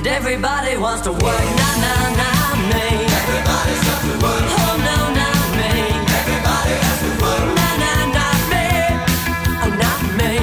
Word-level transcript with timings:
And 0.00 0.06
everybody 0.06 0.78
wants 0.78 1.02
to 1.02 1.12
work, 1.12 1.20
nah, 1.20 1.76
nah, 1.76 2.16
nah, 2.16 2.56
me. 2.72 2.88
Everybody's 3.20 3.84
got 3.84 4.00
to 4.00 4.16
work. 4.24 4.48
Oh, 4.48 4.80
no, 4.80 4.96
not 5.12 5.44
me. 5.60 5.72
Everybody 6.16 6.72
has 6.80 7.04
to 7.04 7.10
work. 7.20 7.44
Nah, 7.60 7.76
nah, 7.84 8.08
not 8.16 8.40
me. 8.48 8.64
Oh, 9.60 9.68
not 9.76 10.00
me. 10.16 10.40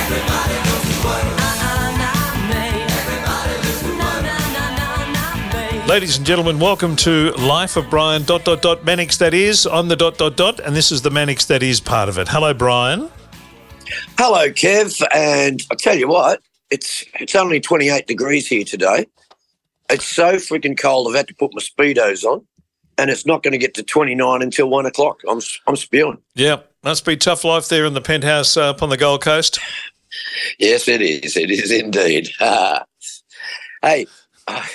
Everybody 0.00 0.56
goes 0.64 0.80
to 0.88 0.96
work. 1.04 1.28
Ah, 1.44 1.60
ah, 1.60 1.92
not 2.00 2.36
me. 2.48 2.64
Everybody 2.88 3.52
lives 3.68 3.80
to 3.84 3.92
work. 4.00 4.22
Nah, 4.24 4.48
nah, 4.48 4.80
nah, 4.80 5.04
nah, 5.12 5.12
not 5.12 5.36
me. 5.52 5.84
Ladies 5.86 6.16
and 6.16 6.24
gentlemen, 6.24 6.58
welcome 6.58 6.96
to 6.96 7.32
Life 7.32 7.76
of 7.76 7.90
Brian 7.90 8.22
dot 8.22 8.46
dot 8.46 8.62
dot 8.62 8.82
Mannix 8.86 9.18
that 9.18 9.34
is. 9.34 9.66
I'm 9.66 9.88
the 9.88 9.96
dot 9.96 10.16
dot 10.16 10.38
dot, 10.38 10.58
and 10.58 10.74
this 10.74 10.90
is 10.90 11.02
the 11.02 11.10
Mannix 11.10 11.44
that 11.48 11.62
is 11.62 11.80
part 11.80 12.08
of 12.08 12.16
it. 12.16 12.28
Hello, 12.28 12.54
Brian. 12.54 13.10
Hello, 14.16 14.48
Kev, 14.48 15.06
and 15.14 15.60
I 15.70 15.74
tell 15.74 15.94
you 15.94 16.08
what, 16.08 16.40
it's 16.74 17.04
it's 17.20 17.34
only 17.34 17.60
28 17.60 18.06
degrees 18.06 18.48
here 18.48 18.64
today. 18.64 19.06
It's 19.88 20.04
so 20.04 20.34
freaking 20.34 20.78
cold. 20.78 21.08
I've 21.08 21.14
had 21.14 21.28
to 21.28 21.34
put 21.34 21.54
my 21.54 21.60
speedos 21.60 22.24
on, 22.24 22.44
and 22.98 23.10
it's 23.10 23.24
not 23.24 23.42
going 23.42 23.52
to 23.52 23.58
get 23.58 23.74
to 23.74 23.82
29 23.82 24.42
until 24.42 24.68
one 24.68 24.84
o'clock. 24.84 25.20
I'm 25.28 25.40
I'm 25.66 25.76
spewing. 25.76 26.18
Yeah, 26.34 26.58
must 26.82 27.04
be 27.06 27.16
tough 27.16 27.44
life 27.44 27.68
there 27.68 27.84
in 27.84 27.94
the 27.94 28.00
penthouse 28.00 28.56
uh, 28.56 28.70
up 28.70 28.82
on 28.82 28.90
the 28.90 28.96
Gold 28.96 29.22
Coast. 29.22 29.60
Yes, 30.58 30.88
it 30.88 31.00
is. 31.00 31.36
It 31.36 31.50
is 31.50 31.70
indeed. 31.70 32.28
hey, 33.82 34.06
I- 34.46 34.68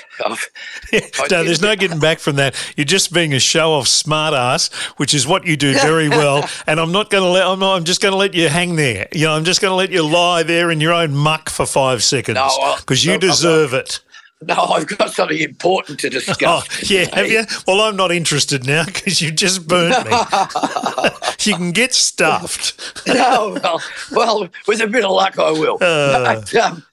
no, 1.29 1.43
there's 1.43 1.61
no 1.61 1.75
getting 1.75 1.99
back 1.99 2.19
from 2.19 2.37
that. 2.37 2.55
You're 2.75 2.85
just 2.85 3.13
being 3.13 3.33
a 3.33 3.39
show 3.39 3.73
off 3.73 3.87
smart 3.87 4.33
ass, 4.33 4.73
which 4.97 5.13
is 5.13 5.27
what 5.27 5.45
you 5.45 5.55
do 5.55 5.73
very 5.73 6.09
well. 6.19 6.49
And 6.67 6.79
I'm 6.79 6.91
not 6.91 7.09
going 7.09 7.23
to 7.23 7.29
let. 7.29 7.45
I'm, 7.45 7.59
not, 7.59 7.75
I'm 7.75 7.83
just 7.83 8.01
going 8.01 8.11
to 8.11 8.17
let 8.17 8.33
you 8.33 8.49
hang 8.49 8.75
there. 8.75 9.07
You 9.13 9.25
know, 9.27 9.33
I'm 9.33 9.43
just 9.45 9.61
going 9.61 9.71
to 9.71 9.75
let 9.75 9.91
you 9.91 10.03
lie 10.03 10.43
there 10.43 10.71
in 10.71 10.81
your 10.81 10.93
own 10.93 11.15
muck 11.15 11.49
for 11.49 11.65
five 11.65 12.03
seconds 12.03 12.35
No, 12.35 12.75
because 12.79 13.05
you 13.05 13.11
no, 13.11 13.15
I'm 13.15 13.19
deserve 13.19 13.73
it. 13.73 13.99
no, 14.41 14.55
I've 14.55 14.87
got 14.87 15.11
something 15.11 15.37
important 15.37 15.99
to 15.99 16.09
discuss. 16.09 16.39
Oh, 16.43 16.63
yeah, 16.85 17.13
have 17.15 17.27
you? 17.29 17.43
Well, 17.67 17.81
I'm 17.81 17.95
not 17.95 18.11
interested 18.11 18.65
now 18.65 18.85
because 18.85 19.21
you 19.21 19.31
just 19.31 19.67
burnt 19.67 20.09
me. 20.09 20.17
you 21.43 21.55
can 21.55 21.71
get 21.71 21.93
stuffed. 21.93 23.05
no, 23.07 23.57
well, 23.61 23.81
well, 24.11 24.49
with 24.67 24.81
a 24.81 24.87
bit 24.87 25.05
of 25.05 25.11
luck, 25.11 25.37
I 25.37 25.51
will. 25.51 25.77
Uh. 25.79 26.41
But, 26.41 26.55
um, 26.55 26.83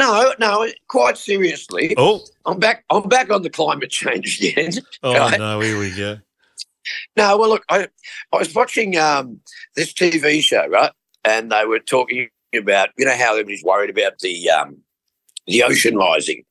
no, 0.00 0.34
no, 0.38 0.66
quite 0.88 1.18
seriously, 1.18 1.94
Oh, 1.96 2.24
I'm 2.46 2.58
back. 2.58 2.84
I'm 2.90 3.08
back 3.08 3.30
on 3.30 3.42
the 3.42 3.50
climate 3.50 3.90
change 3.90 4.40
again. 4.40 4.72
oh 5.02 5.14
right? 5.14 5.38
no, 5.38 5.60
here 5.60 5.78
we 5.78 5.94
go. 5.94 6.18
No, 7.16 7.36
well, 7.36 7.50
look, 7.50 7.64
I, 7.68 7.88
I 8.32 8.38
was 8.38 8.54
watching 8.54 8.96
um, 8.96 9.40
this 9.76 9.92
TV 9.92 10.42
show, 10.42 10.66
right? 10.68 10.92
And 11.24 11.52
they 11.52 11.66
were 11.66 11.78
talking 11.78 12.28
about, 12.54 12.88
you 12.96 13.04
know, 13.04 13.16
how 13.16 13.32
everybody's 13.32 13.62
worried 13.62 13.90
about 13.90 14.18
the 14.20 14.50
um, 14.50 14.78
the 15.46 15.62
ocean 15.62 15.96
rising. 15.96 16.44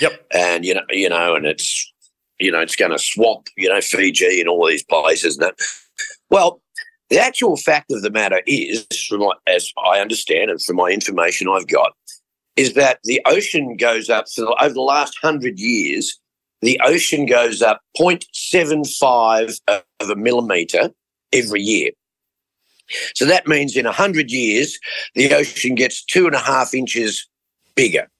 Yep. 0.00 0.26
And 0.32 0.64
you 0.64 0.74
know, 0.74 0.84
you 0.90 1.08
know, 1.08 1.34
and 1.34 1.46
it's 1.46 1.92
you 2.38 2.52
know, 2.52 2.60
it's 2.60 2.76
going 2.76 2.90
to 2.90 2.98
swamp, 2.98 3.48
you 3.56 3.68
know, 3.68 3.80
Fiji 3.80 4.40
and 4.40 4.48
all 4.48 4.66
these 4.66 4.84
places. 4.84 5.38
And 5.38 5.46
that. 5.46 5.54
Well, 6.30 6.60
the 7.08 7.18
actual 7.18 7.56
fact 7.56 7.90
of 7.90 8.02
the 8.02 8.10
matter 8.10 8.40
is, 8.46 8.86
from 9.08 9.20
what, 9.20 9.38
as 9.46 9.72
I 9.84 10.00
understand 10.00 10.50
and 10.50 10.62
from 10.62 10.76
my 10.76 10.90
information 10.90 11.48
I've 11.48 11.66
got, 11.66 11.92
is 12.60 12.74
that 12.74 12.98
the 13.04 13.22
ocean 13.24 13.74
goes 13.74 14.10
up 14.10 14.26
for 14.28 14.42
the, 14.42 14.54
over 14.60 14.74
the 14.74 14.82
last 14.82 15.16
hundred 15.22 15.58
years. 15.58 16.20
The 16.60 16.78
ocean 16.84 17.24
goes 17.24 17.62
up 17.62 17.80
0.75 17.98 19.60
of 19.66 20.10
a 20.10 20.14
millimeter 20.14 20.90
every 21.32 21.62
year. 21.62 21.92
So 23.14 23.24
that 23.24 23.46
means 23.46 23.78
in 23.78 23.86
100 23.86 24.30
years, 24.30 24.78
the 25.14 25.32
ocean 25.32 25.74
gets 25.74 26.04
two 26.04 26.26
and 26.26 26.34
a 26.34 26.38
half 26.38 26.74
inches 26.74 27.26
bigger. 27.76 28.10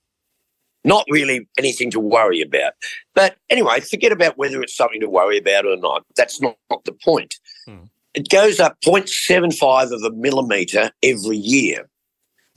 Not 0.84 1.04
really 1.10 1.46
anything 1.58 1.90
to 1.90 2.00
worry 2.00 2.40
about. 2.40 2.72
But 3.14 3.36
anyway, 3.50 3.80
forget 3.80 4.10
about 4.10 4.38
whether 4.38 4.62
it's 4.62 4.74
something 4.74 5.02
to 5.02 5.10
worry 5.10 5.36
about 5.36 5.66
or 5.66 5.76
not. 5.76 6.06
That's 6.16 6.40
not, 6.40 6.56
not 6.70 6.86
the 6.86 6.92
point. 6.92 7.34
Hmm. 7.66 7.90
It 8.14 8.30
goes 8.30 8.58
up 8.58 8.80
0.75 8.80 9.92
of 9.92 10.02
a 10.02 10.16
millimeter 10.16 10.92
every 11.02 11.36
year. 11.36 11.89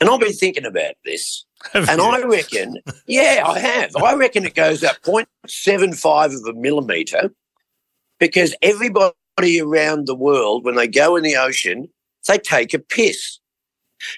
And 0.03 0.09
I've 0.09 0.19
been 0.19 0.33
thinking 0.33 0.65
about 0.65 0.95
this. 1.05 1.45
And 1.73 2.01
I 2.01 2.21
reckon, 2.23 2.79
yeah, 3.07 3.41
I 3.47 3.57
have. 3.57 3.95
I 3.95 4.15
reckon 4.15 4.45
it 4.45 4.53
goes 4.53 4.83
up 4.83 4.97
0.75 5.03 6.25
of 6.35 6.45
a 6.45 6.59
millimeter 6.59 7.31
because 8.19 8.53
everybody 8.61 9.61
around 9.61 10.05
the 10.05 10.13
world, 10.13 10.65
when 10.65 10.75
they 10.75 10.89
go 10.89 11.15
in 11.15 11.23
the 11.23 11.37
ocean, 11.37 11.87
they 12.27 12.37
take 12.37 12.73
a 12.73 12.79
piss. 12.79 13.39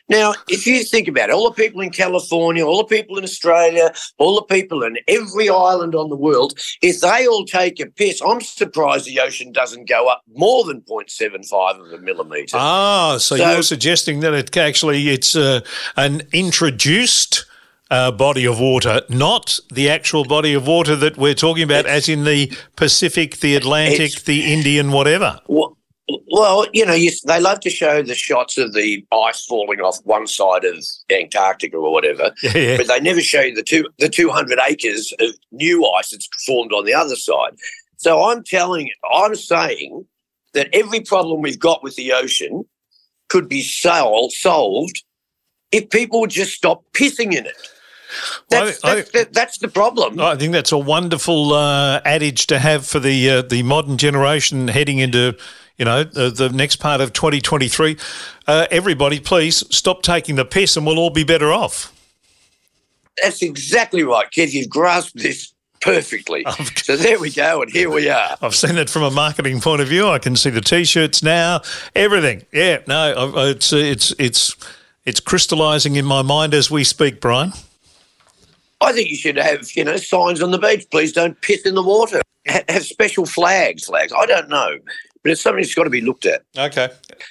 Now, 0.10 0.34
if 0.48 0.66
you 0.68 0.84
think 0.84 1.08
about 1.08 1.30
it, 1.30 1.34
all 1.34 1.50
the 1.50 1.56
people 1.56 1.82
in 1.82 1.90
California, 1.90 2.66
all 2.66 2.78
the 2.78 2.96
people 2.96 3.18
in 3.18 3.24
Australia, 3.24 3.94
all 4.18 4.36
the 4.36 4.44
people 4.44 4.84
in 4.84 4.98
every 5.08 5.50
island 5.50 5.96
on 5.96 6.10
the 6.10 6.16
world, 6.16 6.58
if 6.82 7.02
they 7.02 7.28
all 7.28 7.46
take 7.46 7.80
a 7.80 7.86
piss, 7.88 8.22
I'm 8.22 8.42
surprised 8.42 9.06
the 9.06 9.20
ocean 9.20 9.52
doesn't 9.52 9.88
go 9.90 10.08
up 10.08 10.22
more 10.34 10.64
than 10.64 10.82
0.75 10.82 11.80
of 11.80 11.92
a 11.94 11.98
millimetre. 12.00 12.58
Ah, 12.58 13.18
so, 13.18 13.38
So- 13.38 13.52
you're 13.52 13.64
suggesting 13.64 14.20
that 14.22 14.34
it 14.34 14.56
actually 14.58 15.10
it's 15.10 15.36
uh, 15.36 15.62
an 15.96 16.24
introduced 16.34 17.46
uh, 17.92 18.12
body 18.12 18.46
of 18.46 18.60
water, 18.60 19.02
not 19.10 19.60
the 19.72 19.90
actual 19.90 20.26
body 20.26 20.54
of 20.54 20.66
water 20.68 20.96
that 20.96 21.18
we're 21.18 21.36
talking 21.36 21.64
about, 21.64 21.86
as 21.86 22.10
in 22.10 22.24
the 22.24 22.52
Pacific, 22.76 23.38
the 23.38 23.56
Atlantic, 23.56 24.24
the 24.24 24.52
Indian, 24.52 24.92
whatever. 24.92 25.40
Well, 25.48 25.75
well, 26.36 26.66
you 26.74 26.86
know, 26.86 26.94
you, 26.94 27.12
they 27.26 27.40
love 27.40 27.62
to 27.62 27.70
show 27.70 28.02
the 28.02 28.14
shots 28.14 28.58
of 28.58 28.74
the 28.74 29.06
ice 29.12 29.46
falling 29.46 29.80
off 29.80 30.00
one 30.04 30.28
side 30.28 30.66
of 30.66 30.76
Antarctica 31.10 31.78
or 31.78 31.92
whatever, 31.94 32.32
Yeah. 32.44 32.76
but 32.78 32.88
they 32.88 33.00
never 33.00 33.22
show 33.22 33.42
you 33.42 33.56
the 33.56 33.64
two 33.64 33.86
the 34.00 34.10
two 34.10 34.30
hundred 34.30 34.60
acres 34.68 35.14
of 35.20 35.30
new 35.52 35.86
ice 35.98 36.10
that's 36.12 36.28
formed 36.46 36.74
on 36.74 36.84
the 36.86 36.94
other 36.94 37.16
side. 37.16 37.54
So 37.98 38.24
I'm 38.30 38.44
telling, 38.44 38.90
I'm 39.14 39.36
saying 39.36 40.06
that 40.54 40.68
every 40.74 41.00
problem 41.00 41.42
we've 41.42 41.58
got 41.60 41.82
with 41.84 41.96
the 41.96 42.12
ocean 42.12 42.66
could 43.30 43.48
be 43.48 43.62
sol- 43.64 44.30
solved 44.32 45.04
if 45.72 45.90
people 45.90 46.20
would 46.20 46.30
just 46.32 46.54
stop 46.54 46.84
pissing 46.94 47.34
in 47.34 47.46
it. 47.46 47.56
That's, 48.50 48.84
I- 48.84 48.96
that's, 48.96 49.12
that- 49.12 49.34
that's 49.34 49.58
the 49.60 49.68
problem. 49.70 50.20
I 50.20 50.36
think 50.36 50.52
that's 50.54 50.72
a 50.74 50.78
wonderful 50.78 51.54
uh, 51.54 52.02
adage 52.06 52.48
to 52.48 52.60
have 52.60 52.86
for 52.86 53.00
the 53.00 53.30
uh, 53.30 53.42
the 53.42 53.64
modern 53.64 53.98
generation 53.98 54.68
heading 54.68 55.00
into 55.00 55.38
you 55.78 55.86
know 55.86 56.04
the, 56.04 56.30
the 56.30 56.50
next 56.50 56.78
part 56.78 57.02
of 57.02 57.14
2023. 57.14 57.98
Uh, 58.48 58.68
everybody, 58.72 59.20
please 59.20 59.64
stop 59.76 60.02
taking 60.02 60.36
the 60.36 60.46
piss, 60.46 60.78
and 60.78 60.86
we'll 60.86 61.00
all 61.00 61.10
be 61.10 61.24
better 61.24 61.52
off. 61.52 61.92
That's 63.22 63.42
exactly 63.42 64.04
right, 64.04 64.30
Kev. 64.30 64.54
You've 64.54 64.70
grasped 64.70 65.18
this 65.18 65.54
perfectly. 65.82 66.46
So 66.78 66.96
there 66.96 67.20
we 67.20 67.32
go, 67.32 67.64
and 67.64 67.72
here 67.72 67.90
we 67.90 68.10
are. 68.10 68.38
I've 68.42 68.54
seen 68.54 68.78
it 68.78 68.92
from 68.92 69.02
a 69.02 69.10
marketing 69.10 69.60
point 69.60 69.82
of 69.82 69.88
view. 69.88 70.08
I 70.08 70.20
can 70.20 70.36
see 70.36 70.52
the 70.52 70.62
t-shirts 70.62 71.24
now, 71.24 71.62
everything. 71.96 72.46
Yeah, 72.52 72.80
no, 72.88 73.34
it's 73.38 73.74
it's 73.74 74.14
it's 74.20 74.56
it's 75.06 75.20
crystallising 75.20 75.96
in 75.96 76.06
my 76.06 76.22
mind 76.22 76.54
as 76.54 76.70
we 76.70 76.84
speak, 76.84 77.20
Brian. 77.20 77.54
I 78.82 78.94
think 78.94 79.10
you 79.10 79.16
should 79.18 79.38
have, 79.38 79.72
you 79.76 79.84
know, 79.84 79.98
signs 79.98 80.42
on 80.42 80.52
the 80.52 80.60
beach. 80.60 80.86
Please 80.92 81.12
don't 81.12 81.40
piss 81.42 81.62
in 81.62 81.74
the 81.74 81.82
water. 81.82 82.22
Have 82.46 82.86
special 82.86 83.26
flags. 83.26 83.86
Flags. 83.86 84.14
I 84.16 84.28
don't 84.28 84.50
know, 84.50 84.78
but 85.26 85.32
it's 85.32 85.42
something 85.42 85.64
that's 85.64 85.74
got 85.74 85.86
to 85.86 85.90
be 85.90 86.02
looked 86.02 86.28
at. 86.28 86.44
Okay. 86.56 86.90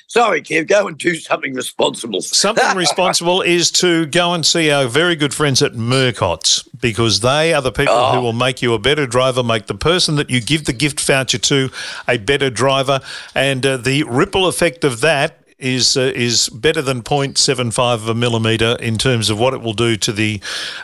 Sorry, 0.08 0.42
Kev. 0.42 0.66
Go 0.66 0.88
and 0.88 0.98
do 0.98 1.14
something 1.14 1.54
responsible. 1.54 2.20
Something 2.22 2.76
responsible 2.76 3.40
is 3.40 3.70
to 3.72 4.06
go 4.06 4.34
and 4.34 4.44
see 4.44 4.68
our 4.72 4.88
very 4.88 5.14
good 5.14 5.32
friends 5.32 5.62
at 5.62 5.76
Murcott's 5.76 6.64
because 6.80 7.20
they 7.20 7.54
are 7.54 7.62
the 7.62 7.70
people 7.70 7.94
Oh. 7.94 8.14
who 8.16 8.20
will 8.20 8.32
make 8.32 8.62
you 8.62 8.74
a 8.74 8.80
better 8.80 9.06
driver, 9.06 9.44
make 9.44 9.66
the 9.66 9.76
person 9.76 10.16
that 10.16 10.28
you 10.28 10.40
give 10.40 10.64
the 10.64 10.72
gift 10.72 11.00
voucher 11.00 11.38
to 11.38 11.70
a 12.08 12.18
better 12.18 12.50
driver, 12.50 12.98
and 13.32 13.64
uh, 13.64 13.76
the 13.76 14.02
ripple 14.02 14.48
effect 14.48 14.82
of 14.82 15.00
that 15.02 15.38
is 15.56 15.96
uh, 15.96 16.10
is 16.16 16.48
better 16.48 16.82
than 16.82 17.00
0.75 17.00 17.94
of 17.94 18.08
a 18.08 18.14
millimetre 18.14 18.76
in 18.80 18.98
terms 18.98 19.30
of 19.30 19.38
what 19.38 19.54
it 19.54 19.60
will 19.62 19.72
do 19.72 19.94
to 19.96 20.10
the 20.12 20.40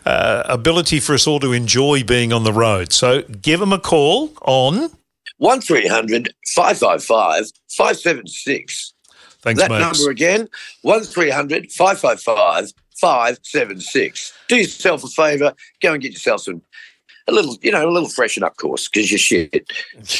uh, 0.06 0.44
ability 0.46 1.00
for 1.00 1.14
us 1.14 1.26
all 1.26 1.40
to 1.40 1.52
enjoy 1.52 2.04
being 2.04 2.32
on 2.32 2.44
the 2.44 2.52
road. 2.52 2.92
So 2.92 3.22
give 3.22 3.58
them 3.58 3.72
a 3.72 3.80
call 3.80 4.32
on. 4.42 4.90
One 5.40 5.60
555 5.62 7.46
576 7.68 8.94
Thanks, 9.42 9.58
That 9.58 9.70
mate. 9.70 9.78
number 9.78 10.10
again, 10.10 10.48
1300 10.82 11.72
555 11.72 12.72
576. 13.00 14.32
Do 14.48 14.56
yourself 14.56 15.02
a 15.02 15.06
favour, 15.08 15.54
go 15.80 15.94
and 15.94 16.02
get 16.02 16.12
yourself 16.12 16.42
some, 16.42 16.60
a 17.26 17.32
little, 17.32 17.56
you 17.62 17.72
know, 17.72 17.88
a 17.88 17.90
little 17.90 18.10
freshen 18.10 18.42
up 18.42 18.58
course 18.58 18.86
because 18.88 19.10
you're 19.10 19.18
shit. 19.18 19.72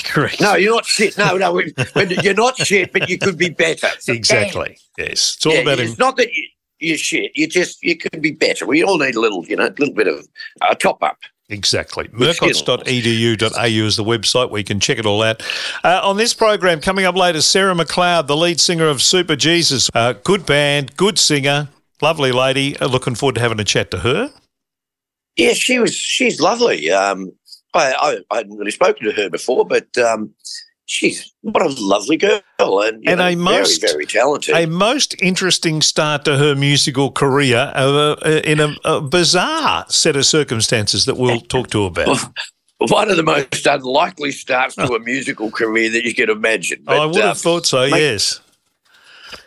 Correct. 0.05 0.41
No, 0.41 0.55
you're 0.55 0.73
not 0.75 0.87
shit. 0.87 1.19
No, 1.19 1.37
no, 1.37 1.53
we- 1.53 1.75
when 1.93 2.09
you're 2.23 2.33
not 2.33 2.57
shit, 2.57 2.91
but 2.95 3.11
you 3.11 3.19
could 3.19 3.37
be 3.37 3.51
better. 3.51 3.89
Exactly. 4.09 4.79
Yes. 4.97 5.35
It's 5.37 5.45
all 5.45 5.53
Yeah, 5.53 5.59
about 5.61 5.81
it's 5.81 5.91
him. 5.93 5.97
not 5.99 6.17
that 6.17 6.33
you, 6.33 6.45
you're 6.79 6.97
shit. 6.97 7.33
You 7.35 7.47
just, 7.47 7.83
you 7.83 7.99
could 7.99 8.23
be 8.23 8.31
better. 8.33 8.65
We 8.67 8.83
all 8.83 8.97
need 8.97 9.17
a 9.17 9.21
little, 9.21 9.45
you 9.45 9.57
know, 9.57 9.67
a 9.67 9.75
little 9.79 9.95
bit 9.95 10.07
of 10.09 10.27
a 10.67 10.75
top 10.75 11.03
up. 11.03 11.19
Exactly. 11.50 12.08
With 12.12 12.38
Murcotts.edu.au 12.38 13.87
is 13.87 13.97
the 13.97 14.05
website 14.05 14.50
where 14.50 14.58
you 14.58 14.64
can 14.64 14.79
check 14.79 14.99
it 14.99 15.06
all 15.06 15.23
out. 15.23 15.43
Uh, 15.82 16.00
on 16.02 16.17
this 16.17 16.32
program, 16.32 16.81
coming 16.81 17.05
up 17.05 17.17
later, 17.17 17.43
Sarah 17.43 17.75
McLeod, 17.75 18.29
the 18.29 18.37
lead 18.37 18.61
singer 18.61 18.87
of 18.87 18.99
Superjesus. 18.99 19.91
Uh, 19.93 20.12
good 20.12 20.47
band, 20.47 20.97
good 20.97 21.19
singer, 21.19 21.69
lovely 22.00 22.31
lady. 22.31 22.76
Uh, 22.79 22.87
looking 22.87 23.17
forward 23.17 23.35
to 23.35 23.41
having 23.41 23.58
a 23.58 23.64
chat 23.64 23.91
to 23.91 23.99
her. 23.99 24.32
Yeah, 25.37 25.52
she 25.55 25.81
was. 25.81 25.94
She's 25.94 26.41
lovely. 26.41 26.91
Um, 26.91 27.32
I, 27.75 27.93
I, 27.93 28.19
I 28.31 28.37
hadn't 28.38 28.56
really 28.56 28.70
spoken 28.70 29.06
to 29.06 29.12
her 29.12 29.29
before, 29.29 29.64
but 29.64 29.97
um, 29.99 30.32
she's 30.91 31.33
what 31.43 31.63
a 31.63 31.69
lovely 31.79 32.17
girl, 32.17 32.41
and, 32.59 33.03
And 33.07 33.19
know, 33.19 33.27
a 33.27 33.37
most- 33.37 33.81
very, 33.81 33.93
very 33.93 34.07
talented. 34.07 34.55
A 34.55 34.67
most 34.67 35.15
interesting 35.23 35.81
start 35.83 36.25
to 36.25 36.37
her 36.37 36.55
musical 36.55 37.13
career 37.13 37.73
uh, 37.75 38.17
uh, 38.21 38.41
in 38.45 38.61
a, 38.61 38.75
a 38.85 39.01
bizarre 39.01 39.87
set 39.89 40.17
of 40.17 40.27
circumstances 40.27 41.05
that 41.05 41.17
we'll 41.17 41.41
talk 41.41 41.71
to 41.71 41.85
about. 41.85 42.19
One 42.79 43.11
of 43.11 43.17
the 43.19 43.23
most 43.23 43.67
unlikely 43.67 44.33
starts 44.33 44.75
to 44.77 44.95
a 44.95 44.99
musical 45.01 45.51
career 45.51 45.91
that 45.91 46.03
you 46.05 46.15
can 46.15 46.31
imagine. 46.31 46.83
I 46.87 47.05
would 47.05 47.17
have 47.17 47.31
um, 47.31 47.37
thought 47.37 47.67
so, 47.67 47.89
mate- 47.91 48.01
yes. 48.01 48.41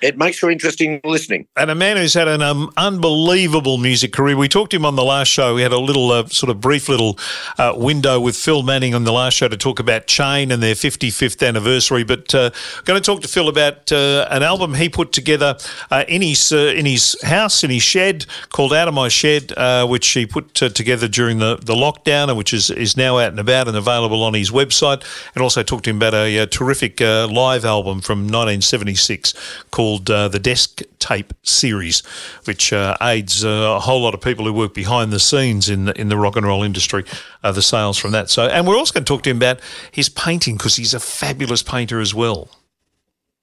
It 0.01 0.17
makes 0.17 0.39
for 0.39 0.49
interesting 0.51 0.99
listening. 1.03 1.47
And 1.55 1.71
a 1.71 1.75
man 1.75 1.97
who's 1.97 2.13
had 2.13 2.27
an 2.27 2.41
um, 2.41 2.71
unbelievable 2.77 3.77
music 3.77 4.13
career. 4.13 4.35
We 4.35 4.47
talked 4.47 4.71
to 4.71 4.77
him 4.77 4.85
on 4.85 4.95
the 4.95 5.03
last 5.03 5.27
show. 5.29 5.55
We 5.55 5.61
had 5.61 5.71
a 5.71 5.79
little, 5.79 6.11
uh, 6.11 6.27
sort 6.27 6.49
of 6.49 6.59
brief 6.61 6.89
little 6.89 7.17
uh, 7.57 7.73
window 7.75 8.19
with 8.19 8.35
Phil 8.35 8.63
Manning 8.63 8.93
on 8.93 9.03
the 9.03 9.13
last 9.13 9.35
show 9.35 9.47
to 9.47 9.57
talk 9.57 9.79
about 9.79 10.07
Chain 10.07 10.51
and 10.51 10.61
their 10.61 10.75
55th 10.75 11.45
anniversary. 11.45 12.03
But 12.03 12.33
uh, 12.33 12.51
going 12.85 13.01
to 13.01 13.05
talk 13.05 13.21
to 13.21 13.27
Phil 13.27 13.47
about 13.49 13.91
uh, 13.91 14.27
an 14.29 14.43
album 14.43 14.73
he 14.73 14.89
put 14.89 15.11
together 15.11 15.57
uh, 15.91 16.05
in 16.07 16.21
his 16.21 16.51
uh, 16.51 16.73
in 16.75 16.85
his 16.85 17.21
house, 17.23 17.63
in 17.63 17.69
his 17.69 17.83
shed, 17.83 18.25
called 18.49 18.73
Out 18.73 18.87
of 18.87 18.93
My 18.93 19.07
Shed, 19.07 19.53
which 19.87 20.07
he 20.09 20.25
put 20.25 20.53
together 20.53 21.07
during 21.07 21.39
the, 21.39 21.57
the 21.57 21.75
lockdown 21.75 22.29
and 22.29 22.37
which 22.37 22.53
is, 22.53 22.69
is 22.69 22.97
now 22.97 23.17
out 23.17 23.29
and 23.29 23.39
about 23.39 23.67
and 23.67 23.77
available 23.77 24.23
on 24.23 24.33
his 24.33 24.51
website. 24.51 25.03
And 25.35 25.41
also 25.41 25.63
talked 25.63 25.85
to 25.85 25.89
him 25.89 25.97
about 25.97 26.13
a, 26.13 26.39
uh 26.39 26.45
terrific 26.45 26.99
live 26.99 27.65
album 27.65 28.01
from 28.01 28.19
1976 28.19 29.33
called 29.73 30.07
uh, 30.11 30.27
the 30.27 30.37
Desk 30.37 30.83
Tape 30.99 31.33
Series, 31.41 32.01
which 32.45 32.71
uh, 32.71 32.95
aids 33.01 33.43
uh, 33.43 33.73
a 33.75 33.79
whole 33.79 34.03
lot 34.03 34.13
of 34.13 34.21
people 34.21 34.45
who 34.45 34.53
work 34.53 34.75
behind 34.75 35.11
the 35.11 35.19
scenes 35.19 35.67
in 35.67 35.85
the, 35.85 35.99
in 35.99 36.09
the 36.09 36.17
rock 36.17 36.35
and 36.35 36.45
roll 36.45 36.61
industry, 36.61 37.03
uh, 37.43 37.51
the 37.51 37.63
sales 37.63 37.97
from 37.97 38.11
that. 38.11 38.29
So, 38.29 38.45
and 38.45 38.67
we're 38.67 38.77
also 38.77 38.93
going 38.93 39.03
to 39.03 39.11
talk 39.11 39.23
to 39.23 39.31
him 39.31 39.37
about 39.37 39.59
his 39.91 40.09
painting 40.09 40.57
because 40.57 40.75
he's 40.75 40.93
a 40.93 40.99
fabulous 40.99 41.63
painter 41.63 41.99
as 41.99 42.13
well. 42.13 42.49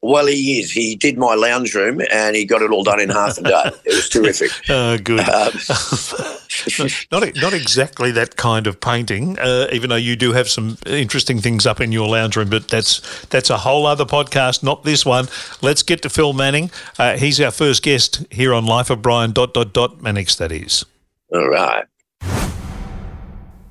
Well, 0.03 0.27
he 0.27 0.61
is. 0.61 0.71
He 0.71 0.97
did 0.97 1.19
my 1.19 1.35
lounge 1.35 1.75
room, 1.75 2.01
and 2.11 2.35
he 2.35 2.47
got 2.47 2.63
it 2.63 2.71
all 2.71 2.83
done 2.83 3.01
in 3.01 3.11
half 3.11 3.37
a 3.37 3.43
day. 3.43 3.71
It 3.85 3.95
was 3.95 4.09
terrific. 4.09 4.51
Uh, 4.69 4.97
good. 5.05 5.21
Um, 5.21 5.53
not 7.13 7.35
not 7.37 7.53
exactly 7.53 8.11
that 8.13 8.37
kind 8.37 8.67
of 8.67 8.81
painting, 8.81 9.39
uh, 9.39 9.69
even 9.73 9.91
though 9.91 9.97
you 9.97 10.17
do 10.17 10.33
have 10.33 10.49
some 10.49 10.79
interesting 10.87 11.39
things 11.41 11.67
up 11.67 11.83
in 11.83 11.93
your 11.93 12.09
lounge 12.09 12.35
room. 12.37 12.49
But 12.49 12.69
that's 12.69 13.01
that's 13.27 13.51
a 13.51 13.59
whole 13.59 13.85
other 13.87 14.07
podcast, 14.07 14.63
not 14.63 14.85
this 14.85 15.05
one. 15.05 15.29
Let's 15.61 15.83
get 15.83 16.01
to 16.03 16.09
Phil 16.09 16.33
Manning. 16.33 16.71
Uh, 16.99 17.19
he's 17.19 17.39
our 17.41 17.51
first 17.51 17.83
guest 17.83 18.25
here 18.31 18.55
on 18.55 18.65
Life 18.65 18.89
of 18.89 19.03
Brian. 19.03 19.33
Dot 19.33 19.53
dot 19.53 19.73
dot 19.75 20.01
Mannix. 20.01 20.35
That 20.37 20.51
is. 20.51 20.85
all 21.33 21.47
right. 21.49 21.85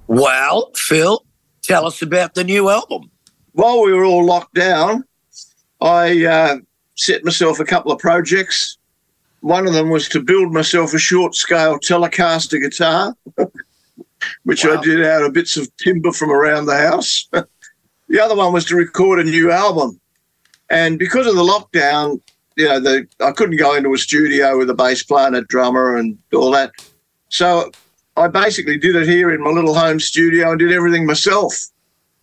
Well, 0.08 0.72
Phil, 0.76 1.24
tell 1.64 1.86
us 1.86 2.02
about 2.02 2.34
the 2.34 2.44
new 2.44 2.70
album. 2.70 3.12
while 3.54 3.84
we 3.84 3.94
were 3.94 4.06
all 4.06 4.26
locked 4.26 4.56
down, 4.56 5.04
I 5.82 6.26
uh, 6.26 6.58
set 6.96 7.24
myself 7.24 7.60
a 7.60 7.66
couple 7.66 7.92
of 7.92 8.00
projects. 8.00 8.78
One 9.42 9.66
of 9.66 9.74
them 9.74 9.90
was 9.90 10.10
to 10.10 10.22
build 10.22 10.52
myself 10.54 10.94
a 10.94 11.00
short 11.00 11.36
scale 11.36 11.80
Telecaster 11.80 12.62
guitar, 12.62 13.16
which 14.44 14.66
Wow. 14.66 14.78
I 14.78 14.84
did 14.84 15.06
out 15.06 15.24
of 15.24 15.34
bits 15.34 15.56
of 15.56 15.76
timber 15.78 16.12
from 16.12 16.32
around 16.32 16.66
the 16.66 16.78
house. 16.78 17.28
the 18.10 18.20
other 18.20 18.36
one 18.36 18.52
was 18.52 18.66
to 18.66 18.76
record 18.76 19.20
a 19.20 19.24
new 19.24 19.52
album. 19.52 20.00
And 20.70 21.00
because 21.00 21.26
of 21.26 21.36
the 21.36 21.44
lockdown, 21.44 22.22
you 22.58 22.68
know, 22.68 22.80
the, 22.80 23.08
I 23.22 23.32
couldn't 23.32 23.58
go 23.58 23.76
into 23.76 23.94
a 23.94 23.98
studio 23.98 24.58
with 24.58 24.70
a 24.70 24.74
bass 24.74 25.04
player 25.04 25.28
and 25.28 25.36
a 25.38 25.44
drummer 25.44 25.96
and 25.96 26.18
all 26.34 26.52
that. 26.52 26.72
So 27.30 27.72
I 28.18 28.28
basically 28.28 28.78
did 28.78 28.98
it 28.98 29.08
here 29.08 29.32
in 29.32 29.42
my 29.42 29.50
little 29.50 29.74
home 29.74 30.00
studio 30.00 30.52
and 30.52 30.60
did 30.60 30.74
everything 30.74 31.06
myself. 31.06 31.56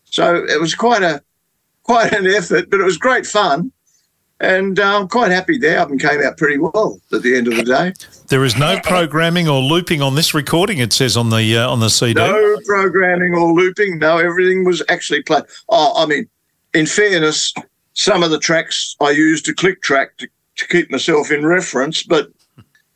So 0.05 0.45
it 0.45 0.61
was 0.61 0.75
quite 0.75 1.03
a 1.03 1.23
quite 1.87 2.13
an 2.13 2.27
effort, 2.27 2.69
but 2.71 2.81
it 2.81 2.85
was 2.85 2.99
great 2.99 3.27
fun. 3.27 3.73
And 4.39 4.79
uh, 4.79 5.01
I'm 5.01 5.09
quite 5.09 5.31
happy 5.31 5.57
the 5.57 5.77
album 5.77 5.99
came 5.99 6.21
out 6.21 6.37
pretty 6.37 6.59
well 6.59 7.01
at 7.11 7.23
the 7.23 7.37
end 7.37 7.49
of 7.49 7.57
the 7.57 7.63
day. 7.63 7.95
There 8.29 8.45
is 8.45 8.59
no 8.59 8.79
programming 8.83 9.49
or 9.49 9.63
looping 9.63 10.03
on 10.03 10.15
this 10.15 10.35
recording. 10.35 10.79
It 10.79 10.93
says 10.93 11.17
on 11.17 11.31
the 11.31 11.57
uh, 11.57 11.71
on 11.71 11.81
the 11.81 11.89
CD. 11.89 12.21
No 12.21 12.59
programming 12.67 13.35
or 13.35 13.53
looping. 13.53 13.99
No, 13.99 14.19
everything 14.19 14.65
was 14.65 14.83
actually 14.91 15.23
played. 15.23 15.45
Oh, 15.71 15.95
I 15.97 16.05
mean, 16.05 16.29
in 16.75 16.85
fairness, 16.85 17.55
some 17.95 18.23
of 18.23 18.31
the 18.31 18.39
tracks 18.39 18.95
I 19.01 19.11
used 19.11 19.49
a 19.49 19.55
click 19.55 19.81
track 19.81 20.19
to, 20.19 20.29
to 20.57 20.69
keep 20.69 20.91
myself 20.91 21.31
in 21.31 21.47
reference, 21.47 22.03
but 22.03 22.29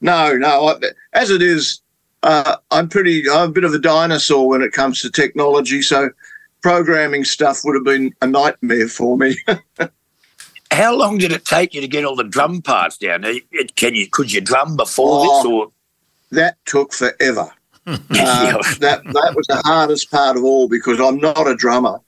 no, 0.03 0.37
no. 0.37 0.69
I, 0.69 0.75
as 1.15 1.31
it 1.31 1.41
is, 1.41 1.81
uh, 2.23 2.57
I'm 2.71 2.91
pretty. 2.91 3.25
I'm 3.31 3.49
a 3.49 3.53
bit 3.53 3.65
of 3.65 3.73
a 3.73 3.79
dinosaur 3.79 4.47
when 4.47 4.61
it 4.61 4.73
comes 4.73 5.01
to 5.01 5.11
technology. 5.11 5.81
So 5.81 6.11
programming 6.63 7.25
stuff 7.25 7.61
would 7.65 7.75
have 7.75 7.85
been 7.85 8.13
a 8.23 8.27
nightmare 8.27 8.89
for 8.89 9.17
me. 9.17 9.37
How 10.73 10.95
long 10.95 11.19
did 11.19 11.33
it 11.33 11.45
take 11.45 11.75
you 11.75 11.81
to 11.81 11.89
get 11.89 12.05
all 12.05 12.15
the 12.17 12.25
drum 12.25 12.63
parts 12.63 12.97
down? 12.97 13.25
Can 13.77 13.95
you 13.95 14.09
could 14.09 14.33
you 14.33 14.41
drum 14.41 14.77
before 14.77 15.25
Oh. 15.25 15.43
this 15.43 15.53
or 15.53 15.73
that 16.31 16.57
took 16.65 16.93
forever. 16.93 17.51
Uh, 17.87 17.97
that 18.79 19.03
that 19.05 19.33
was 19.35 19.47
the 19.49 19.61
hardest 19.65 20.11
part 20.13 20.37
of 20.37 20.45
all 20.45 20.69
because 20.69 21.01
I'm 21.01 21.17
not 21.19 21.49
a 21.49 21.57
drummer. 21.57 21.99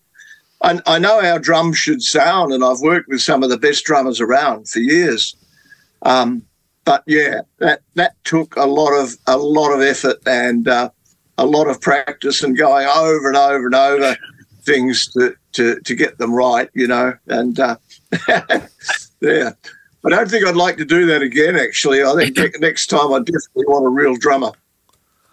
I, 0.61 0.81
I 0.87 0.99
know 1.01 1.21
how 1.21 1.39
drums 1.39 1.77
should 1.77 2.03
sound, 2.03 2.53
and 2.53 2.63
I've 2.63 2.79
worked 2.81 3.09
with 3.09 3.21
some 3.21 3.43
of 3.43 3.51
the 3.51 3.59
best 3.59 3.85
drummers 3.85 4.21
around 4.21 4.69
for 4.69 4.79
years. 4.79 5.35
Um, 6.03 6.43
but 6.85 7.03
yeah, 7.07 7.41
that 7.59 7.81
that 7.95 8.15
took 8.25 8.55
a 8.57 8.67
lot 8.67 8.93
of 8.93 9.17
a 9.27 9.37
lot 9.37 9.73
of 9.73 9.81
effort 9.81 10.19
and 10.27 10.69
uh, 10.69 10.91
a 11.39 11.47
lot 11.47 11.67
of 11.69 11.81
practice 11.81 12.45
and 12.45 12.57
going 12.57 12.87
over 12.87 13.27
and 13.29 13.37
over 13.37 13.67
and 13.67 13.75
over 13.75 14.17
things 14.65 15.07
to 15.13 15.35
to, 15.53 15.81
to 15.81 15.95
get 15.95 16.19
them 16.19 16.35
right, 16.35 16.71
you 16.75 16.87
know. 16.87 17.15
And 17.27 17.59
uh, 17.59 17.77
yeah, 19.21 19.53
I 20.05 20.09
don't 20.09 20.31
think 20.31 20.47
I'd 20.47 20.57
like 20.57 20.77
to 20.79 20.85
do 20.85 21.07
that 21.07 21.23
again. 21.23 21.57
Actually, 21.57 22.03
I 22.03 22.15
think 22.15 22.37
ne- 22.37 22.59
next 22.61 22.87
time 22.87 23.13
I 23.13 23.19
definitely 23.19 23.67
want 23.67 23.87
a 23.87 23.91
real 23.91 24.17
drummer. 24.17 24.53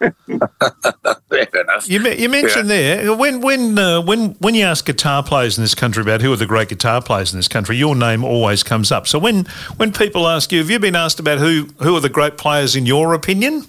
fair 0.00 1.48
enough? 1.60 1.88
You, 1.88 2.00
you 2.08 2.30
mentioned 2.30 2.70
there 2.70 3.14
when 3.14 3.42
when 3.42 3.78
uh, 3.78 4.00
when 4.00 4.30
when 4.34 4.54
you 4.54 4.64
ask 4.64 4.86
guitar 4.86 5.22
players 5.22 5.58
in 5.58 5.64
this 5.64 5.74
country 5.74 6.02
about 6.02 6.22
who 6.22 6.32
are 6.32 6.36
the 6.36 6.46
great 6.46 6.70
guitar 6.70 7.02
players 7.02 7.32
in 7.32 7.38
this 7.38 7.48
country, 7.48 7.76
your 7.76 7.94
name 7.94 8.24
always 8.24 8.62
comes 8.62 8.90
up. 8.90 9.06
So 9.06 9.18
when 9.18 9.44
when 9.76 9.92
people 9.92 10.26
ask 10.26 10.52
you, 10.52 10.58
have 10.60 10.70
you 10.70 10.78
been 10.78 10.96
asked 10.96 11.20
about 11.20 11.38
who 11.38 11.68
who 11.82 11.94
are 11.96 12.00
the 12.00 12.08
great 12.08 12.38
players 12.38 12.76
in 12.76 12.86
your 12.86 13.12
opinion? 13.12 13.66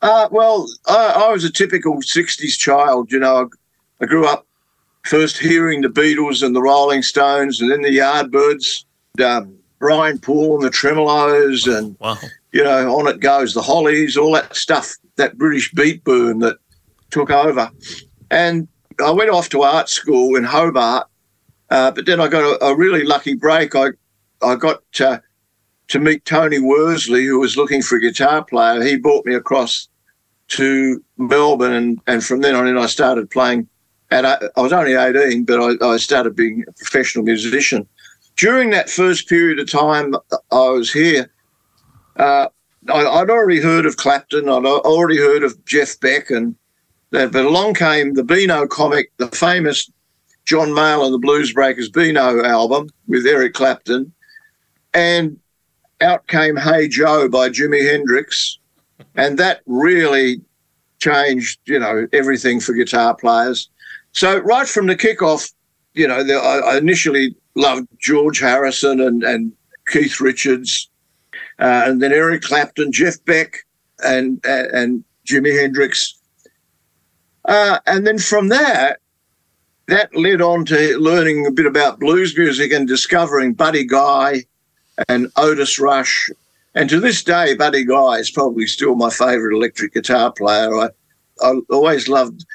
Uh, 0.00 0.28
well, 0.32 0.66
I, 0.88 1.26
I 1.26 1.32
was 1.32 1.44
a 1.44 1.52
typical 1.52 1.96
60s 1.98 2.58
child. 2.58 3.12
You 3.12 3.20
know, 3.20 3.36
I, 4.00 4.04
I 4.04 4.06
grew 4.06 4.26
up 4.26 4.46
first 5.04 5.38
hearing 5.38 5.80
the 5.80 5.88
Beatles 5.88 6.42
and 6.44 6.54
the 6.54 6.62
Rolling 6.62 7.02
Stones 7.02 7.60
and 7.60 7.70
then 7.70 7.82
the 7.82 7.98
Yardbirds, 7.98 8.84
um, 9.24 9.56
Brian 9.78 10.18
Poole 10.18 10.56
and 10.56 10.64
the 10.64 10.70
Tremeloes, 10.70 11.66
and, 11.66 11.96
Wow. 11.98 12.18
you 12.52 12.62
know, 12.62 12.94
on 12.96 13.08
it 13.08 13.20
goes, 13.20 13.52
the 13.54 13.62
Hollies, 13.62 14.16
all 14.16 14.32
that 14.32 14.54
stuff, 14.54 14.94
that 15.16 15.36
British 15.36 15.72
beat 15.72 16.04
boom 16.04 16.38
that 16.40 16.58
took 17.10 17.30
over. 17.30 17.70
And 18.30 18.68
I 19.04 19.10
went 19.10 19.30
off 19.30 19.48
to 19.50 19.62
art 19.62 19.88
school 19.88 20.36
in 20.36 20.44
Hobart, 20.44 21.08
uh, 21.70 21.90
but 21.90 22.06
then 22.06 22.20
I 22.20 22.28
got 22.28 22.42
a, 22.44 22.64
a 22.66 22.76
really 22.76 23.04
lucky 23.04 23.34
break. 23.34 23.74
I, 23.74 23.88
I 24.42 24.54
got 24.54 24.82
uh, 25.00 25.18
to 25.88 25.98
meet 25.98 26.24
Tony 26.24 26.60
Worsley, 26.60 27.24
who 27.24 27.40
was 27.40 27.56
looking 27.56 27.82
for 27.82 27.96
a 27.96 28.00
guitar 28.00 28.44
player. 28.44 28.82
He 28.82 28.96
brought 28.96 29.26
me 29.26 29.34
across 29.34 29.88
to 30.48 31.02
Melbourne, 31.16 31.72
and, 31.72 32.00
and 32.06 32.24
from 32.24 32.40
then 32.40 32.54
on 32.54 32.68
in, 32.68 32.78
I 32.78 32.86
started 32.86 33.30
playing. 33.30 33.68
At 34.12 34.26
I 34.26 34.60
was 34.60 34.74
only 34.74 34.92
18, 34.92 35.44
but 35.44 35.58
I, 35.58 35.92
I 35.92 35.96
started 35.96 36.36
being 36.36 36.64
a 36.68 36.72
professional 36.72 37.24
musician. 37.24 37.88
During 38.36 38.68
that 38.70 38.90
first 38.90 39.26
period 39.26 39.58
of 39.58 39.70
time 39.70 40.14
I 40.50 40.68
was 40.68 40.92
here, 40.92 41.30
uh, 42.16 42.48
I, 42.92 43.06
I'd 43.06 43.30
already 43.30 43.58
heard 43.60 43.86
of 43.86 43.96
Clapton, 43.96 44.50
I'd 44.50 44.66
already 44.66 45.16
heard 45.16 45.42
of 45.42 45.64
Jeff 45.64 45.98
Beck, 46.00 46.28
and 46.28 46.54
that, 47.10 47.32
but 47.32 47.46
along 47.46 47.72
came 47.74 48.12
the 48.12 48.22
Beano 48.22 48.66
comic, 48.66 49.10
the 49.16 49.28
famous 49.28 49.90
John 50.44 50.68
Mayall 50.68 51.06
and 51.06 51.14
the 51.14 51.18
Blues 51.18 51.54
Breakers 51.54 51.88
Beano 51.88 52.44
album 52.44 52.90
with 53.08 53.26
Eric 53.26 53.54
Clapton, 53.54 54.12
and 54.92 55.38
out 56.02 56.26
came 56.26 56.56
Hey 56.56 56.86
Joe 56.86 57.30
by 57.30 57.48
Jimi 57.48 57.90
Hendrix, 57.90 58.58
and 59.14 59.38
that 59.38 59.62
really 59.64 60.42
changed, 60.98 61.60
you 61.64 61.78
know, 61.78 62.06
everything 62.12 62.60
for 62.60 62.74
guitar 62.74 63.14
players. 63.14 63.70
So 64.12 64.38
right 64.38 64.68
from 64.68 64.86
the 64.86 64.96
kickoff, 64.96 65.52
you 65.94 66.06
know, 66.06 66.22
the, 66.22 66.34
I, 66.34 66.76
initially 66.76 67.34
loved 67.54 67.88
George 67.98 68.38
Harrison 68.38 69.00
and, 69.00 69.22
and 69.22 69.52
Keith 69.88 70.20
Richards, 70.20 70.88
uh, 71.58 71.84
and 71.86 72.00
then 72.00 72.12
Eric 72.12 72.42
Clapton, 72.42 72.92
Jeff 72.92 73.22
Beck, 73.24 73.58
and 74.04 74.40
and, 74.44 74.66
and 74.68 75.04
Jimi 75.26 75.58
Hendrix, 75.58 76.14
uh, 77.44 77.78
and 77.86 78.06
then 78.06 78.18
from 78.18 78.48
that, 78.48 79.00
that 79.88 80.14
led 80.14 80.40
on 80.40 80.64
to 80.66 80.98
learning 80.98 81.46
a 81.46 81.50
bit 81.50 81.66
about 81.66 82.00
blues 82.00 82.36
music 82.36 82.72
and 82.72 82.86
discovering 82.86 83.52
Buddy 83.52 83.84
Guy 83.84 84.44
and 85.08 85.30
Otis 85.36 85.78
Rush. 85.78 86.30
And 86.74 86.88
to 86.88 87.00
this 87.00 87.22
day, 87.22 87.54
Buddy 87.54 87.84
Guy 87.84 88.14
is 88.18 88.30
probably 88.30 88.66
still 88.66 88.94
my 88.94 89.10
favourite 89.10 89.54
electric 89.54 89.94
guitar 89.94 90.32
player. 90.32 90.74
I, 90.74 90.88
I 91.42 91.60
always 91.70 92.08
loved 92.08 92.46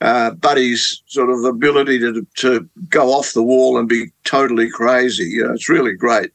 uh, 0.00 0.30
Buddy's 0.32 1.02
sort 1.06 1.30
of 1.30 1.44
ability 1.44 1.98
to 2.00 2.26
to 2.36 2.68
go 2.88 3.12
off 3.12 3.32
the 3.32 3.42
wall 3.42 3.78
and 3.78 3.88
be 3.88 4.10
totally 4.24 4.70
crazy. 4.70 5.24
You 5.24 5.46
know, 5.46 5.54
it's 5.54 5.68
really 5.68 5.94
great. 5.94 6.30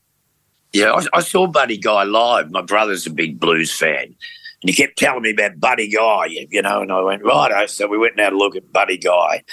Yeah, 0.74 0.94
I, 0.94 1.06
I 1.18 1.22
saw 1.22 1.48
Buddy 1.48 1.78
Guy 1.78 2.04
live. 2.04 2.52
My 2.52 2.62
brother's 2.62 3.06
a 3.06 3.12
big 3.12 3.40
blues 3.40 3.74
fan. 3.74 4.16
And 4.62 4.70
he 4.70 4.74
kept 4.74 4.98
telling 4.98 5.24
me 5.24 5.32
about 5.32 5.60
Buddy 5.60 5.90
Guy, 5.90 6.26
you 6.28 6.62
know, 6.62 6.82
and 6.82 6.92
I 6.92 7.02
went, 7.02 7.24
righto. 7.24 7.66
So 7.66 7.88
we 7.88 7.98
went 7.98 8.14
and 8.14 8.22
had 8.22 8.34
a 8.34 8.38
look 8.38 8.56
at 8.56 8.72
Buddy 8.72 8.98
Guy. 8.98 9.44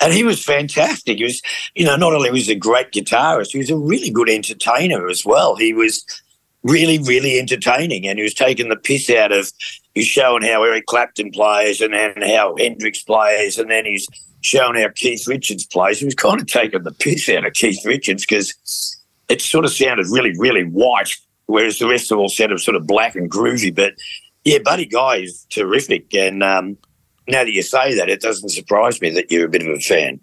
And 0.00 0.12
he 0.12 0.24
was 0.24 0.42
fantastic. 0.42 1.18
He 1.18 1.24
was, 1.24 1.40
you 1.74 1.84
know, 1.84 1.96
not 1.96 2.14
only 2.14 2.30
was 2.30 2.46
he 2.46 2.54
a 2.54 2.58
great 2.58 2.90
guitarist, 2.90 3.52
he 3.52 3.58
was 3.58 3.70
a 3.70 3.76
really 3.76 4.10
good 4.10 4.28
entertainer 4.28 5.08
as 5.08 5.24
well. 5.24 5.56
He 5.56 5.72
was 5.72 6.04
really, 6.62 6.98
really 6.98 7.38
entertaining 7.38 8.06
and 8.06 8.18
he 8.18 8.22
was 8.22 8.34
taking 8.34 8.70
the 8.70 8.76
piss 8.76 9.08
out 9.10 9.30
of, 9.30 9.52
he's 9.94 10.06
showing 10.06 10.42
how 10.42 10.62
Eric 10.62 10.86
Clapton 10.86 11.30
plays 11.30 11.80
and 11.80 11.94
then 11.94 12.14
how 12.22 12.54
Hendrix 12.56 13.02
plays 13.02 13.58
and 13.58 13.70
then 13.70 13.84
he's 13.84 14.08
showing 14.40 14.80
how 14.80 14.88
Keith 14.94 15.26
Richards 15.26 15.66
plays. 15.66 15.98
He 15.98 16.04
was 16.04 16.14
kind 16.14 16.40
of 16.40 16.46
taking 16.46 16.82
the 16.82 16.92
piss 16.92 17.28
out 17.28 17.46
of 17.46 17.52
Keith 17.52 17.84
Richards 17.84 18.24
because 18.26 18.96
it 19.28 19.40
sort 19.40 19.64
of 19.64 19.72
sounded 19.72 20.06
really, 20.10 20.32
really 20.38 20.64
white, 20.64 21.10
whereas 21.46 21.78
the 21.78 21.88
rest 21.88 22.10
of 22.10 22.18
all 22.18 22.28
sounded 22.28 22.60
sort 22.60 22.76
of 22.76 22.86
black 22.86 23.14
and 23.14 23.30
groovy. 23.30 23.74
But 23.74 23.94
yeah, 24.44 24.58
Buddy 24.58 24.86
Guy 24.86 25.16
is 25.16 25.46
terrific. 25.50 26.14
And 26.14 26.42
um, 26.42 26.76
now 27.28 27.44
that 27.44 27.52
you 27.52 27.62
say 27.62 27.94
that, 27.94 28.08
it 28.08 28.20
doesn't 28.20 28.48
surprise 28.50 29.00
me 29.00 29.10
that 29.10 29.30
you're 29.30 29.46
a 29.46 29.50
bit 29.50 29.62
of 29.62 29.68
a 29.68 29.80
fan. 29.80 30.20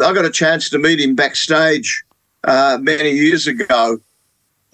I 0.00 0.12
got 0.12 0.24
a 0.24 0.30
chance 0.30 0.70
to 0.70 0.78
meet 0.78 1.00
him 1.00 1.14
backstage 1.14 2.04
uh, 2.44 2.78
many 2.80 3.10
years 3.10 3.46
ago. 3.46 3.98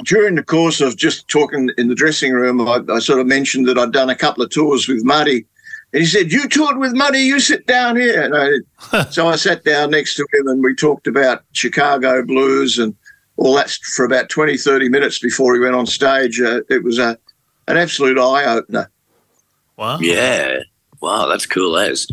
During 0.05 0.37
the 0.37 0.45
course 0.45 0.81
of 0.81 0.97
just 0.97 1.27
talking 1.29 1.71
in 1.77 1.89
the 1.89 1.95
dressing 1.95 2.33
room, 2.33 2.61
I, 2.61 2.81
I 2.89 2.99
sort 3.01 3.21
of 3.21 3.27
mentioned 3.27 3.67
that 3.69 3.79
I'd 3.79 3.93
done 3.93 4.11
a 4.11 4.15
couple 4.15 4.45
of 4.45 4.51
tours 4.51 4.87
with 4.87 5.05
Muddy. 5.05 5.45
And 5.93 6.01
he 6.03 6.07
said, 6.07 6.31
You 6.31 6.49
toured 6.49 6.79
with 6.79 6.93
Muddy, 6.95 7.21
you 7.21 7.41
sit 7.41 7.67
down 7.67 7.97
here. 7.97 8.23
And 8.23 8.63
I, 8.93 9.03
so 9.11 9.27
I 9.27 9.37
sat 9.37 9.65
down 9.65 9.91
next 9.91 10.15
to 10.17 10.27
him 10.33 10.47
and 10.47 10.63
we 10.63 10.75
talked 10.75 11.07
about 11.07 11.45
Chicago 11.53 12.25
blues 12.25 12.79
and 12.79 12.95
all 13.37 13.55
that 13.55 13.71
for 13.71 14.05
about 14.05 14.29
20, 14.29 14.57
30 14.57 14.89
minutes 14.89 15.19
before 15.19 15.55
he 15.55 15.61
went 15.61 15.75
on 15.75 15.87
stage. 15.87 16.41
Uh, 16.41 16.61
it 16.69 16.85
was 16.85 16.99
a, 16.99 17.19
an 17.67 17.77
absolute 17.77 18.19
eye 18.19 18.45
opener. 18.45 18.91
Wow. 19.77 19.99
Yeah. 20.01 20.59
Wow, 21.01 21.27
that's 21.27 21.47
cool 21.47 21.77
as. 21.77 22.07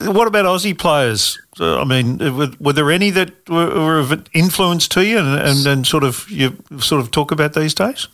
What 0.00 0.26
about 0.26 0.46
Aussie 0.46 0.76
players? 0.76 1.38
Uh, 1.58 1.80
I 1.80 1.84
mean, 1.84 2.18
were, 2.36 2.50
were 2.60 2.72
there 2.72 2.90
any 2.90 3.10
that 3.10 3.48
were, 3.48 3.68
were 3.68 3.98
of 3.98 4.26
influence 4.32 4.88
to 4.88 5.04
you, 5.04 5.18
and, 5.18 5.40
and, 5.40 5.66
and 5.66 5.86
sort 5.86 6.04
of 6.04 6.28
you 6.30 6.56
sort 6.78 7.00
of 7.00 7.10
talk 7.10 7.30
about 7.30 7.54
these 7.54 7.74
days? 7.74 8.08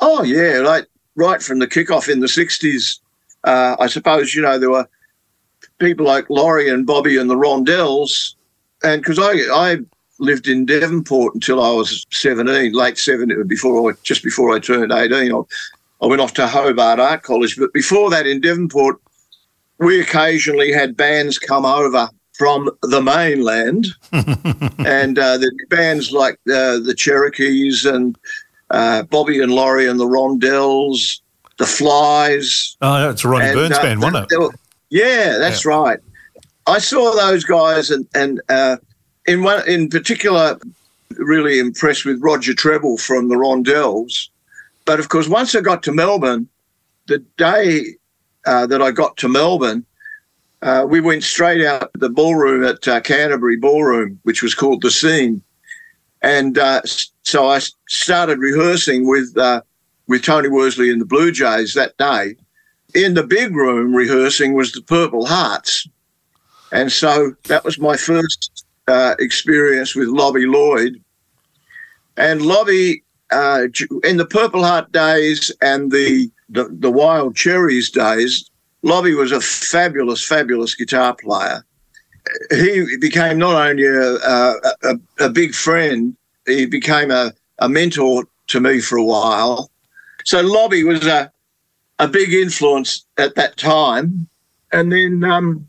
Oh, 0.00 0.22
yeah. 0.22 0.60
Like 0.60 0.86
right 1.14 1.42
from 1.42 1.58
the 1.58 1.66
kickoff 1.66 2.08
in 2.08 2.20
the 2.20 2.26
60s, 2.26 2.98
uh, 3.44 3.76
I 3.78 3.86
suppose, 3.86 4.34
you 4.34 4.42
know, 4.42 4.58
there 4.58 4.70
were 4.70 4.88
people 5.78 6.06
like 6.06 6.28
Laurie 6.30 6.68
and 6.68 6.86
Bobby 6.86 7.18
and 7.18 7.28
the 7.28 7.36
Rondells. 7.36 8.34
And 8.82 9.02
because 9.02 9.18
I, 9.18 9.32
I 9.52 9.78
lived 10.18 10.48
in 10.48 10.66
Devonport 10.66 11.34
until 11.34 11.62
I 11.62 11.72
was 11.72 12.06
17, 12.10 12.72
late 12.72 12.98
17, 12.98 13.46
before 13.46 13.90
I, 13.90 13.94
just 14.02 14.22
before 14.22 14.54
I 14.54 14.58
turned 14.58 14.92
18. 14.92 15.32
I, 15.32 15.40
I 16.02 16.06
went 16.06 16.20
off 16.20 16.34
to 16.34 16.46
Hobart 16.46 16.98
Art 16.98 17.22
College. 17.22 17.56
But 17.58 17.72
before 17.72 18.08
that, 18.10 18.26
in 18.26 18.40
Devonport, 18.40 19.00
we 19.78 20.00
occasionally 20.00 20.72
had 20.72 20.96
bands 20.96 21.38
come 21.38 21.64
over 21.66 22.08
from 22.40 22.70
the 22.80 23.02
mainland, 23.02 23.88
and 24.12 25.18
uh, 25.18 25.36
the 25.36 25.52
bands 25.68 26.10
like 26.10 26.36
uh, 26.48 26.78
the 26.78 26.94
Cherokees 26.96 27.84
and 27.84 28.16
uh, 28.70 29.02
Bobby 29.02 29.42
and 29.42 29.52
Laurie 29.52 29.86
and 29.86 30.00
the 30.00 30.06
Rondells, 30.06 31.20
the 31.58 31.66
Flies. 31.66 32.78
Oh, 32.80 32.98
that's 32.98 33.26
Ronnie 33.26 33.44
and, 33.44 33.54
Burns 33.54 33.76
uh, 33.76 33.82
band, 33.82 34.00
wasn't 34.00 34.32
it? 34.32 34.38
were- 34.38 34.54
yeah, 34.88 35.36
that's 35.36 35.66
right. 35.66 35.98
I 36.66 36.78
saw 36.78 37.14
those 37.14 37.44
guys, 37.44 37.90
and 37.90 38.08
and 38.14 38.40
uh, 38.48 38.78
in 39.26 39.42
one 39.42 39.68
in 39.68 39.90
particular, 39.90 40.58
really 41.18 41.58
impressed 41.58 42.06
with 42.06 42.22
Roger 42.22 42.54
Treble 42.54 42.96
from 42.96 43.28
the 43.28 43.34
Rondells. 43.34 44.28
But 44.86 44.98
of 44.98 45.10
course, 45.10 45.28
once 45.28 45.54
I 45.54 45.60
got 45.60 45.82
to 45.82 45.92
Melbourne, 45.92 46.48
the 47.06 47.18
day 47.36 47.96
uh, 48.46 48.66
that 48.66 48.80
I 48.80 48.92
got 48.92 49.18
to 49.18 49.28
Melbourne, 49.28 49.84
uh, 50.62 50.86
we 50.88 51.00
went 51.00 51.22
straight 51.22 51.64
out 51.64 51.90
the 51.94 52.10
ballroom 52.10 52.64
at 52.64 52.86
uh, 52.86 53.00
Canterbury 53.00 53.56
Ballroom, 53.56 54.20
which 54.24 54.42
was 54.42 54.54
called 54.54 54.82
the 54.82 54.90
Scene, 54.90 55.42
and 56.22 56.58
uh, 56.58 56.82
so 57.22 57.48
I 57.48 57.60
started 57.88 58.38
rehearsing 58.38 59.08
with 59.08 59.36
uh, 59.38 59.62
with 60.06 60.22
Tony 60.22 60.48
Worsley 60.48 60.90
and 60.90 61.00
the 61.00 61.06
Blue 61.06 61.32
Jays 61.32 61.74
that 61.74 61.96
day. 61.96 62.36
In 62.94 63.14
the 63.14 63.22
big 63.22 63.54
room, 63.54 63.94
rehearsing 63.94 64.52
was 64.52 64.72
the 64.72 64.82
Purple 64.82 65.24
Hearts, 65.24 65.88
and 66.72 66.92
so 66.92 67.32
that 67.44 67.64
was 67.64 67.78
my 67.78 67.96
first 67.96 68.64
uh, 68.86 69.14
experience 69.18 69.94
with 69.94 70.08
Lobby 70.08 70.46
Lloyd. 70.46 71.02
And 72.16 72.42
Lobby, 72.42 73.02
in 73.32 74.16
the 74.18 74.28
Purple 74.28 74.64
Heart 74.64 74.92
days 74.92 75.50
and 75.62 75.90
the, 75.90 76.30
the 76.50 76.68
the 76.70 76.90
Wild 76.90 77.34
Cherries 77.34 77.90
days, 77.90 78.49
Lobby 78.82 79.14
was 79.14 79.32
a 79.32 79.40
fabulous, 79.40 80.26
fabulous 80.26 80.74
guitar 80.74 81.14
player. 81.14 81.64
He 82.50 82.96
became 83.00 83.38
not 83.38 83.54
only 83.54 83.86
a, 83.86 84.14
a, 84.14 84.56
a, 84.82 84.94
a 85.20 85.28
big 85.28 85.54
friend, 85.54 86.16
he 86.46 86.66
became 86.66 87.10
a, 87.10 87.32
a 87.58 87.68
mentor 87.68 88.24
to 88.48 88.60
me 88.60 88.80
for 88.80 88.96
a 88.98 89.04
while. 89.04 89.70
So 90.24 90.40
Lobby 90.40 90.84
was 90.84 91.06
a, 91.06 91.30
a 91.98 92.08
big 92.08 92.32
influence 92.32 93.04
at 93.18 93.34
that 93.36 93.56
time. 93.56 94.28
And 94.72 94.92
then, 94.92 95.24
um, 95.24 95.66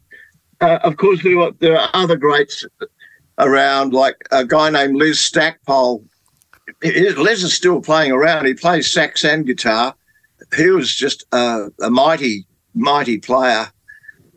uh, 0.60 0.80
of 0.84 0.98
course, 0.98 1.24
there 1.24 1.38
were, 1.38 1.52
there 1.60 1.78
are 1.78 1.90
other 1.94 2.16
greats 2.16 2.66
around, 3.38 3.94
like 3.94 4.18
a 4.32 4.46
guy 4.46 4.70
named 4.70 4.98
Les 4.98 5.18
Stacpool. 5.18 6.04
Les 6.84 7.44
is 7.44 7.54
still 7.54 7.82
playing 7.82 8.12
around. 8.12 8.46
He 8.46 8.54
plays 8.54 8.92
sax 8.92 9.26
and 9.26 9.46
guitar. 9.46 9.96
He 10.56 10.70
was 10.70 10.94
just 10.94 11.26
a 11.32 11.72
mighty, 11.80 12.46
mighty 12.74 13.20
player. 13.20 13.68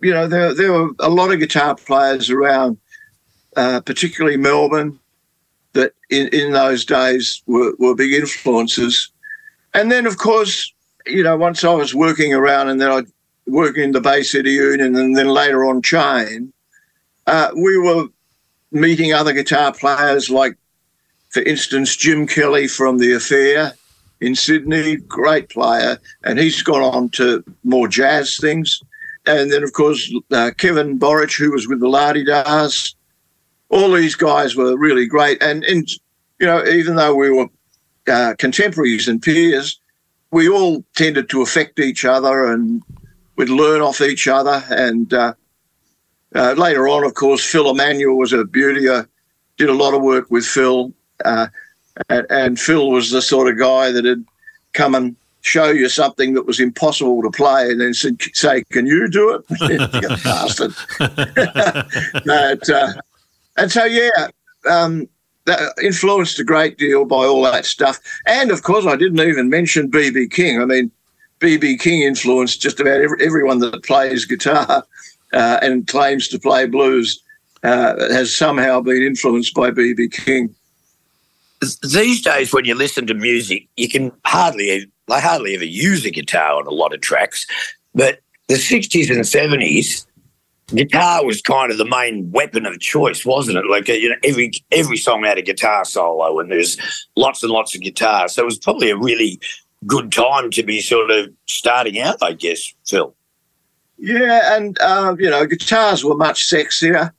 You 0.03 0.13
know, 0.13 0.27
there, 0.27 0.55
there 0.55 0.73
were 0.73 0.91
a 0.99 1.09
lot 1.09 1.33
of 1.33 1.41
guitar 1.41 1.75
players 1.75 2.31
around, 2.31 2.79
uh, 3.57 3.81
particularly 3.81 4.37
Melbourne, 4.37 4.99
that 5.73 5.93
in, 6.11 6.29
in 6.29 6.53
those 6.53 6.85
days 6.85 7.43
were, 7.47 7.75
were 7.79 7.95
big 7.95 8.13
influences. 8.13 9.11
And 9.73 9.91
then, 9.91 10.07
of 10.07 10.19
course, 10.19 10.73
you 11.07 11.23
know, 11.23 11.37
once 11.37 11.65
I 11.65 11.73
was 11.73 11.95
working 11.95 12.33
around 12.33 12.69
and 12.69 12.81
then 12.81 12.91
I 12.91 13.03
working 13.47 13.85
in 13.85 13.93
the 13.93 14.01
Bay 14.01 14.23
City 14.23 14.53
Union 14.53 14.97
and 14.97 15.17
then 15.17 15.29
later 15.29 15.65
on 15.65 15.83
Chain, 15.83 16.53
uh, 17.27 17.51
we 17.55 17.79
were 17.79 18.07
meeting 18.71 19.13
other 19.13 19.33
guitar 19.33 19.73
players 19.73 20.31
like, 20.31 20.57
for 21.31 21.43
instance, 21.43 21.97
Jim 21.97 22.27
Kelly 22.27 22.69
from 22.69 22.99
The 22.99 23.13
Affair 23.13 23.75
in 24.25 24.35
Sydney, 24.35 24.97
great 24.97 25.51
player, 25.51 25.99
and 26.25 26.39
he's 26.39 26.63
gone 26.63 26.83
on 26.83 27.11
to 27.11 27.45
more 27.63 27.89
jazz 27.89 28.39
things. 28.39 28.81
And 29.27 29.53
then, 29.53 29.63
of 29.63 29.73
course, 29.73 30.13
uh, 30.31 30.51
Kevin 30.57 30.99
Borich, 30.99 31.39
who 31.39 31.53
was 31.53 31.69
with 31.69 31.81
the 31.81 31.89
La 31.89 32.13
De 32.13 32.25
Das. 32.25 32.95
All 33.69 33.93
these 33.93 34.15
guys 34.15 34.57
were 34.57 34.77
really 34.79 35.07
great. 35.07 35.43
And, 35.43 35.65
and 35.65 35.89
you 36.41 36.47
know, 36.47 36.65
even 36.65 36.97
though 36.97 37.15
we 37.15 37.31
were 37.31 37.49
uh, 38.09 38.35
contemporaries 38.39 39.09
and 39.09 39.21
peers, 39.21 39.81
we 40.31 40.49
all 40.49 40.85
tended 40.95 41.29
to 41.31 41.43
affect 41.43 41.79
each 41.79 42.05
other 42.05 42.53
and 42.53 42.83
we'd 43.37 43.49
learn 43.49 43.81
off 43.81 44.01
each 44.01 44.27
other. 44.29 44.63
And 44.71 45.13
uh, 45.13 45.35
uh, 46.35 46.55
later 46.57 46.89
on, 46.89 47.05
of 47.05 47.15
course, 47.15 47.45
Phil 47.45 47.71
Emmanuel 47.71 48.19
was 48.19 48.33
a 48.33 48.45
beauty. 48.45 48.89
I 48.89 49.05
did 49.57 49.69
a 49.69 49.75
lot 49.75 49.95
of 49.95 50.03
work 50.03 50.31
with 50.31 50.45
Phil. 50.45 50.93
And, 52.09 52.27
and 52.31 52.61
Phil 52.61 52.91
was 52.91 53.11
the 53.11 53.23
sort 53.23 53.49
of 53.49 53.59
guy 53.59 53.93
that 53.93 54.05
had 54.05 54.25
come 54.73 54.95
and 54.95 55.17
show 55.43 55.71
you 55.71 55.89
something 55.89 56.35
that 56.35 56.47
was 56.47 56.59
impossible 56.59 57.23
to 57.23 57.31
play 57.31 57.71
and 57.71 57.81
then 57.81 57.93
said, 57.95 58.17
say, 58.33 58.65
can 58.73 58.87
you 58.87 59.09
do 59.09 59.35
it? 59.35 60.25
Bastard. 60.25 60.75
but, 62.25 62.71
uh, 62.71 62.93
and 63.57 63.71
so, 63.71 63.85
yeah, 63.85 64.29
um, 64.69 65.07
that 65.45 65.61
influenced 65.83 66.39
a 66.41 66.45
great 66.45 66.79
deal 66.79 67.05
by 67.05 67.25
all 67.25 67.43
that 67.43 67.67
stuff. 67.67 68.01
And 68.27 68.51
of 68.51 68.63
course, 68.63 68.87
I 68.87 68.97
didn't 68.97 69.21
even 69.21 69.51
mention 69.51 69.91
BB 69.91 70.31
King. 70.31 70.63
I 70.63 70.65
mean, 70.65 70.91
BB 71.41 71.81
King 71.81 72.03
influenced 72.03 72.63
just 72.63 72.81
about 72.81 73.01
every, 73.01 73.25
everyone 73.25 73.59
that 73.59 73.85
plays 73.85 74.25
guitar 74.25 74.83
uh, 75.35 75.59
and 75.61 75.87
claims 75.87 76.29
to 76.29 76.39
play 76.39 76.67
blues 76.67 77.23
uh, 77.63 78.09
has 78.13 78.35
somehow 78.35 78.81
been 78.81 79.03
influenced 79.03 79.55
by 79.55 79.71
BB 79.71 80.13
King. 80.13 80.55
These 81.61 82.23
days, 82.23 82.53
when 82.53 82.65
you 82.65 82.75
listen 82.75 83.07
to 83.07 83.15
music, 83.15 83.69
you 83.77 83.89
can 83.89 84.13
hardly, 84.25 84.91
they 85.09 85.21
hardly 85.21 85.55
ever 85.55 85.65
use 85.65 86.05
a 86.05 86.11
guitar 86.11 86.59
on 86.59 86.67
a 86.67 86.71
lot 86.71 86.93
of 86.93 87.01
tracks. 87.01 87.47
But 87.95 88.21
the 88.49 88.55
60s 88.55 89.11
and 89.11 89.21
70s, 89.21 90.07
guitar 90.69 91.25
was 91.25 91.41
kind 91.41 91.71
of 91.71 91.79
the 91.79 91.85
main 91.85 92.31
weapon 92.31 92.67
of 92.67 92.79
choice, 92.81 93.25
wasn't 93.25 93.59
it? 93.59 93.67
Like, 93.67 93.89
you 93.89 94.09
know, 94.09 94.17
every 94.25 94.53
every 94.71 94.97
song 94.97 95.25
had 95.25 95.39
a 95.39 95.43
guitar 95.43 95.85
solo 95.85 96.39
and 96.41 96.51
there's 96.51 96.77
lots 97.17 97.43
and 97.43 97.53
lots 97.53 97.75
of 97.75 97.81
guitar. 97.81 98.29
So 98.29 98.43
it 98.43 98.47
was 98.47 98.59
probably 98.59 98.91
a 98.91 98.97
really 98.97 99.41
good 99.87 100.13
time 100.13 100.51
to 100.51 100.63
be 100.63 100.81
sort 100.81 101.11
of 101.11 101.31
starting 101.47 102.01
out, 102.01 102.17
I 102.23 102.33
guess, 102.33 102.73
Phil. 102.87 103.15
Yeah, 103.99 104.57
and 104.57 104.79
uh, 104.81 105.15
you 105.19 105.31
know, 105.31 105.47
guitars 105.47 106.05
were 106.05 106.17
much 106.17 106.51
sexier. 106.51 107.13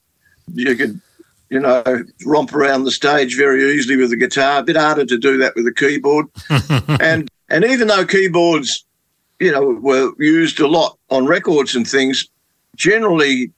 You 0.53 0.75
could, 0.75 1.01
you 1.55 1.61
know, 1.61 2.03
romp 2.25 2.53
around 2.53 2.83
the 2.83 2.91
stage 2.91 3.37
very 3.37 3.73
easily 3.73 3.95
with 3.95 4.11
a 4.11 4.17
guitar. 4.17 4.59
A 4.59 4.63
bit 4.63 4.75
harder 4.75 5.05
to 5.05 5.17
do 5.17 5.37
that 5.37 5.55
with 5.55 5.65
a 5.65 5.73
keyboard. 5.73 6.25
and 6.99 7.29
and 7.49 7.63
even 7.63 7.87
though 7.87 8.05
keyboards, 8.05 8.85
you 9.39 9.53
know, 9.53 9.69
were 9.81 10.11
used 10.19 10.59
a 10.59 10.67
lot 10.67 10.97
on 11.09 11.25
records 11.25 11.73
and 11.73 11.87
things, 11.87 12.27
generally 12.75 13.53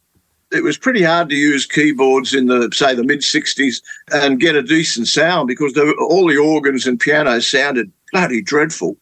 it 0.52 0.64
was 0.64 0.78
pretty 0.78 1.02
hard 1.02 1.28
to 1.30 1.36
use 1.36 1.66
keyboards 1.66 2.36
in 2.36 2.46
the 2.46 2.70
say 2.72 2.94
the 2.94 3.04
mid 3.04 3.22
'60s 3.22 3.82
and 4.14 4.40
get 4.40 4.56
a 4.56 4.62
decent 4.62 5.08
sound 5.08 5.48
because 5.48 5.74
were, 5.74 5.92
all 6.00 6.28
the 6.28 6.38
organs 6.38 6.86
and 6.86 7.00
pianos 7.00 7.50
sounded 7.50 7.92
bloody 8.12 8.44
dreadful, 8.44 8.96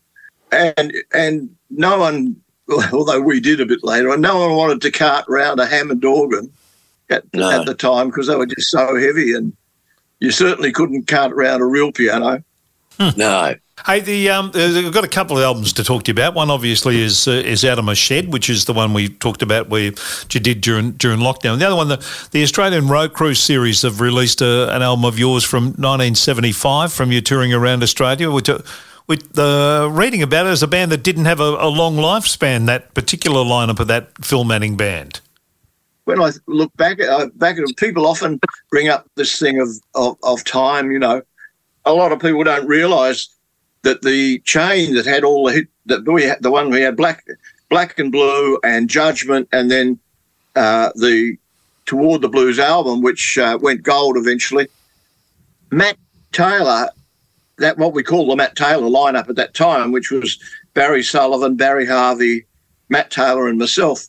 and 0.53 0.93
and 1.13 1.53
no 1.69 1.99
one 1.99 2.37
although 2.93 3.19
we 3.19 3.41
did 3.41 3.59
a 3.59 3.65
bit 3.65 3.83
later 3.83 4.15
no 4.17 4.39
one 4.39 4.55
wanted 4.55 4.81
to 4.81 4.89
cart 4.89 5.25
round 5.27 5.59
a 5.59 5.65
Hammond 5.65 6.05
organ 6.05 6.49
at, 7.09 7.23
No. 7.33 7.49
at 7.51 7.65
the 7.65 7.75
time 7.75 8.07
because 8.07 8.27
they 8.27 8.35
were 8.35 8.45
just 8.45 8.69
so 8.69 8.95
heavy, 8.97 9.33
and 9.33 9.53
you 10.19 10.31
certainly 10.31 10.71
couldn't 10.71 11.07
cart 11.07 11.31
around 11.31 11.61
a 11.61 11.65
real 11.65 11.91
piano. 11.91 12.43
No. 13.17 13.55
Hey, 13.85 13.99
the 13.99 14.29
um, 14.29 14.51
uh, 14.55 14.59
I've 14.59 14.93
got 14.93 15.03
a 15.03 15.09
couple 15.09 15.37
of 15.37 15.43
albums 15.43 15.73
to 15.73 15.83
talk 15.83 16.03
to 16.03 16.09
you 16.09 16.13
about. 16.13 16.33
One 16.33 16.49
obviously 16.49 17.01
is 17.01 17.27
uh, 17.27 17.31
is 17.31 17.65
Out 17.65 17.77
of 17.77 17.83
My 17.83 17.93
Shed, 17.93 18.31
which 18.31 18.49
is 18.49 18.65
the 18.65 18.73
one 18.73 18.93
we 18.93 19.09
talked 19.09 19.41
about 19.41 19.67
where 19.67 19.81
you 19.81 19.91
did 20.39 20.61
during 20.61 20.91
during 20.93 21.19
lockdown. 21.19 21.59
The 21.59 21.65
other 21.67 21.75
one, 21.75 21.89
the, 21.89 22.27
the 22.31 22.41
Australian 22.41 22.87
Road 22.87 23.13
Crew 23.13 23.33
series, 23.33 23.81
have 23.81 23.99
released 23.99 24.41
a, 24.41 24.73
an 24.73 24.81
album 24.81 25.03
of 25.03 25.19
yours 25.19 25.43
from 25.43 25.65
1975 25.65 26.93
from 26.93 27.11
your 27.11 27.21
touring 27.21 27.53
around 27.53 27.83
Australia. 27.83 28.31
Which, 28.31 28.47
uh, 28.47 28.59
with 29.07 29.33
the 29.33 29.89
reading 29.91 30.23
about 30.23 30.47
it 30.47 30.49
as 30.49 30.63
a 30.63 30.67
band 30.67 30.91
that 30.93 31.03
didn't 31.03 31.25
have 31.25 31.41
a, 31.41 31.43
a 31.43 31.67
long 31.67 31.97
lifespan, 31.97 32.67
that 32.67 32.93
particular 32.93 33.43
lineup 33.43 33.79
of 33.81 33.87
that 33.87 34.07
Phil 34.23 34.45
Manning 34.45 34.77
band. 34.77 35.19
When 36.05 36.21
I 36.21 36.31
look 36.47 36.75
back 36.77 36.99
at 36.99 37.09
uh, 37.09 37.27
back 37.35 37.57
at 37.57 37.65
people 37.77 38.07
often 38.07 38.39
bring 38.69 38.87
up 38.87 39.09
this 39.15 39.37
thing 39.37 39.59
of, 39.59 39.69
of 39.93 40.17
of 40.23 40.43
time. 40.43 40.91
You 40.91 40.99
know, 40.99 41.21
a 41.83 41.93
lot 41.93 42.11
of 42.11 42.19
people 42.19 42.43
don't 42.43 42.67
realise 42.67 43.29
that 43.81 44.01
the 44.01 44.39
chain 44.39 44.95
that 44.95 45.05
had 45.05 45.23
all 45.23 45.45
the 45.45 45.53
hit 45.53 45.67
that 45.87 46.07
we 46.07 46.23
had, 46.23 46.41
the 46.41 46.51
one 46.51 46.69
we 46.69 46.81
had 46.81 46.95
black 46.95 47.25
black 47.69 47.99
and 47.99 48.11
blue 48.11 48.57
and 48.63 48.89
judgment, 48.89 49.49
and 49.51 49.69
then 49.69 49.99
uh, 50.55 50.91
the 50.95 51.37
toward 51.85 52.21
the 52.21 52.29
blues 52.29 52.59
album, 52.59 53.01
which 53.01 53.37
uh, 53.37 53.57
went 53.61 53.83
gold 53.83 54.17
eventually. 54.17 54.67
Matt 55.71 55.97
Taylor, 56.31 56.89
that 57.57 57.77
what 57.77 57.93
we 57.93 58.03
call 58.03 58.27
the 58.27 58.35
Matt 58.35 58.55
Taylor 58.55 58.89
lineup 58.89 59.29
at 59.29 59.35
that 59.35 59.53
time, 59.53 59.91
which 59.91 60.11
was 60.11 60.39
Barry 60.73 61.03
Sullivan, 61.03 61.55
Barry 61.55 61.85
Harvey, 61.85 62.45
Matt 62.89 63.11
Taylor, 63.11 63.47
and 63.47 63.57
myself 63.57 64.07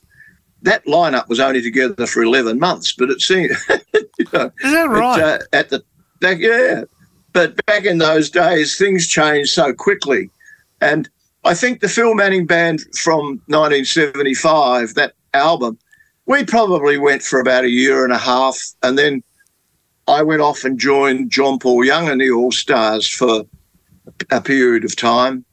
that 0.63 0.85
lineup 0.87 1.29
was 1.29 1.41
only 1.41 1.63
together 1.63 2.07
for 2.07 2.23
11 2.23 2.59
months, 2.59 2.93
but 2.93 3.11
it 3.11 3.21
seemed, 3.21 3.51
you 4.19 4.27
know, 4.33 4.51
Is 4.61 4.73
that 4.73 4.89
right? 4.89 5.19
it, 5.19 5.25
uh, 5.25 5.39
at 5.53 5.69
the 5.71 5.83
back, 6.21 6.39
yeah. 6.39 6.85
But 7.33 7.65
back 7.67 7.85
in 7.85 7.99
those 7.99 8.31
days, 8.31 8.79
things 8.79 9.07
changed 9.07 9.51
so 9.51 9.73
quickly. 9.73 10.31
And 10.81 11.09
I 11.45 11.55
think 11.55 11.81
the 11.81 11.89
Phil 11.89 12.15
Manning 12.15 12.47
Band 12.47 12.81
from 12.99 13.41
1975, 13.47 14.95
that 14.95 15.15
album, 15.35 15.79
we 16.27 16.45
probably 16.45 16.99
went 16.99 17.23
for 17.23 17.39
about 17.39 17.65
a 17.65 17.71
year 17.71 18.05
and 18.05 18.13
a 18.13 18.19
half. 18.19 18.59
And 18.83 18.99
then 18.99 19.23
I 20.09 20.23
went 20.23 20.41
off 20.41 20.65
and 20.65 20.79
joined 20.79 21.31
John 21.31 21.59
Paul 21.59 21.85
Young 21.85 22.09
and 22.09 22.21
the 22.21 22.31
All 22.31 22.53
Stars 22.53 23.07
for 23.09 23.45
a 24.31 24.41
period 24.41 24.85
of 24.85 24.97
time 24.97 25.45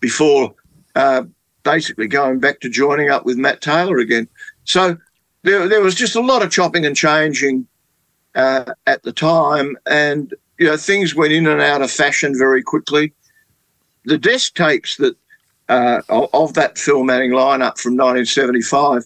before 0.00 0.54
uh, 0.94 1.22
basically 1.62 2.08
going 2.08 2.40
back 2.40 2.60
to 2.60 2.68
joining 2.68 3.10
up 3.10 3.24
with 3.24 3.36
Matt 3.36 3.60
Taylor 3.60 3.98
again. 3.98 4.28
So 4.70 4.96
there, 5.42 5.66
there 5.68 5.82
was 5.82 5.94
just 5.94 6.14
a 6.14 6.20
lot 6.20 6.42
of 6.42 6.50
chopping 6.50 6.86
and 6.86 6.96
changing 6.96 7.66
uh, 8.36 8.72
at 8.86 9.02
the 9.02 9.12
time, 9.12 9.76
and 9.86 10.32
you 10.58 10.66
know 10.66 10.76
things 10.76 11.14
went 11.14 11.32
in 11.32 11.46
and 11.48 11.60
out 11.60 11.82
of 11.82 11.90
fashion 11.90 12.38
very 12.38 12.62
quickly. 12.62 13.12
The 14.04 14.16
desk 14.16 14.54
tapes 14.54 14.96
that 14.98 15.16
uh, 15.68 16.02
of, 16.08 16.54
that 16.54 16.78
Phil 16.78 17.04
Manning 17.04 17.32
lineup 17.32 17.78
from 17.78 17.96
1975 17.96 19.04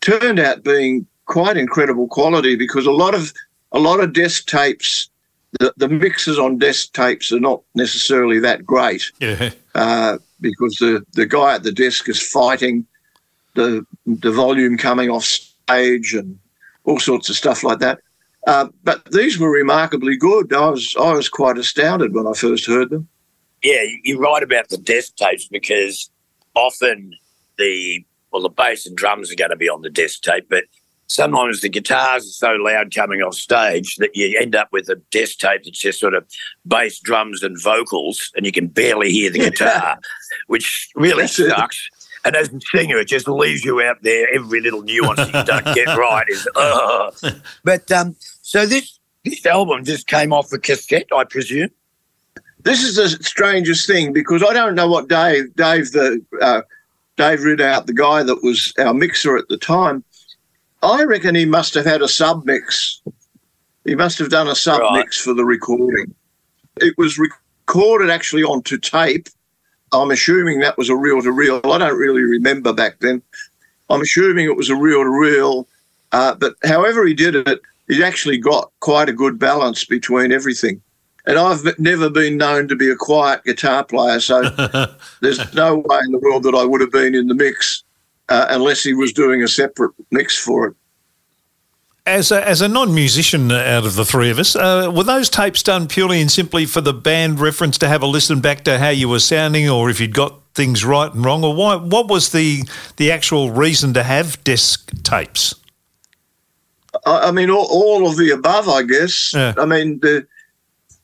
turned 0.00 0.38
out 0.38 0.64
being 0.64 1.06
quite 1.26 1.56
incredible 1.56 2.08
quality 2.08 2.56
because 2.56 2.86
a 2.86 2.92
lot 2.92 3.14
of 3.14 3.32
a 3.72 3.78
lot 3.78 4.00
of 4.00 4.14
desk 4.14 4.46
tapes, 4.46 5.10
the, 5.58 5.74
the 5.76 5.88
mixes 5.88 6.38
on 6.38 6.58
desk 6.58 6.92
tapes 6.92 7.32
are 7.32 7.40
not 7.40 7.60
necessarily 7.74 8.38
that 8.38 8.64
great 8.64 9.10
Yeah. 9.20 9.50
uh, 9.74 10.18
because 10.40 10.76
the, 10.76 11.04
the 11.12 11.26
guy 11.26 11.54
at 11.56 11.64
the 11.64 11.72
desk 11.72 12.08
is 12.08 12.22
fighting 12.22 12.86
the 13.56 13.84
the 14.06 14.30
volume 14.30 14.76
coming 14.78 15.10
off 15.10 15.24
stage 15.24 16.14
and 16.14 16.38
all 16.84 17.00
sorts 17.00 17.28
of 17.28 17.36
stuff 17.36 17.64
like 17.64 17.80
that. 17.80 17.98
Uh, 18.46 18.68
but 18.84 19.04
these 19.10 19.38
were 19.38 19.50
remarkably 19.50 20.16
good. 20.16 20.52
I 20.52 20.68
was 20.68 20.94
I 21.00 21.12
was 21.12 21.28
quite 21.28 21.58
astounded 21.58 22.14
when 22.14 22.26
I 22.28 22.32
first 22.32 22.66
heard 22.66 22.90
them. 22.90 23.08
Yeah, 23.62 23.82
you- 23.82 24.00
you're 24.04 24.20
right 24.20 24.42
about 24.42 24.68
the 24.68 24.76
desk 24.78 25.16
tapes 25.16 25.48
because 25.48 26.08
often 26.54 27.12
the 27.58 28.04
well 28.30 28.42
the 28.42 28.48
bass 28.48 28.86
and 28.86 28.96
drums 28.96 29.32
are 29.32 29.36
going 29.36 29.50
to 29.50 29.56
be 29.56 29.68
on 29.68 29.82
the 29.82 29.90
desk 29.90 30.22
tape, 30.22 30.46
but 30.48 30.64
sometimes 31.08 31.60
the 31.60 31.68
guitars 31.68 32.24
are 32.24 32.38
so 32.48 32.52
loud 32.52 32.92
coming 32.94 33.22
off 33.22 33.34
stage 33.34 33.96
that 33.96 34.10
you 34.14 34.38
end 34.38 34.54
up 34.54 34.68
with 34.72 34.88
a 34.88 34.96
desk 35.12 35.38
tape 35.38 35.62
that's 35.64 35.78
just 35.78 35.98
sort 36.00 36.14
of 36.14 36.24
bass, 36.66 36.98
drums, 37.00 37.42
and 37.42 37.60
vocals, 37.62 38.30
and 38.36 38.44
you 38.46 38.52
can 38.52 38.66
barely 38.68 39.10
hear 39.10 39.30
the 39.30 39.38
guitar, 39.50 39.98
which 40.48 40.88
really 40.94 41.26
sucks. 41.26 41.88
And 42.26 42.34
as 42.34 42.52
a 42.52 42.60
singer, 42.60 42.98
it 42.98 43.06
just 43.06 43.28
leaves 43.28 43.64
you 43.64 43.80
out 43.80 44.02
there. 44.02 44.26
Every 44.34 44.60
little 44.60 44.82
nuance 44.82 45.20
you 45.20 45.44
don't 45.44 45.74
get 45.76 45.86
right 45.96 46.26
is. 46.28 46.48
Uh. 46.56 47.12
But 47.62 47.90
um, 47.92 48.16
so 48.42 48.66
this 48.66 48.98
this 49.24 49.46
album 49.46 49.84
just 49.84 50.08
came 50.08 50.32
off 50.32 50.52
a 50.52 50.58
cassette, 50.58 51.06
I 51.16 51.22
presume. 51.22 51.70
This 52.64 52.82
is 52.82 52.96
the 52.96 53.08
strangest 53.22 53.86
thing 53.86 54.12
because 54.12 54.42
I 54.42 54.52
don't 54.52 54.74
know 54.74 54.88
what 54.88 55.08
Dave 55.08 55.54
Dave 55.54 55.92
the 55.92 56.20
uh, 56.42 56.62
Dave 57.16 57.40
Ridout, 57.40 57.86
the 57.86 57.94
guy 57.94 58.24
that 58.24 58.42
was 58.42 58.74
our 58.76 58.92
mixer 58.92 59.36
at 59.36 59.46
the 59.46 59.56
time. 59.56 60.02
I 60.82 61.04
reckon 61.04 61.36
he 61.36 61.46
must 61.46 61.74
have 61.74 61.86
had 61.86 62.02
a 62.02 62.08
sub 62.08 62.44
mix. 62.44 63.02
He 63.84 63.94
must 63.94 64.18
have 64.18 64.30
done 64.30 64.48
a 64.48 64.56
sub 64.56 64.82
mix 64.94 65.16
for 65.20 65.32
the 65.32 65.44
recording. 65.44 66.12
It 66.80 66.98
was 66.98 67.18
recorded 67.18 68.10
actually 68.10 68.42
onto 68.42 68.78
tape. 68.78 69.28
I'm 69.92 70.10
assuming 70.10 70.60
that 70.60 70.78
was 70.78 70.88
a 70.88 70.96
reel 70.96 71.22
to 71.22 71.32
reel. 71.32 71.60
I 71.64 71.78
don't 71.78 71.98
really 71.98 72.22
remember 72.22 72.72
back 72.72 72.98
then. 73.00 73.22
I'm 73.88 74.00
assuming 74.00 74.46
it 74.46 74.56
was 74.56 74.70
a 74.70 74.76
reel 74.76 75.02
to 75.02 75.10
reel. 75.10 75.68
Uh, 76.12 76.34
but 76.34 76.54
however 76.64 77.06
he 77.06 77.14
did 77.14 77.34
it, 77.34 77.60
he 77.88 78.02
actually 78.02 78.38
got 78.38 78.72
quite 78.80 79.08
a 79.08 79.12
good 79.12 79.38
balance 79.38 79.84
between 79.84 80.32
everything. 80.32 80.82
And 81.26 81.38
I've 81.38 81.64
never 81.78 82.08
been 82.08 82.36
known 82.36 82.68
to 82.68 82.76
be 82.76 82.88
a 82.88 82.96
quiet 82.96 83.44
guitar 83.44 83.84
player, 83.84 84.20
so 84.20 84.42
there's 85.20 85.54
no 85.54 85.76
way 85.76 85.98
in 86.04 86.12
the 86.12 86.20
world 86.22 86.44
that 86.44 86.54
I 86.54 86.64
would 86.64 86.80
have 86.80 86.92
been 86.92 87.14
in 87.14 87.26
the 87.26 87.34
mix 87.34 87.82
uh, 88.28 88.46
unless 88.50 88.82
he 88.82 88.94
was 88.94 89.12
doing 89.12 89.42
a 89.42 89.48
separate 89.48 89.92
mix 90.10 90.36
for 90.36 90.68
it. 90.68 90.74
As 92.06 92.30
a, 92.30 92.46
as 92.46 92.60
a 92.60 92.68
non 92.68 92.94
musician 92.94 93.50
out 93.50 93.84
of 93.84 93.96
the 93.96 94.04
three 94.04 94.30
of 94.30 94.38
us, 94.38 94.54
uh, 94.54 94.92
were 94.94 95.02
those 95.02 95.28
tapes 95.28 95.62
done 95.62 95.88
purely 95.88 96.20
and 96.20 96.30
simply 96.30 96.64
for 96.64 96.80
the 96.80 96.92
band 96.92 97.40
reference 97.40 97.78
to 97.78 97.88
have 97.88 98.00
a 98.00 98.06
listen 98.06 98.40
back 98.40 98.62
to 98.64 98.78
how 98.78 98.90
you 98.90 99.08
were 99.08 99.18
sounding, 99.18 99.68
or 99.68 99.90
if 99.90 100.00
you'd 100.00 100.14
got 100.14 100.40
things 100.54 100.84
right 100.84 101.12
and 101.12 101.24
wrong, 101.24 101.42
or 101.42 101.54
why, 101.54 101.74
what 101.74 102.06
was 102.06 102.30
the 102.30 102.62
the 102.96 103.10
actual 103.10 103.50
reason 103.50 103.92
to 103.94 104.04
have 104.04 104.42
desk 104.44 104.92
tapes? 105.02 105.54
I, 107.04 107.28
I 107.28 107.30
mean, 107.32 107.50
all, 107.50 107.66
all 107.68 108.08
of 108.08 108.16
the 108.16 108.30
above, 108.30 108.68
I 108.68 108.82
guess. 108.82 109.32
Yeah. 109.34 109.54
I 109.58 109.66
mean, 109.66 109.98
the, 110.00 110.26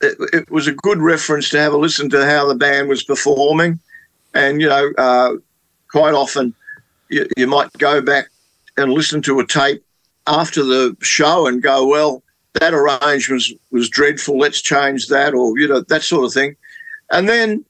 it, 0.01 0.17
it 0.33 0.51
was 0.51 0.67
a 0.67 0.73
good 0.73 0.99
reference 0.99 1.49
to 1.51 1.61
have 1.61 1.73
a 1.73 1.77
listen 1.77 2.09
to 2.11 2.25
how 2.25 2.47
the 2.47 2.55
band 2.55 2.88
was 2.88 3.03
performing. 3.03 3.79
And, 4.35 4.61
you 4.61 4.69
know, 4.69 4.93
uh, 4.99 5.35
quite 5.91 6.15
often 6.15 6.55
you, 7.09 7.27
you 7.37 7.47
might 7.47 7.73
go 7.75 8.01
back 8.01 8.29
and 8.77 8.93
listen 8.93 9.21
to 9.23 9.41
a 9.41 9.47
tape 9.47 9.85
after 10.26 10.62
the 10.62 10.96
show 11.00 11.46
and 11.46 11.62
go, 11.62 11.87
well, 11.87 12.22
that 12.54 12.74
arrangement 12.74 13.42
was, 13.70 13.88
dreadful. 13.88 14.38
Let's 14.38 14.61
change 14.61 15.08
that, 15.08 15.35
or, 15.35 15.58
you 15.58 15.68
know, 15.68 15.80
that 15.80 16.02
sort 16.02 16.24
of 16.24 16.32
thing. 16.32 16.56
And 17.11 17.28
then 17.28 17.64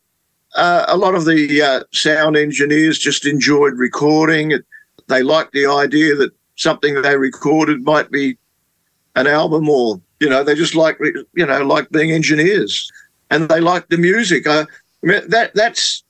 uh, 0.55 0.85
a 0.89 0.97
lot 0.97 1.15
of 1.15 1.25
the 1.25 1.63
uh, 1.63 1.85
sound 1.93 2.37
engineers 2.37 2.99
just 2.99 3.27
enjoyed 3.27 3.75
recording. 3.75 4.53
They 5.09 5.23
liked 5.23 5.53
the 5.53 5.67
idea 5.67 6.15
that 6.17 6.33
something 6.57 7.01
they 7.01 7.17
recorded 7.17 7.85
might 7.85 8.11
be 8.11 8.37
an 9.15 9.27
album, 9.27 9.69
or 9.69 10.01
you 10.21 10.29
know, 10.29 10.45
they 10.45 10.55
just 10.55 10.75
like 10.75 10.99
you 11.01 11.47
know 11.47 11.63
like 11.63 11.91
being 11.91 12.13
engineers, 12.13 12.91
and 13.31 13.49
they 13.49 13.61
like 13.61 13.89
the 13.89 13.99
music. 13.99 14.47
I, 14.47 14.61
I 14.63 14.67
mean, 15.03 15.29
that 15.29 15.55
that's 15.55 16.03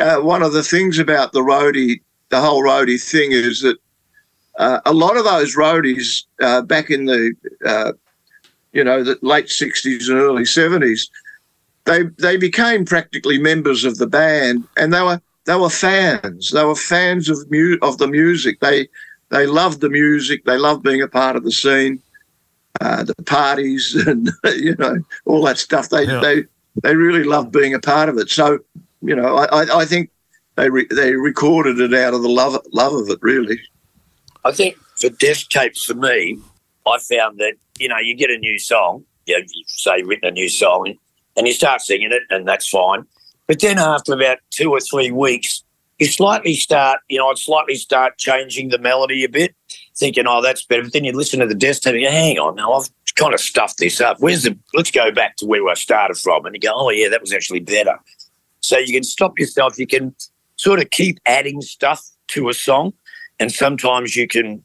uh, 0.00 0.16
one 0.16 0.42
of 0.42 0.52
the 0.52 0.62
things 0.62 0.98
about 0.98 1.32
the 1.32 1.40
roadie, 1.40 2.02
the 2.28 2.40
whole 2.40 2.62
roadie 2.62 3.02
thing 3.02 3.32
is 3.32 3.60
that 3.62 3.78
uh, 4.58 4.80
a 4.86 4.92
lot 4.92 5.16
of 5.16 5.24
those 5.24 5.56
roadies 5.56 6.24
uh, 6.40 6.62
back 6.62 6.90
in 6.90 7.06
the 7.06 7.34
uh, 7.64 7.92
you 8.72 8.84
know 8.84 9.02
the 9.02 9.18
late 9.22 9.48
sixties 9.48 10.08
and 10.08 10.18
early 10.18 10.44
seventies, 10.44 11.08
they 11.84 12.04
they 12.18 12.36
became 12.36 12.84
practically 12.84 13.38
members 13.38 13.84
of 13.84 13.98
the 13.98 14.06
band, 14.06 14.66
and 14.76 14.92
they 14.92 15.02
were 15.02 15.20
they 15.46 15.56
were 15.56 15.70
fans. 15.70 16.50
They 16.50 16.64
were 16.64 16.74
fans 16.76 17.28
of 17.28 17.38
mu- 17.50 17.78
of 17.82 17.98
the 17.98 18.08
music. 18.08 18.60
They 18.60 18.88
they 19.30 19.46
loved 19.46 19.80
the 19.80 19.90
music. 19.90 20.44
They 20.44 20.58
loved 20.58 20.82
being 20.82 21.02
a 21.02 21.08
part 21.08 21.36
of 21.36 21.44
the 21.44 21.52
scene, 21.52 22.02
uh, 22.80 23.04
the 23.04 23.14
parties, 23.24 23.94
and 24.06 24.30
you 24.44 24.74
know 24.76 24.98
all 25.24 25.42
that 25.44 25.58
stuff. 25.58 25.88
They 25.90 26.04
Yeah. 26.06 26.20
they 26.20 26.44
they 26.82 26.94
really 26.96 27.24
loved 27.24 27.52
being 27.52 27.74
a 27.74 27.80
part 27.80 28.08
of 28.08 28.18
it. 28.18 28.30
So 28.30 28.58
you 29.02 29.14
know, 29.16 29.36
I 29.36 29.64
I, 29.64 29.78
I 29.80 29.84
think 29.84 30.10
they 30.56 30.70
re- 30.70 30.88
they 30.90 31.14
recorded 31.14 31.78
it 31.80 31.94
out 31.94 32.14
of 32.14 32.22
the 32.22 32.28
love 32.28 32.58
love 32.72 32.94
of 32.94 33.08
it. 33.08 33.18
Really, 33.22 33.60
I 34.46 34.52
think 34.52 34.76
for 34.94 35.08
desk 35.08 35.50
tapes, 35.50 35.84
for 35.84 35.94
me, 35.94 36.38
I 36.86 36.98
found 36.98 37.38
that 37.38 37.54
you 37.80 37.88
know 37.88 37.98
you 37.98 38.14
get 38.14 38.30
a 38.30 38.38
new 38.38 38.60
song, 38.60 39.04
you, 39.26 39.36
know, 39.36 39.44
you 39.44 39.64
say 39.66 40.02
written 40.02 40.28
a 40.28 40.30
new 40.30 40.48
song, 40.48 40.94
and 41.36 41.48
you 41.48 41.52
start 41.52 41.80
singing 41.80 42.12
it, 42.12 42.22
and 42.30 42.46
that's 42.46 42.68
fine. 42.68 43.04
But 43.48 43.60
then 43.60 43.78
after 43.78 44.14
about 44.14 44.38
two 44.50 44.70
or 44.70 44.78
three 44.78 45.10
weeks, 45.10 45.64
you 45.98 46.06
slightly 46.06 46.54
start, 46.54 47.00
you 47.08 47.18
know, 47.18 47.28
I'd 47.28 47.38
slightly 47.38 47.74
start 47.74 48.18
changing 48.18 48.68
the 48.68 48.78
melody 48.78 49.24
a 49.24 49.28
bit, 49.28 49.54
thinking, 49.96 50.26
oh, 50.28 50.40
that's 50.42 50.64
better. 50.64 50.82
But 50.82 50.92
then 50.92 51.04
you 51.04 51.12
listen 51.12 51.40
to 51.40 51.46
the 51.46 51.54
desk 51.54 51.82
tape, 51.82 51.94
and 51.94 52.02
you 52.02 52.08
go, 52.08 52.12
hang 52.12 52.38
on, 52.38 52.54
now 52.54 52.72
I've 52.72 52.88
kind 53.16 53.34
of 53.34 53.40
stuffed 53.40 53.78
this 53.78 54.00
up. 54.00 54.18
Where's 54.20 54.44
the? 54.44 54.56
Let's 54.74 54.92
go 54.92 55.10
back 55.10 55.34
to 55.38 55.46
where 55.46 55.66
I 55.68 55.74
started 55.74 56.18
from, 56.18 56.46
and 56.46 56.54
you 56.54 56.60
go, 56.60 56.72
oh 56.72 56.90
yeah, 56.90 57.08
that 57.08 57.20
was 57.20 57.32
actually 57.32 57.60
better. 57.60 57.98
So 58.60 58.78
you 58.78 58.94
can 58.94 59.02
stop 59.02 59.40
yourself. 59.40 59.76
You 59.76 59.88
can 59.88 60.14
sort 60.54 60.78
of 60.78 60.90
keep 60.90 61.18
adding 61.26 61.60
stuff 61.62 62.08
to 62.28 62.48
a 62.48 62.54
song, 62.54 62.92
and 63.38 63.52
sometimes 63.52 64.16
you 64.16 64.26
can 64.26 64.62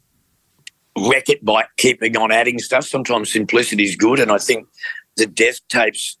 wreck 1.08 1.28
it 1.28 1.44
by 1.44 1.64
keeping 1.76 2.16
on 2.16 2.30
adding 2.30 2.58
stuff. 2.58 2.84
Sometimes 2.84 3.32
simplicity 3.32 3.84
is 3.84 3.96
good, 3.96 4.18
and 4.18 4.30
I 4.30 4.38
think 4.38 4.66
the 5.16 5.26
desk 5.26 5.62
tapes 5.68 6.16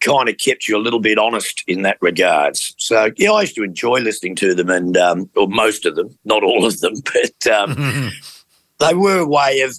kind 0.00 0.28
of 0.28 0.36
kept 0.36 0.68
you 0.68 0.76
a 0.76 0.80
little 0.80 0.98
bit 1.00 1.16
honest 1.16 1.62
in 1.66 1.82
that 1.82 1.96
regards. 2.00 2.74
So 2.78 3.10
yeah, 3.16 3.32
I 3.32 3.42
used 3.42 3.54
to 3.54 3.62
enjoy 3.62 4.00
listening 4.00 4.34
to 4.36 4.54
them, 4.54 4.68
and 4.68 4.96
um, 4.96 5.30
or 5.36 5.48
most 5.48 5.86
of 5.86 5.96
them, 5.96 6.16
not 6.24 6.42
all 6.42 6.64
of 6.64 6.80
them, 6.80 6.94
but 7.12 7.52
um, 7.52 8.10
they 8.78 8.94
were 8.94 9.18
a 9.18 9.26
way 9.26 9.60
of 9.60 9.78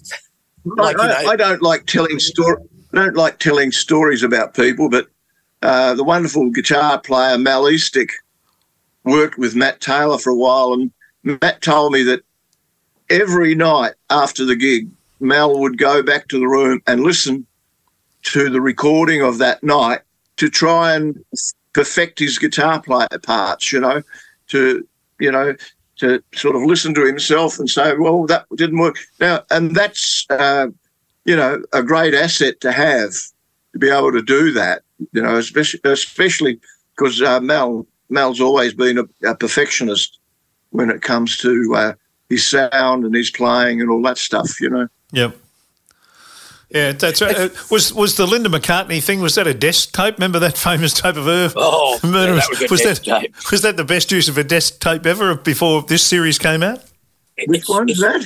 like 0.64 0.98
I, 0.98 1.02
you 1.02 1.24
know. 1.24 1.30
I 1.30 1.36
don't 1.36 1.62
like 1.62 1.86
telling 1.86 2.18
story. 2.18 2.56
I 2.92 2.96
don't 2.96 3.16
like 3.16 3.38
telling 3.38 3.72
stories 3.72 4.22
about 4.22 4.54
people, 4.54 4.88
but 4.88 5.08
uh, 5.62 5.94
the 5.94 6.04
wonderful 6.04 6.50
guitar 6.50 7.00
player 7.00 7.36
Mal 7.38 7.64
Eastick 7.64 8.10
worked 9.04 9.36
with 9.36 9.54
Matt 9.54 9.80
Taylor 9.80 10.18
for 10.18 10.30
a 10.30 10.36
while, 10.36 10.72
and 10.72 10.90
Matt 11.24 11.62
told 11.62 11.92
me 11.92 12.02
that 12.04 12.22
every 13.10 13.54
night 13.54 13.94
after 14.10 14.44
the 14.44 14.56
gig, 14.56 14.88
Mal 15.20 15.58
would 15.58 15.78
go 15.78 16.02
back 16.02 16.28
to 16.28 16.38
the 16.38 16.46
room 16.46 16.80
and 16.86 17.02
listen 17.02 17.46
to 18.24 18.50
the 18.50 18.60
recording 18.60 19.22
of 19.22 19.38
that 19.38 19.62
night 19.62 20.00
to 20.36 20.48
try 20.50 20.94
and 20.94 21.24
perfect 21.72 22.18
his 22.18 22.38
guitar 22.38 22.80
player 22.80 23.08
parts. 23.22 23.72
You 23.72 23.80
know, 23.80 24.02
to 24.48 24.86
you 25.18 25.30
know 25.30 25.54
to 25.96 26.22
sort 26.34 26.56
of 26.56 26.62
listen 26.62 26.94
to 26.94 27.06
himself 27.06 27.58
and 27.58 27.68
say, 27.68 27.94
well, 27.96 28.26
that 28.26 28.46
didn't 28.56 28.78
work. 28.78 28.96
Now, 29.20 29.44
and 29.50 29.74
that's, 29.74 30.26
uh, 30.30 30.68
you 31.24 31.36
know, 31.36 31.62
a 31.72 31.82
great 31.82 32.14
asset 32.14 32.60
to 32.60 32.72
have 32.72 33.12
to 33.72 33.78
be 33.78 33.90
able 33.90 34.12
to 34.12 34.22
do 34.22 34.52
that, 34.52 34.82
you 35.12 35.22
know, 35.22 35.36
especially, 35.36 35.80
especially 35.84 36.60
because 36.96 37.22
uh, 37.22 37.40
Mel, 37.40 37.86
Mel's 38.08 38.40
always 38.40 38.74
been 38.74 38.98
a, 38.98 39.30
a 39.30 39.36
perfectionist 39.36 40.18
when 40.74 40.90
it 40.90 41.02
comes 41.02 41.36
to 41.38 41.72
uh, 41.76 41.92
his 42.28 42.44
sound 42.46 43.04
and 43.04 43.14
his 43.14 43.30
playing 43.30 43.80
and 43.80 43.88
all 43.90 44.02
that 44.02 44.18
stuff, 44.18 44.60
you 44.60 44.68
know. 44.68 44.88
Yep. 45.12 45.36
Yeah, 46.70 46.90
that's 46.92 47.22
right. 47.22 47.36
Uh, 47.38 47.48
was 47.70 47.94
was 47.94 48.16
the 48.16 48.26
Linda 48.26 48.48
McCartney 48.48 49.00
thing? 49.00 49.20
Was 49.20 49.36
that 49.36 49.46
a 49.46 49.54
desk 49.54 49.92
tape? 49.92 50.16
Remember 50.18 50.40
that 50.40 50.56
famous 50.58 50.92
tape 50.92 51.14
of 51.16 51.26
her? 51.26 51.52
Oh, 51.54 52.00
yeah, 52.02 52.10
that 52.10 52.48
was 52.50 52.62
a 52.62 52.66
was 52.72 52.80
desk 52.80 53.04
that 53.04 53.20
tape. 53.20 53.50
was 53.52 53.62
that 53.62 53.76
the 53.76 53.84
best 53.84 54.10
use 54.10 54.28
of 54.28 54.36
a 54.36 54.42
desk 54.42 54.80
tape 54.80 55.06
ever 55.06 55.36
before 55.36 55.82
this 55.82 56.02
series 56.02 56.38
came 56.38 56.64
out? 56.64 56.82
Which 57.46 57.64
one 57.68 57.88
is 57.88 58.00
that? 58.00 58.24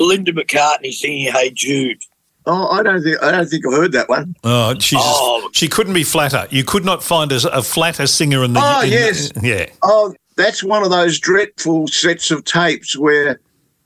Linda 0.00 0.32
McCartney 0.32 0.92
singing 0.92 1.30
"Hey 1.32 1.50
Jude." 1.50 1.98
Oh, 2.46 2.68
I 2.68 2.82
don't 2.82 3.02
think 3.02 3.22
I 3.22 3.30
don't 3.30 3.46
think 3.46 3.66
I've 3.66 3.72
heard 3.74 3.92
that 3.92 4.08
one. 4.08 4.34
Oh, 4.44 4.72
she 4.78 4.96
just, 4.96 5.06
Oh. 5.06 5.50
she 5.52 5.68
couldn't 5.68 5.94
be 5.94 6.04
flatter. 6.04 6.46
You 6.50 6.64
could 6.64 6.84
not 6.86 7.02
find 7.02 7.32
a, 7.32 7.36
a 7.56 7.62
flatter 7.62 8.06
singer 8.06 8.42
in 8.44 8.54
the. 8.54 8.60
Oh, 8.62 8.80
in- 8.82 8.90
yes. 8.92 9.30
yeah. 9.42 9.66
Oh, 9.82 10.14
that's 10.36 10.62
one 10.62 10.82
of 10.82 10.90
those 10.90 11.18
dreadful 11.18 11.88
sets 11.88 12.30
of 12.30 12.44
tapes 12.44 12.96
where 12.96 13.40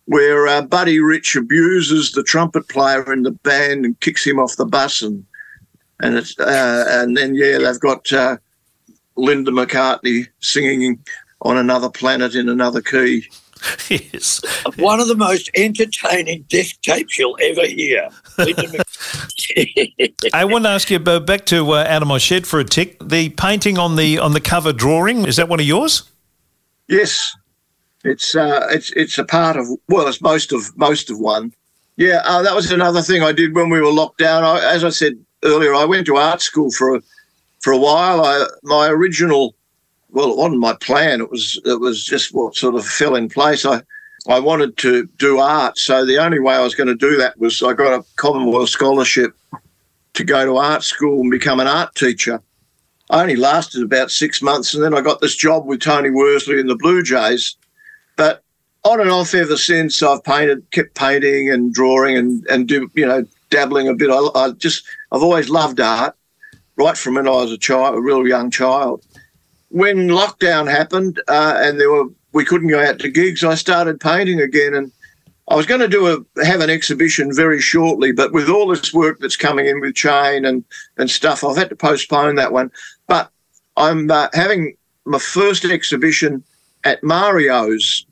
where 0.07 0.47
uh, 0.47 0.63
Buddy 0.63 1.01
Rich 1.01 1.37
abuses 1.37 2.13
the 2.13 2.23
trumpet 2.23 2.67
player 2.69 3.13
in 3.13 3.25
the 3.25 3.31
band 3.31 3.85
and 3.85 4.01
kicks 4.01 4.27
him 4.27 4.39
off 4.39 4.57
the 4.57 4.65
bus, 4.65 5.03
and 5.03 5.25
and 6.01 6.17
it's 6.17 6.39
uh, 6.39 6.85
and 6.89 7.17
then 7.17 7.35
yeah, 7.35 7.59
they've 7.59 7.81
got 7.81 8.11
uh, 8.13 8.39
Linda 9.17 9.51
McCartney 9.51 10.27
singing 10.41 11.05
on 11.43 11.59
another 11.59 11.91
planet 11.91 12.35
in 12.35 12.49
another 12.49 12.81
key. 12.81 13.27
yes. 13.89 14.41
One 14.77 15.01
of 15.01 15.09
the 15.09 15.17
most 15.17 15.51
entertaining 15.55 16.43
desk 16.49 16.81
tapes 16.83 17.19
you'll 17.19 17.37
ever 17.43 17.67
hear. 17.67 18.09
I 20.33 20.45
want 20.45 20.65
to 20.65 20.71
ask 20.71 20.91
you 20.91 20.99
back 20.99 21.45
to 21.47 21.73
uh, 21.73 21.85
out 21.89 22.03
of 22.03 22.09
my 22.09 22.19
shed 22.19 22.47
for 22.47 22.61
a 22.61 22.65
tick. 22.65 22.97
The 23.03 23.31
painting 23.31 23.77
on 23.79 23.97
the 23.97 24.19
on 24.19 24.33
the 24.33 24.41
cover 24.41 24.73
drawing 24.73 25.27
is 25.27 25.37
that 25.37 25.49
one 25.49 25.61
of 25.61 25.67
yours? 25.67 26.05
Yes, 26.89 27.37
it's 28.03 28.35
uh, 28.35 28.67
it's 28.71 28.91
it's 28.93 29.19
a 29.19 29.25
part 29.25 29.57
of 29.57 29.67
well, 29.89 30.09
it's 30.09 30.23
most 30.23 30.53
of 30.53 30.77
most 30.77 31.11
of 31.11 31.19
one. 31.19 31.53
Yeah, 31.97 32.23
uh, 32.25 32.43
that 32.43 32.55
was 32.55 32.71
another 32.71 33.03
thing 33.03 33.23
I 33.23 33.33
did 33.33 33.55
when 33.55 33.71
we 33.71 33.81
were 33.81 33.93
locked 33.93 34.19
down. 34.19 34.45
I, 34.45 34.65
as 34.73 34.85
I 34.85 34.91
said 34.91 35.15
earlier, 35.45 35.75
I 35.75 35.85
went 35.85 36.07
to 36.07 36.17
art 36.17 36.41
school 36.41 36.71
for 36.71 36.97
a, 36.97 37.03
for 37.61 37.73
a 37.73 37.79
while. 37.79 38.25
I, 38.25 38.47
my 38.63 38.89
original, 38.89 39.57
well, 40.11 40.31
it 40.31 40.37
wasn't 40.37 40.61
my 40.61 40.75
plan. 40.75 41.21
It 41.21 41.31
was 41.31 41.61
it 41.67 41.81
was 41.81 42.05
just 42.05 42.33
what 42.33 42.57
sort 42.57 42.75
of 42.75 42.87
fell 42.87 43.17
in 43.17 43.29
place. 43.29 43.67
I 43.67 43.83
I 44.29 44.39
wanted 44.41 44.79
to 44.79 45.07
do 45.19 45.39
art, 45.39 45.77
so 45.77 46.07
the 46.07 46.19
only 46.19 46.39
way 46.39 46.55
I 46.55 46.63
was 46.63 46.75
going 46.75 46.89
to 46.89 46.95
do 46.95 47.17
that 47.19 47.39
was 47.39 47.63
I 47.63 47.75
got 47.75 48.01
a 48.01 48.05
Commonwealth 48.17 48.71
scholarship 48.71 49.33
to 50.15 50.25
go 50.25 50.47
to 50.47 50.57
art 50.57 50.85
school 50.85 51.21
and 51.21 51.31
become 51.31 51.61
an 51.61 51.67
art 51.67 51.95
teacher. 51.95 52.41
I 53.11 53.23
only 53.23 53.37
lasted 53.37 53.83
about 53.83 54.11
six 54.11 54.43
months, 54.43 54.75
and 54.75 54.83
then 54.83 54.95
I 54.95 55.01
got 55.01 55.21
this 55.21 55.35
job 55.35 55.67
with 55.67 55.81
Tony 55.81 56.11
Worsley 56.11 56.61
in 56.61 56.67
the 56.67 56.77
Blue 56.77 57.03
Jays. 57.03 57.57
But 58.17 58.43
on 58.85 59.01
and 59.01 59.11
off 59.11 59.35
ever 59.35 59.57
since, 59.57 60.03
I've 60.03 60.25
painted, 60.25 60.71
kept 60.71 60.95
painting 60.95 61.51
and 61.51 61.73
drawing, 61.73 62.17
and 62.17 62.47
and 62.49 62.69
do 62.69 62.91
you 62.95 63.07
know 63.07 63.25
dabbling 63.51 63.89
a 63.89 63.95
bit. 63.95 64.11
I, 64.11 64.29
I 64.35 64.51
just 64.53 64.85
I've 65.13 65.23
always 65.23 65.49
loved 65.49 65.81
art, 65.81 66.15
right 66.77 66.97
from 66.97 67.15
when 67.15 67.27
I 67.27 67.33
was 67.33 67.53
a 67.53 67.59
child, 67.59 67.97
a 67.97 68.01
real 68.01 68.27
young 68.27 68.51
child. 68.51 69.05
When 69.71 70.09
lockdown 70.09 70.71
happened 70.71 71.21
uh, 71.29 71.59
and 71.59 71.81
there 71.81 71.91
were 71.91 72.07
we 72.33 72.45
couldn't 72.45 72.69
go 72.69 72.83
out 72.83 72.99
to 73.01 73.09
gigs, 73.09 73.43
I 73.43 73.55
started 73.55 74.01
painting 74.01 74.41
again, 74.41 74.75
and 74.75 74.93
I 75.49 75.57
was 75.57 75.67
going 75.67 75.81
to 75.81 75.89
do 75.89 76.07
a 76.07 76.45
have 76.45 76.61
an 76.61 76.71
exhibition 76.71 77.35
very 77.35 77.61
shortly, 77.61 78.13
but 78.13 78.33
with 78.33 78.49
all 78.49 78.69
this 78.69 78.93
work 78.93 79.19
that's 79.19 79.37
coming 79.37 79.67
in 79.67 79.81
with 79.81 79.95
chain 79.95 80.45
and 80.45 80.65
and 80.99 81.11
stuff, 81.11 81.43
I've 81.43 81.57
had 81.57 81.71
to 81.71 81.77
postpone 81.77 82.35
that 82.37 82.53
one. 82.53 82.71
I'm 83.79 84.11
uh, 84.11 84.29
having 84.35 84.77
my 85.05 85.19
first 85.19 85.65
exhibition 85.65 86.45
at 86.85 87.03
Mario's, 87.03 88.07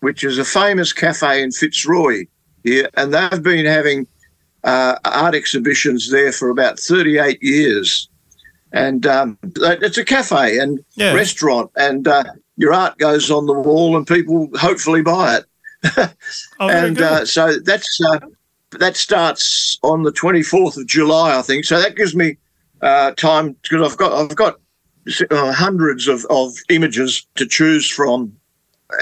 which 0.00 0.22
is 0.22 0.38
a 0.38 0.44
famous 0.44 0.92
cafe 0.92 1.42
in 1.42 1.50
Fitzroy 1.50 2.26
here, 2.62 2.88
and 2.94 3.12
they've 3.12 3.42
been 3.42 3.66
having 3.66 4.06
uh, 4.64 4.96
art 5.04 5.34
exhibitions 5.34 6.10
there 6.10 6.32
for 6.32 6.50
about 6.50 6.78
38 6.78 7.42
years. 7.42 8.08
And 8.72 9.06
um, 9.06 9.38
it's 9.56 9.98
a 9.98 10.04
cafe 10.04 10.58
and 10.58 10.84
Yeah. 10.96 11.14
restaurant, 11.14 11.70
and 11.76 12.06
uh, 12.06 12.24
your 12.56 12.72
art 12.72 12.98
goes 12.98 13.30
on 13.30 13.46
the 13.46 13.52
wall, 13.54 13.96
and 13.96 14.06
people 14.06 14.48
hopefully 14.54 15.02
buy 15.02 15.36
it 15.38 15.44
Oh, 16.58 16.68
and 16.68 17.00
uh, 17.00 17.24
so 17.24 17.58
that's 17.60 18.00
uh, 18.00 18.18
that 18.78 18.96
starts 18.96 19.78
on 19.82 20.02
the 20.02 20.12
24th 20.12 20.76
of 20.76 20.86
July, 20.86 21.38
I 21.38 21.42
think. 21.42 21.64
So 21.64 21.80
that 21.80 21.96
gives 21.96 22.14
me 22.14 22.38
uh, 22.80 23.12
time 23.12 23.56
because 23.62 23.92
I've 23.92 23.98
got 23.98 24.12
I've 24.12 24.36
got 24.36 24.58
uh, 25.30 25.52
hundreds 25.52 26.08
of, 26.08 26.24
of 26.30 26.54
images 26.68 27.26
to 27.36 27.46
choose 27.46 27.90
from, 27.90 28.36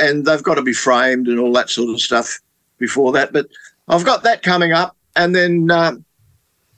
and 0.01 0.25
they've 0.25 0.43
got 0.43 0.55
to 0.55 0.63
be 0.63 0.73
framed 0.73 1.29
and 1.29 1.39
all 1.39 1.53
that 1.53 1.71
sort 1.71 1.91
of 1.91 2.01
stuff 2.01 2.41
before 2.79 3.13
that. 3.13 3.33
But 3.33 3.47
I've 3.89 4.05
got 4.05 4.23
that 4.23 4.43
coming 4.43 4.73
up, 4.73 4.97
and 5.17 5.35
then 5.35 5.71
um 5.71 6.05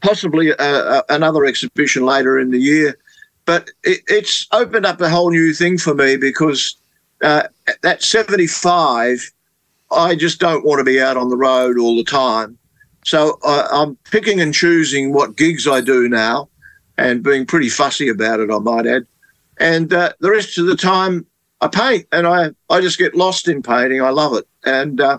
possibly 0.01 0.53
uh, 0.53 0.57
uh, 0.65 1.03
another 1.09 1.45
exhibition 1.45 2.05
later 2.05 2.39
in 2.39 2.51
the 2.51 2.59
year. 2.59 2.99
But 3.45 3.71
it, 3.83 4.01
it's 4.09 4.47
opened 4.53 4.87
up 4.87 5.01
a 5.01 5.09
whole 5.09 5.31
new 5.31 5.53
thing 5.53 5.79
for 5.79 5.95
me 5.95 6.17
because 6.17 6.77
uh, 7.23 7.45
at 7.85 8.03
75. 8.03 9.33
I 9.93 10.17
just 10.17 10.41
don't 10.41 10.65
want 10.65 10.81
to 10.81 10.85
be 10.85 11.01
out 11.01 11.17
on 11.17 11.31
the 11.31 11.37
road 11.37 11.79
all 11.79 11.97
the 11.97 12.05
time. 12.05 12.59
So 13.05 13.39
I 13.45 13.69
I'm 13.71 13.97
picking 14.11 14.41
and 14.41 14.53
choosing 14.53 15.13
what 15.13 15.37
gigs 15.37 15.69
I 15.69 15.81
do 15.81 16.09
now 16.09 16.49
and 16.99 17.23
being 17.23 17.47
pretty 17.47 17.69
fussy 17.69 18.09
about 18.09 18.41
it, 18.41 18.51
I 18.51 18.59
might 18.59 18.87
add. 18.87 19.07
And 19.59 19.93
uh, 19.93 20.13
the 20.21 20.31
rest 20.31 20.59
of 20.59 20.67
the 20.67 20.77
time, 20.77 21.27
I 21.61 21.69
paint 21.69 22.07
and 22.13 22.27
I, 22.27 22.51
I 22.69 22.81
just 22.81 22.99
get 22.99 23.15
lost 23.15 23.49
in 23.49 23.63
painting. 23.63 24.03
I 24.03 24.11
love 24.11 24.35
it. 24.35 24.47
And 24.65 25.01
uh, 25.01 25.19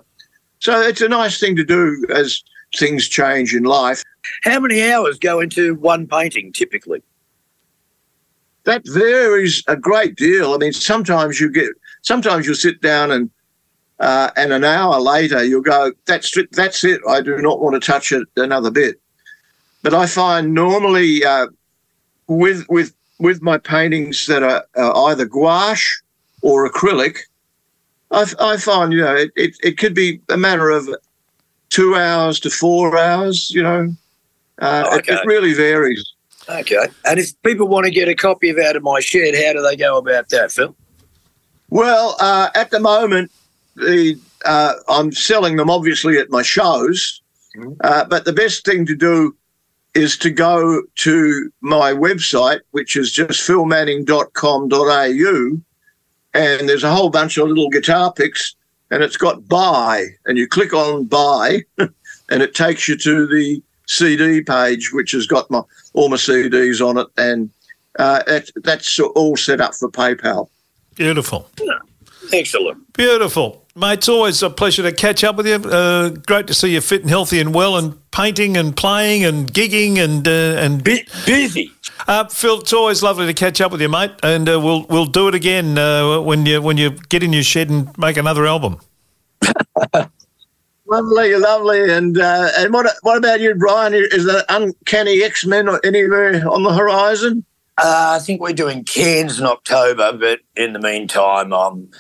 so 0.60 0.80
it's 0.82 1.02
a 1.02 1.10
nice 1.10 1.40
thing 1.40 1.56
to 1.56 1.64
do 1.64 2.06
as 2.14 2.44
things 2.76 3.08
change 3.08 3.56
in 3.56 3.64
life. 3.64 4.04
How 4.44 4.60
many 4.60 4.92
hours 4.92 5.18
go 5.18 5.40
into 5.40 5.76
one 5.76 6.08
painting 6.08 6.52
typically? 6.54 7.02
That 8.66 8.82
varies 8.86 9.64
a 9.68 9.78
great 9.78 10.16
deal. 10.16 10.54
I 10.54 10.58
mean, 10.58 10.74
sometimes 10.74 11.40
you 11.40 11.52
get 11.52 11.70
sometimes 12.02 12.46
you'll 12.46 12.56
sit 12.56 12.82
down 12.82 13.12
and 13.12 13.30
uh, 14.00 14.30
and 14.36 14.52
an 14.54 14.64
hour 14.64 15.00
later 15.00 15.44
you'll 15.44 15.62
go, 15.62 15.92
that's 16.06 16.36
it, 16.38 16.52
that's 16.52 16.84
it. 16.84 17.02
I 17.08 17.22
do 17.22 17.38
not 17.38 17.62
want 17.62 17.82
to 17.82 17.86
touch 17.86 18.12
it 18.12 18.28
another 18.36 18.70
bit. 18.70 19.02
But 19.82 19.94
I 19.94 20.06
find 20.06 20.54
normally 20.54 21.24
uh, 21.24 21.48
with 22.28 22.66
with 22.68 22.94
with 23.20 23.42
my 23.42 23.58
paintings 23.58 24.26
that 24.28 24.44
are 24.44 24.66
uh, 24.76 25.04
either 25.06 25.26
gouache 25.26 25.88
or 26.42 26.70
acrylic, 26.70 27.20
I, 28.12 28.26
I 28.40 28.58
find 28.58 28.94
you 28.94 29.02
know 29.02 29.16
it, 29.16 29.32
it, 29.36 29.56
it 29.64 29.78
could 29.78 29.94
be 29.94 30.22
a 30.30 30.38
matter 30.38 30.70
of 30.70 30.88
two 31.70 31.96
hours 31.96 32.40
to 32.42 32.50
four 32.50 32.98
hours. 32.98 33.50
You 33.50 33.64
know, 33.64 33.96
uh, 34.60 34.90
it- 34.94 35.00
Okay. 35.00 35.14
it, 35.14 35.26
really 35.26 35.54
varies. 35.54 36.04
Okay. 36.50 36.88
And 37.04 37.20
if 37.20 37.32
people 37.44 37.68
want 37.68 37.86
to 37.86 37.92
get 37.92 38.08
a 38.08 38.16
copy 38.16 38.50
of 38.50 38.58
Out 38.58 38.78
of 38.78 38.84
My 38.84 39.02
Shed, 39.02 39.36
how 39.36 39.52
do 39.54 39.62
they 39.62 39.76
go 39.76 39.98
about 39.98 40.30
that, 40.30 40.50
Phil? 40.50 40.74
Well, 41.70 42.16
uh, 42.22 42.50
at 42.56 42.72
the 42.72 42.80
moment, 42.80 43.30
the 43.76 44.18
uh, 44.46 44.74
I'm 44.88 45.12
selling 45.12 45.58
them 45.58 45.70
obviously 45.70 46.18
at 46.18 46.30
my 46.30 46.42
shows, 46.44 47.22
Mhm. 47.58 47.76
uh, 47.84 48.06
but 48.06 48.24
the 48.24 48.32
best 48.32 48.64
thing 48.64 48.86
to 48.86 48.96
do 48.96 49.36
is 49.94 50.18
to 50.18 50.30
go 50.30 50.84
to 50.96 51.52
my 51.62 51.92
website, 51.92 52.62
which 52.72 52.96
is 52.96 53.12
just 53.12 53.48
philmanning.com.au, 53.48 55.62
and 56.34 56.70
there's 56.70 56.84
a 56.84 56.94
whole 56.94 57.10
bunch 57.10 57.38
of 57.38 57.48
little 57.48 57.70
guitar 57.70 58.14
picks, 58.14 58.56
and 58.92 59.04
it's 59.04 59.18
got 59.18 59.48
buy, 59.48 60.06
and 60.26 60.38
you 60.38 60.48
click 60.48 60.74
on 60.74 61.06
buy, 61.06 61.62
and 61.78 62.44
it 62.44 62.54
takes 62.54 62.88
you 62.88 62.98
to 62.98 63.28
the 63.28 63.62
CD 63.88 64.42
page, 64.42 64.92
which 64.94 65.12
has 65.12 65.26
got 65.26 65.50
my 65.50 65.62
all 65.94 66.10
my 66.10 66.18
CDs 66.18 66.88
on 66.88 66.98
it, 66.98 67.08
and 67.18 67.50
uh, 67.98 68.22
that, 68.28 68.50
that's 68.64 69.00
all 69.00 69.36
set 69.36 69.62
up 69.62 69.74
for 69.74 69.90
PayPal. 69.90 70.50
Beautiful. 70.96 71.50
Excellent. 72.34 72.94
Beautiful. 72.94 73.66
Mate, 73.78 74.00
it's 74.00 74.10
always 74.10 74.42
a 74.42 74.50
pleasure 74.50 74.82
to 74.82 74.92
catch 74.92 75.24
up 75.24 75.36
with 75.36 75.46
you. 75.46 75.54
Uh, 75.54 76.10
great 76.10 76.48
to 76.48 76.56
see 76.56 76.74
you 76.74 76.82
fit 76.82 77.02
and 77.02 77.12
healthy 77.12 77.40
and 77.40 77.54
well 77.54 77.78
and 77.78 77.96
painting 78.10 78.58
and 78.58 78.76
playing 78.76 79.24
and 79.24 79.54
gigging 79.54 80.00
and 80.00 80.28
uh, 80.28 80.60
and 80.60 80.84
Bu- 80.84 81.04
busy. 81.28 81.72
uh, 82.08 82.26
Phil, 82.26 82.62
it's 82.62 82.74
always 82.74 83.04
lovely 83.04 83.28
to 83.28 83.36
catch 83.36 83.62
up 83.62 83.72
with 83.72 83.80
you, 83.80 83.88
mate. 83.88 84.14
And 84.24 84.50
uh, 84.50 84.60
we'll 84.60 84.88
we'll 84.88 85.06
do 85.06 85.28
it 85.28 85.36
again 85.36 85.78
uh, 85.78 86.20
when 86.22 86.48
you 86.48 86.60
when 86.60 86.78
you 86.78 86.90
get 87.10 87.22
in 87.22 87.34
your 87.34 87.44
shed 87.44 87.70
and 87.70 87.96
make 88.00 88.18
another 88.18 88.48
album. 88.48 88.80
Lovely, 90.90 91.36
lovely. 91.36 91.92
And 91.92 92.18
uh, 92.18 92.50
and 92.58 92.74
what 92.74 92.88
what 93.02 93.18
about 93.18 93.42
you, 93.42 93.54
Brian? 93.56 93.94
Is 93.94 94.24
the 94.24 94.46
uncanny 94.48 95.22
X 95.22 95.46
Men 95.46 95.68
anywhere 95.84 96.50
on 96.50 96.64
the 96.64 96.74
horizon? 96.74 97.44
Uh, 97.78 98.16
I 98.16 98.20
think 98.20 98.40
we're 98.40 98.54
doing 98.54 98.86
Cairns 98.86 99.38
in 99.38 99.46
October, 99.46 100.14
but 100.14 100.40
in 100.56 100.72
the 100.72 100.80
meantime, 100.80 101.52
I'm 101.54 101.92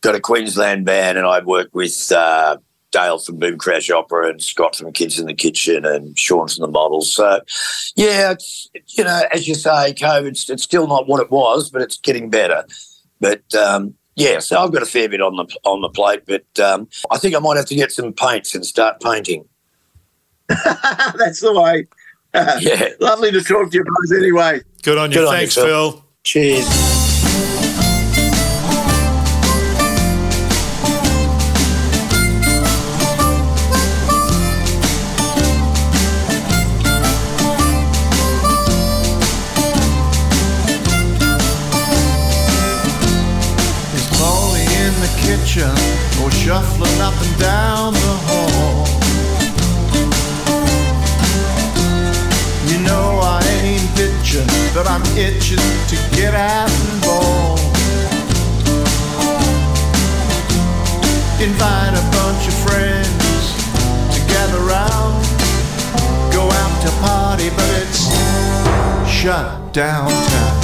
got 0.00 0.14
a 0.14 0.20
Queensland 0.20 0.84
band, 0.84 1.18
and 1.18 1.26
I 1.26 1.40
work 1.40 1.70
with 1.72 2.10
uh, 2.12 2.56
Dale 2.90 3.18
from 3.18 3.38
Boom 3.38 3.58
Crash 3.58 3.90
Opera 3.90 4.30
and 4.30 4.42
Scott 4.42 4.76
from 4.76 4.92
Kids 4.92 5.18
in 5.18 5.26
the 5.26 5.34
Kitchen 5.34 5.84
and 5.84 6.18
Sean 6.18 6.48
from 6.48 6.62
the 6.62 6.68
Models. 6.68 7.12
So, 7.12 7.40
yeah, 7.96 8.32
it's 8.32 8.68
you 8.88 9.04
know, 9.04 9.22
as 9.32 9.46
you 9.46 9.54
say, 9.54 9.94
COVID's 9.94 10.48
it's 10.50 10.62
still 10.62 10.86
not 10.86 11.08
what 11.08 11.20
it 11.20 11.30
was, 11.30 11.70
but 11.70 11.82
it's 11.82 11.98
getting 11.98 12.30
better. 12.30 12.64
But 13.20 13.42
um, 13.54 13.94
yeah, 14.14 14.38
so 14.38 14.58
I've 14.58 14.72
got 14.72 14.82
a 14.82 14.86
fair 14.86 15.08
bit 15.08 15.20
on 15.20 15.36
the 15.36 15.46
on 15.64 15.80
the 15.80 15.88
plate, 15.88 16.22
but 16.26 16.60
um, 16.60 16.88
I 17.10 17.18
think 17.18 17.34
I 17.34 17.38
might 17.38 17.56
have 17.56 17.66
to 17.66 17.74
get 17.74 17.92
some 17.92 18.12
paints 18.12 18.54
and 18.54 18.64
start 18.64 19.00
painting. 19.00 19.44
That's 20.48 21.40
the 21.40 21.52
way. 21.52 21.86
Yeah, 22.34 22.90
Lovely 23.00 23.30
to 23.32 23.42
talk 23.42 23.70
to 23.70 23.76
you 23.76 23.84
both 23.84 24.18
anyway. 24.18 24.60
Good 24.82 24.98
on 24.98 25.10
you. 25.10 25.18
Good 25.18 25.28
on 25.28 25.34
you, 25.34 25.38
Thanks, 25.38 25.54
Phil. 25.54 25.92
Phil. 25.92 26.04
cheers. 26.24 26.97
I'm 55.50 55.56
to 55.56 55.96
get 56.14 56.34
out 56.34 56.68
and 56.68 57.00
ball. 57.00 57.56
Invite 61.40 61.94
a 61.96 62.04
bunch 62.12 62.48
of 62.48 62.54
friends 62.68 63.56
to 64.12 64.20
gather 64.28 64.60
round, 64.60 65.24
go 66.34 66.44
out 66.52 66.82
to 66.82 66.90
party, 67.00 67.48
but 67.56 67.70
it's 67.80 68.12
shut 69.08 69.72
downtown. 69.72 70.60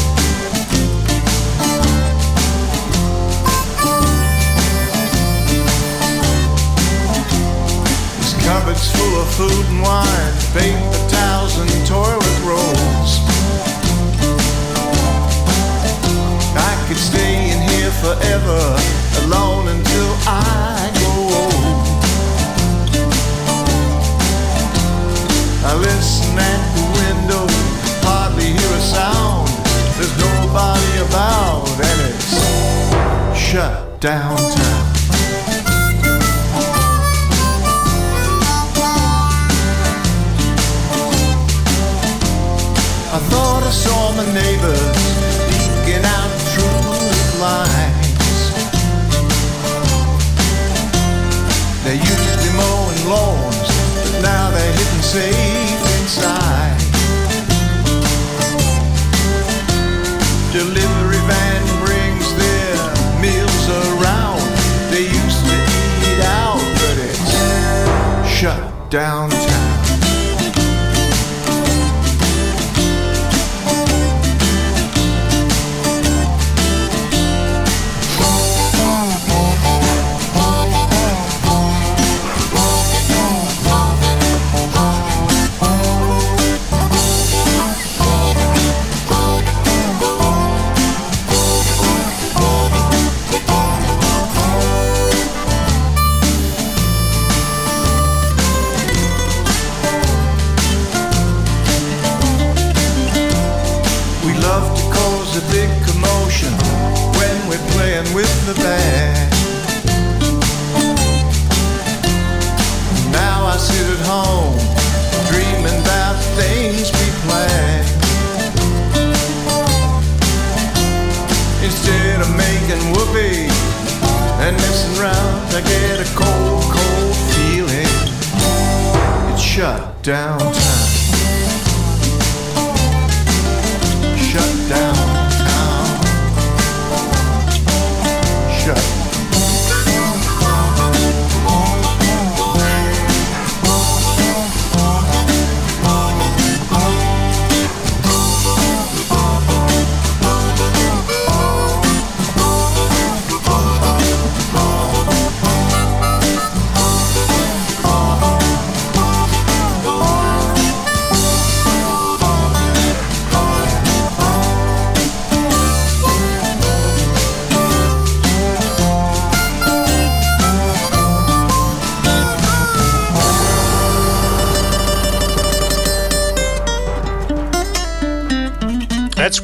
His 8.18 8.34
cupboard's 8.44 8.90
full 8.92 9.20
of 9.22 9.28
food 9.32 9.64
and 9.64 9.80
wine, 9.80 10.34
paper 10.52 11.08
towels 11.08 11.56
and 11.56 11.86
toilet 11.86 12.44
rolls. 12.44 12.93
Forever, 18.04 18.60
alone 19.24 19.66
until 19.68 20.10
I 20.28 20.92
go. 21.00 21.14
I 25.64 25.72
listen 25.88 26.36
at 26.36 26.62
the 26.76 26.84
window, 27.00 27.44
hardly 28.04 28.48
hear 28.56 28.72
a 28.76 28.84
sound. 28.96 29.48
There's 29.96 30.16
nobody 30.20 30.94
about, 31.08 31.64
and 31.88 31.98
it's 32.10 32.32
shut 33.34 34.00
downtown. 34.00 34.84
I 43.16 43.18
thought 43.30 43.62
I 43.62 43.70
saw 43.70 44.12
my 44.18 44.26
neighbors 44.40 44.82
peeking 45.48 46.04
out 46.04 46.32
through 46.52 46.80
the 47.08 47.36
blinds. 47.38 47.83
They 51.84 51.96
used 51.96 52.08
to 52.08 52.36
be 52.38 52.50
mowing 52.56 53.08
lawns, 53.10 53.68
but 54.10 54.22
now 54.22 54.50
they're 54.50 54.72
hidden 54.72 55.02
safe 55.02 55.53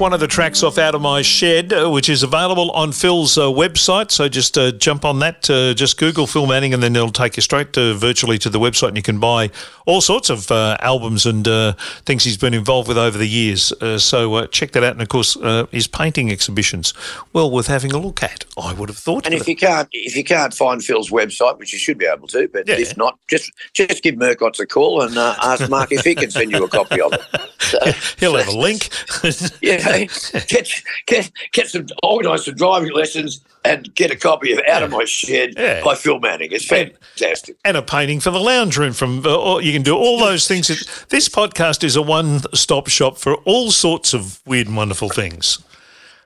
one 0.00 0.12
of 0.14 0.20
the 0.20 0.26
tracks 0.26 0.62
off 0.62 0.78
Out 0.78 0.94
of 0.94 1.02
My 1.02 1.20
Shed, 1.20 1.72
uh, 1.72 1.90
which 1.90 2.08
is 2.08 2.22
available 2.22 2.70
on 2.70 2.90
Phil's 2.90 3.36
uh, 3.36 3.42
website. 3.42 4.10
So 4.10 4.28
just 4.28 4.56
uh, 4.56 4.72
jump 4.72 5.04
on 5.04 5.18
that, 5.18 5.48
uh, 5.50 5.74
just 5.74 5.98
Google 5.98 6.26
Phil 6.26 6.46
Manning, 6.46 6.72
and 6.72 6.82
then 6.82 6.96
it'll 6.96 7.10
take 7.10 7.36
you 7.36 7.42
straight 7.42 7.74
to 7.74 7.94
virtually 7.94 8.38
to 8.38 8.48
the 8.48 8.58
website, 8.58 8.88
and 8.88 8.96
you 8.96 9.02
can 9.02 9.20
buy 9.20 9.50
all 9.86 10.00
sorts 10.00 10.30
of 10.30 10.50
uh, 10.50 10.76
albums 10.80 11.26
and 11.26 11.46
uh, 11.46 11.74
things 12.06 12.24
he's 12.24 12.38
been 12.38 12.54
involved 12.54 12.88
with 12.88 12.96
over 12.96 13.18
the 13.18 13.28
years. 13.28 13.72
Uh, 13.80 13.98
so 13.98 14.34
uh, 14.34 14.46
check 14.46 14.72
that 14.72 14.82
out, 14.82 14.92
and 14.92 15.02
of 15.02 15.08
course, 15.08 15.36
uh, 15.36 15.66
his 15.70 15.86
painting 15.86 16.30
exhibitions, 16.30 16.94
well 17.32 17.50
worth 17.50 17.66
having 17.66 17.92
a 17.92 17.98
look 17.98 18.22
at. 18.22 18.44
I 18.56 18.72
would 18.72 18.88
have 18.88 18.98
thought. 18.98 19.26
And 19.26 19.34
if 19.34 19.46
you 19.46 19.56
can't, 19.56 19.88
if 19.92 20.16
you 20.16 20.24
can't 20.24 20.54
find 20.54 20.82
Phil's 20.82 21.10
website, 21.10 21.58
which 21.58 21.72
you 21.72 21.78
should 21.78 21.98
be 21.98 22.06
able 22.06 22.26
to, 22.28 22.48
but 22.48 22.66
Yeah. 22.66 22.76
if 22.78 22.96
not, 22.96 23.18
just 23.28 23.50
just 23.74 24.02
give 24.02 24.14
Murcotts 24.14 24.60
a 24.60 24.66
call 24.66 25.02
and 25.02 25.18
uh, 25.18 25.34
ask 25.42 25.68
Mark 25.68 25.92
if 25.92 26.04
he 26.04 26.14
can 26.14 26.30
send 26.30 26.52
you 26.52 26.64
a 26.64 26.68
copy 26.68 27.00
of 27.00 27.12
it. 27.12 27.20
So, 27.60 27.78
He'll 28.18 28.36
have 28.36 28.48
a 28.48 28.58
link. 28.58 28.88
yeah, 29.62 29.89
get 30.48 30.68
get 31.06 31.30
get 31.52 31.68
some 31.68 31.86
organise 32.02 32.44
some 32.44 32.54
driving 32.54 32.92
lessons 32.92 33.40
and 33.64 33.94
get 33.94 34.10
a 34.10 34.16
copy 34.16 34.52
of 34.52 34.60
Out 34.68 34.82
of 34.82 34.90
My 34.90 35.04
Shed 35.04 35.54
Yeah. 35.56 35.82
by 35.84 35.94
Phil 35.94 36.18
Manning. 36.18 36.48
It's 36.52 36.66
fantastic. 36.66 37.56
and 37.64 37.76
a 37.76 37.82
painting 37.82 38.20
for 38.20 38.30
the 38.30 38.40
lounge 38.40 38.76
room 38.78 38.92
from 38.92 39.24
uh, 39.26 39.58
you 39.58 39.72
can 39.72 39.82
do 39.82 39.96
all 39.96 40.18
those 40.18 40.48
things 40.48 40.68
this 41.08 41.28
podcast 41.28 41.84
is 41.84 41.96
a 41.96 42.02
one-stop 42.02 42.88
shop 42.88 43.18
for 43.18 43.34
all 43.44 43.70
sorts 43.70 44.14
of 44.14 44.40
weird 44.46 44.66
and 44.66 44.76
wonderful 44.76 45.08
things 45.10 45.58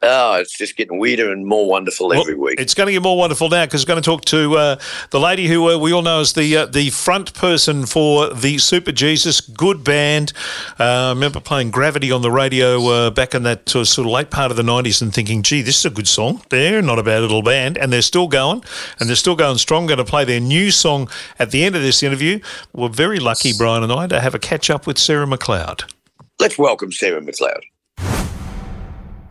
Oh, 0.06 0.34
it's 0.34 0.56
just 0.58 0.76
getting 0.76 0.98
weirder 0.98 1.32
and 1.32 1.46
more 1.46 1.66
wonderful 1.66 2.12
every 2.12 2.34
week. 2.34 2.60
it's 2.60 2.74
going 2.74 2.88
to 2.88 2.92
get 2.92 3.02
more 3.02 3.16
wonderful 3.16 3.48
now 3.48 3.64
because 3.64 3.84
we're 3.84 3.94
going 3.94 4.02
to 4.02 4.04
talk 4.04 4.24
to 4.26 4.54
uh, 4.56 4.76
the 5.10 5.18
lady 5.18 5.46
who 5.46 5.70
uh, 5.70 5.78
we 5.78 5.92
all 5.92 6.02
know 6.02 6.20
as 6.20 6.34
the 6.34 6.56
uh, 6.56 6.66
the 6.66 6.90
front 6.90 7.32
person 7.32 7.86
for 7.86 8.28
the 8.34 8.56
Superjesus 8.56 9.54
good 9.54 9.82
band. 9.82 10.34
Uh, 10.78 10.84
I 10.84 11.08
remember 11.10 11.40
playing 11.40 11.70
Gravity 11.70 12.12
on 12.12 12.20
the 12.20 12.30
radio 12.30 12.86
uh, 12.86 13.10
back 13.10 13.34
in 13.34 13.44
that 13.44 13.74
uh, 13.74 13.84
sort 13.84 14.06
of 14.06 14.12
late 14.12 14.30
part 14.30 14.50
of 14.50 14.58
the 14.58 14.62
'90s 14.62 15.00
and 15.00 15.14
thinking, 15.14 15.42
"Gee, 15.42 15.62
this 15.62 15.78
is 15.78 15.86
a 15.86 15.90
good 15.90 16.08
song. 16.08 16.42
They're 16.50 16.82
not 16.82 16.98
a 16.98 17.02
bad 17.02 17.22
little 17.22 17.42
band, 17.42 17.78
and 17.78 17.90
they're 17.90 18.02
still 18.02 18.28
going, 18.28 18.62
and 19.00 19.08
they're 19.08 19.16
still 19.16 19.36
going 19.36 19.56
strong. 19.56 19.86
Going 19.86 19.98
to 19.98 20.04
play 20.04 20.24
their 20.24 20.40
new 20.40 20.70
song 20.70 21.08
at 21.38 21.50
the 21.50 21.64
end 21.64 21.76
of 21.76 21.82
this 21.82 22.02
interview. 22.02 22.40
We're 22.74 22.88
very 22.90 23.20
lucky, 23.20 23.52
Brian 23.56 23.82
and 23.82 23.92
I, 23.92 24.06
to 24.08 24.20
have 24.20 24.34
a 24.34 24.38
catch 24.38 24.68
up 24.68 24.86
with 24.86 24.98
Sarah 24.98 25.26
McLeod. 25.26 25.90
Let's 26.38 26.58
welcome 26.58 26.92
Sarah 26.92 27.22
McLeod. 27.22 27.60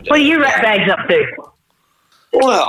What 0.06 0.20
are 0.20 0.22
you 0.22 0.40
rat 0.40 0.62
bags 0.62 0.90
up 0.90 1.08
to? 1.08 1.24
Well, 2.32 2.68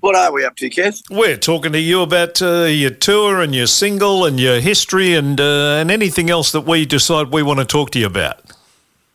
what 0.00 0.14
are 0.14 0.32
we 0.32 0.44
up 0.44 0.56
to, 0.56 0.70
Kev? 0.70 1.02
We're 1.10 1.36
talking 1.36 1.72
to 1.72 1.80
you 1.80 2.02
about 2.02 2.40
uh, 2.40 2.64
your 2.64 2.90
tour 2.90 3.40
and 3.40 3.54
your 3.54 3.66
single 3.66 4.24
and 4.24 4.38
your 4.38 4.60
history 4.60 5.14
and 5.14 5.40
uh, 5.40 5.78
and 5.80 5.90
anything 5.90 6.30
else 6.30 6.52
that 6.52 6.60
we 6.62 6.86
decide 6.86 7.32
we 7.32 7.42
want 7.42 7.58
to 7.58 7.64
talk 7.64 7.90
to 7.92 7.98
you 7.98 8.06
about. 8.06 8.40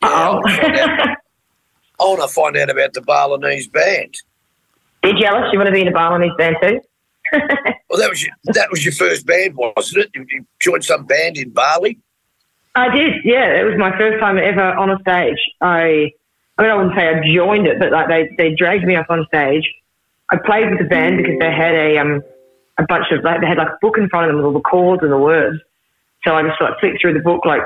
Oh, 0.01 0.41
I 0.45 1.15
want 1.99 2.21
to 2.21 2.27
find 2.27 2.57
out 2.57 2.69
about 2.69 2.93
the 2.93 3.01
Balinese 3.01 3.67
band. 3.67 4.17
you 5.03 5.19
jealous? 5.19 5.53
You 5.53 5.59
want 5.59 5.67
to 5.67 5.73
be 5.73 5.81
in 5.81 5.87
a 5.87 5.91
Balinese 5.91 6.33
band 6.37 6.57
too? 6.61 6.81
Well, 7.89 7.99
that 7.99 8.09
was 8.09 8.23
your, 8.23 8.33
that 8.45 8.71
was 8.71 8.85
your 8.85 8.93
first 8.93 9.25
band, 9.25 9.53
wasn't 9.53 10.05
it? 10.05 10.11
You, 10.15 10.25
you 10.29 10.45
joined 10.61 10.85
some 10.85 11.05
band 11.05 11.37
in 11.37 11.49
Bali. 11.49 11.99
I 12.73 12.87
did. 12.95 13.25
Yeah, 13.25 13.59
it 13.59 13.65
was 13.65 13.77
my 13.77 13.91
first 13.97 14.17
time 14.21 14.37
ever 14.37 14.73
on 14.75 14.89
a 14.89 14.97
stage. 15.01 15.37
I, 15.59 16.11
I 16.57 16.63
mean, 16.63 16.71
I 16.71 16.75
wouldn't 16.75 16.95
say 16.95 17.07
I 17.07 17.33
joined 17.33 17.67
it, 17.67 17.79
but 17.79 17.91
like 17.91 18.07
they 18.07 18.29
they 18.37 18.55
dragged 18.55 18.85
me 18.85 18.95
up 18.95 19.07
on 19.09 19.25
stage. 19.27 19.69
I 20.31 20.37
played 20.37 20.69
with 20.69 20.79
the 20.79 20.85
band 20.85 21.17
because 21.17 21.39
they 21.39 21.51
had 21.51 21.75
a 21.75 21.97
um 21.97 22.21
a 22.77 22.83
bunch 22.83 23.05
of 23.11 23.23
like 23.23 23.41
they 23.41 23.47
had 23.47 23.57
like 23.57 23.69
a 23.69 23.77
book 23.81 23.97
in 23.97 24.09
front 24.09 24.25
of 24.25 24.29
them 24.29 24.37
with 24.37 24.45
all 24.45 24.53
the 24.53 24.61
chords 24.61 25.03
and 25.03 25.11
the 25.11 25.17
words. 25.17 25.59
So 26.23 26.35
I 26.35 26.43
just 26.43 26.61
like 26.61 26.79
flicked 26.79 27.01
through 27.01 27.13
the 27.13 27.19
book 27.19 27.45
like 27.45 27.61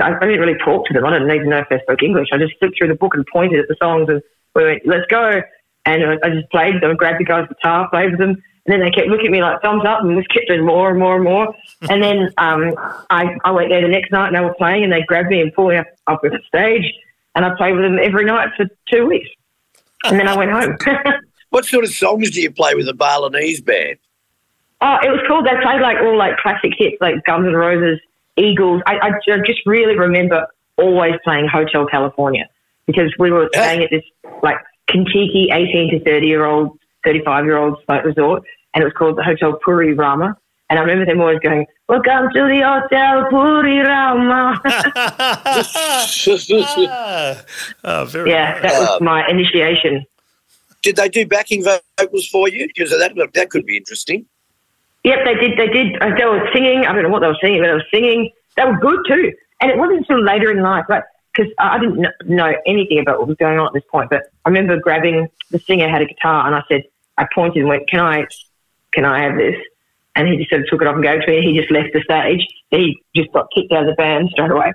I, 0.00 0.14
I 0.14 0.26
didn't 0.26 0.40
really 0.40 0.58
talk 0.64 0.86
to 0.86 0.94
them. 0.94 1.04
I 1.04 1.12
didn't 1.12 1.30
even 1.30 1.48
know 1.48 1.58
if 1.58 1.68
they 1.68 1.80
spoke 1.80 2.02
English. 2.02 2.28
I 2.32 2.38
just 2.38 2.54
flicked 2.58 2.78
through 2.78 2.88
the 2.88 2.94
book 2.94 3.14
and 3.14 3.26
pointed 3.26 3.60
at 3.60 3.68
the 3.68 3.76
songs 3.80 4.08
and 4.08 4.22
we 4.54 4.64
went, 4.64 4.86
"Let's 4.86 5.06
go!" 5.08 5.42
And 5.86 6.20
I, 6.22 6.28
just 6.30 6.50
played 6.50 6.80
them, 6.82 6.96
grabbed 6.96 7.20
the 7.20 7.24
guy's 7.24 7.48
guitar, 7.48 7.88
played 7.88 8.10
with 8.10 8.20
them, 8.20 8.30
and 8.30 8.66
then 8.66 8.80
they 8.80 8.90
kept 8.90 9.08
looking 9.08 9.26
at 9.26 9.32
me 9.32 9.40
like 9.40 9.62
thumbs 9.62 9.84
up, 9.86 10.02
and 10.02 10.16
just 10.16 10.28
kept 10.28 10.48
doing 10.48 10.64
more 10.64 10.90
and 10.90 10.98
more 10.98 11.16
and 11.16 11.24
more. 11.24 11.54
And 11.90 12.02
then 12.02 12.32
um, 12.38 12.74
I 13.10 13.36
I 13.44 13.50
went 13.52 13.70
there 13.70 13.80
the 13.80 13.88
next 13.88 14.10
night 14.10 14.28
and 14.28 14.36
they 14.36 14.40
were 14.40 14.54
playing, 14.54 14.84
and 14.84 14.92
they 14.92 15.02
grabbed 15.02 15.28
me 15.28 15.40
and 15.40 15.52
pulled 15.52 15.70
me 15.70 15.76
up 15.76 15.86
up 16.06 16.22
the 16.22 16.38
stage, 16.46 16.92
and 17.34 17.44
I 17.44 17.54
played 17.56 17.74
with 17.74 17.84
them 17.84 17.98
every 18.00 18.24
night 18.24 18.48
for 18.56 18.66
two 18.90 19.06
weeks, 19.06 19.28
and 20.04 20.18
then 20.18 20.28
I 20.28 20.36
went 20.36 20.50
home. 20.50 20.76
What 21.50 21.64
sort 21.64 21.82
of 21.84 21.90
songs 21.90 22.30
do 22.32 22.42
you 22.42 22.50
play 22.50 22.74
with 22.74 22.86
a 22.88 22.92
Balinese 22.92 23.62
band? 23.62 23.96
Oh, 24.82 24.98
it 25.02 25.08
was 25.08 25.20
cool. 25.26 25.42
They 25.42 25.58
played 25.62 25.80
like 25.80 25.96
all 26.02 26.14
like 26.14 26.36
classic 26.36 26.72
hits 26.76 26.96
like 27.00 27.24
Guns 27.24 27.46
N' 27.46 27.54
Roses, 27.54 27.98
Eagles. 28.36 28.82
I, 28.86 28.98
I 29.00 29.10
just 29.46 29.60
really 29.64 29.96
remember 29.98 30.46
always 30.76 31.14
playing 31.24 31.48
Hotel 31.48 31.86
California 31.86 32.50
because 32.86 33.14
we 33.18 33.30
were 33.30 33.48
Yeah. 33.54 33.62
staying 33.62 33.82
at 33.82 33.88
this 33.90 34.04
like 34.42 34.58
Contiki 34.90 35.50
18 35.50 35.90
to 35.92 36.04
30 36.04 36.26
year 36.26 36.44
old, 36.44 36.78
35 37.06 37.46
year 37.46 37.56
old 37.56 37.84
boat 37.86 38.04
resort, 38.04 38.42
and 38.74 38.82
it 38.82 38.84
was 38.84 38.92
called 38.92 39.16
the 39.16 39.24
Hotel 39.24 39.54
Puri 39.64 39.94
Rama. 39.94 40.36
And 40.70 40.78
I 40.78 40.82
remember 40.82 41.06
them 41.06 41.20
always 41.20 41.38
going, 41.40 41.66
"Welcome 41.88 42.30
to 42.34 42.42
the 42.46 42.60
Hotel 42.60 43.26
Puri 43.30 43.78
Rama." 43.78 44.60
Ah, 47.84 48.04
very 48.04 48.30
yeah, 48.30 48.60
that 48.60 48.78
was 48.78 49.00
my 49.00 49.26
initiation. 49.28 50.04
Did 50.82 50.96
they 50.96 51.08
do 51.08 51.26
backing 51.26 51.64
vocals 51.64 52.28
for 52.28 52.48
you? 52.48 52.66
Because 52.66 52.90
that 52.90 53.12
that 53.34 53.50
could 53.50 53.64
be 53.64 53.76
interesting. 53.76 54.26
Yep, 55.04 55.18
they 55.24 55.34
did. 55.34 55.58
They 55.58 55.68
did. 55.68 55.96
They 56.00 56.24
were 56.24 56.48
singing. 56.52 56.84
I 56.86 56.92
don't 56.92 57.02
know 57.02 57.08
what 57.08 57.20
they 57.20 57.28
were 57.28 57.38
singing, 57.40 57.60
but 57.60 57.68
they 57.68 57.72
were 57.72 57.90
singing. 57.90 58.30
They 58.56 58.64
were 58.64 58.78
good 58.78 59.00
too. 59.06 59.32
And 59.60 59.70
it 59.70 59.78
wasn't 59.78 60.00
until 60.00 60.22
later 60.22 60.50
in 60.50 60.62
life, 60.62 60.84
like 60.88 61.04
because 61.34 61.52
I 61.58 61.78
didn't 61.78 62.06
know 62.26 62.52
anything 62.66 62.98
about 62.98 63.18
what 63.18 63.28
was 63.28 63.36
going 63.36 63.58
on 63.58 63.68
at 63.68 63.72
this 63.72 63.84
point. 63.90 64.10
But 64.10 64.24
I 64.44 64.48
remember 64.48 64.78
grabbing 64.78 65.28
the 65.50 65.58
singer 65.58 65.88
had 65.88 66.02
a 66.02 66.06
guitar, 66.06 66.46
and 66.46 66.54
I 66.54 66.62
said, 66.68 66.84
I 67.16 67.26
pointed 67.34 67.60
and 67.60 67.68
went, 67.68 67.88
"Can 67.88 68.00
I, 68.00 68.26
can 68.92 69.04
I 69.04 69.22
have 69.22 69.36
this?" 69.36 69.56
And 70.18 70.26
he 70.28 70.36
just 70.36 70.50
sort 70.50 70.62
of 70.62 70.68
took 70.68 70.82
it 70.82 70.88
off 70.88 70.96
and 70.96 71.02
gave 71.04 71.20
it 71.20 71.26
to 71.26 71.30
me. 71.30 71.42
He 71.52 71.56
just 71.58 71.70
left 71.70 71.90
the 71.94 72.00
stage. 72.02 72.44
He 72.70 73.00
just 73.16 73.32
got 73.32 73.46
kicked 73.54 73.72
out 73.72 73.84
of 73.84 73.86
the 73.86 73.94
band 73.94 74.28
straight 74.32 74.50
away. 74.50 74.72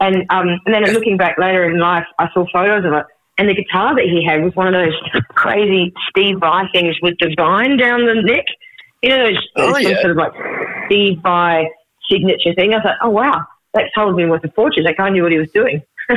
And 0.00 0.24
um, 0.30 0.58
and 0.66 0.74
then 0.74 0.82
looking 0.94 1.16
back 1.18 1.36
later 1.38 1.68
in 1.70 1.78
life, 1.78 2.06
I 2.18 2.28
saw 2.32 2.46
photos 2.52 2.84
of 2.84 2.92
it. 2.94 3.04
And 3.38 3.48
the 3.48 3.54
guitar 3.54 3.94
that 3.94 4.04
he 4.04 4.24
had 4.24 4.42
was 4.42 4.56
one 4.56 4.66
of 4.66 4.72
those 4.72 4.94
crazy 5.34 5.92
Steve 6.10 6.38
Vai 6.40 6.64
things 6.72 6.96
with 7.02 7.14
the 7.20 7.32
vine 7.36 7.76
down 7.76 8.06
the 8.06 8.14
neck. 8.22 8.46
You 9.02 9.10
know, 9.10 9.24
those, 9.26 9.48
Oh, 9.56 9.76
yeah. 9.76 10.00
sort 10.00 10.12
of 10.12 10.16
like 10.16 10.32
Steve 10.86 11.18
Vai 11.22 11.68
signature 12.10 12.54
thing. 12.54 12.72
I 12.74 12.80
thought, 12.82 12.96
oh 13.02 13.10
wow, 13.10 13.44
that 13.74 13.90
told 13.94 14.16
me 14.16 14.24
worth 14.24 14.42
a 14.44 14.50
fortune. 14.52 14.84
That 14.84 14.96
guy 14.96 15.10
knew 15.10 15.22
what 15.22 15.32
he 15.32 15.38
was 15.38 15.50
doing. 15.52 15.82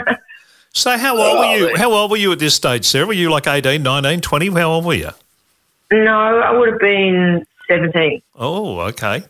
So 0.72 0.96
how 1.00 1.18
old 1.18 1.40
were 1.40 1.56
you? 1.58 1.76
How 1.76 1.92
old 1.92 2.12
were 2.12 2.18
you 2.18 2.32
at 2.32 2.38
this 2.38 2.54
stage, 2.54 2.86
Sarah? 2.86 3.08
Were 3.08 3.14
you 3.14 3.32
like 3.32 3.48
18, 3.48 3.82
19, 3.82 4.22
20? 4.22 4.50
How 4.52 4.70
old 4.72 4.86
were 4.86 4.94
you? 4.94 5.10
No, 5.92 6.40
I 6.40 6.52
would 6.56 6.70
have 6.70 6.80
been 6.80 7.44
17. 7.70 8.22
Oh, 8.36 8.80
okay. 8.82 9.24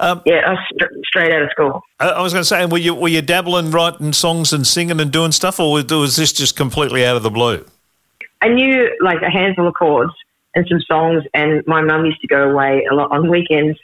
Yeah, 0.00 0.42
I 0.46 0.50
was 0.50 0.58
st- 0.72 1.06
straight 1.06 1.32
out 1.32 1.42
of 1.42 1.50
school. 1.50 1.82
I, 1.98 2.10
I 2.10 2.22
was 2.22 2.32
going 2.32 2.42
to 2.42 2.48
say, 2.48 2.64
were 2.66 2.78
you 2.78 2.94
were 2.94 3.08
you 3.08 3.20
dabbling, 3.22 3.70
writing 3.72 4.12
songs 4.12 4.52
and 4.52 4.66
singing 4.66 5.00
and 5.00 5.10
doing 5.10 5.32
stuff, 5.32 5.58
or 5.58 5.72
was, 5.72 5.86
was 5.86 6.16
this 6.16 6.32
just 6.32 6.56
completely 6.56 7.04
out 7.04 7.16
of 7.16 7.22
the 7.22 7.30
blue? 7.30 7.64
I 8.40 8.48
knew 8.48 8.96
like 9.00 9.22
a 9.22 9.30
handful 9.30 9.66
of 9.66 9.74
chords 9.74 10.12
and 10.54 10.66
some 10.68 10.80
songs, 10.80 11.24
and 11.34 11.66
my 11.66 11.80
mum 11.80 12.04
used 12.04 12.20
to 12.20 12.28
go 12.28 12.48
away 12.48 12.86
a 12.90 12.94
lot 12.94 13.10
on 13.10 13.28
weekends, 13.28 13.78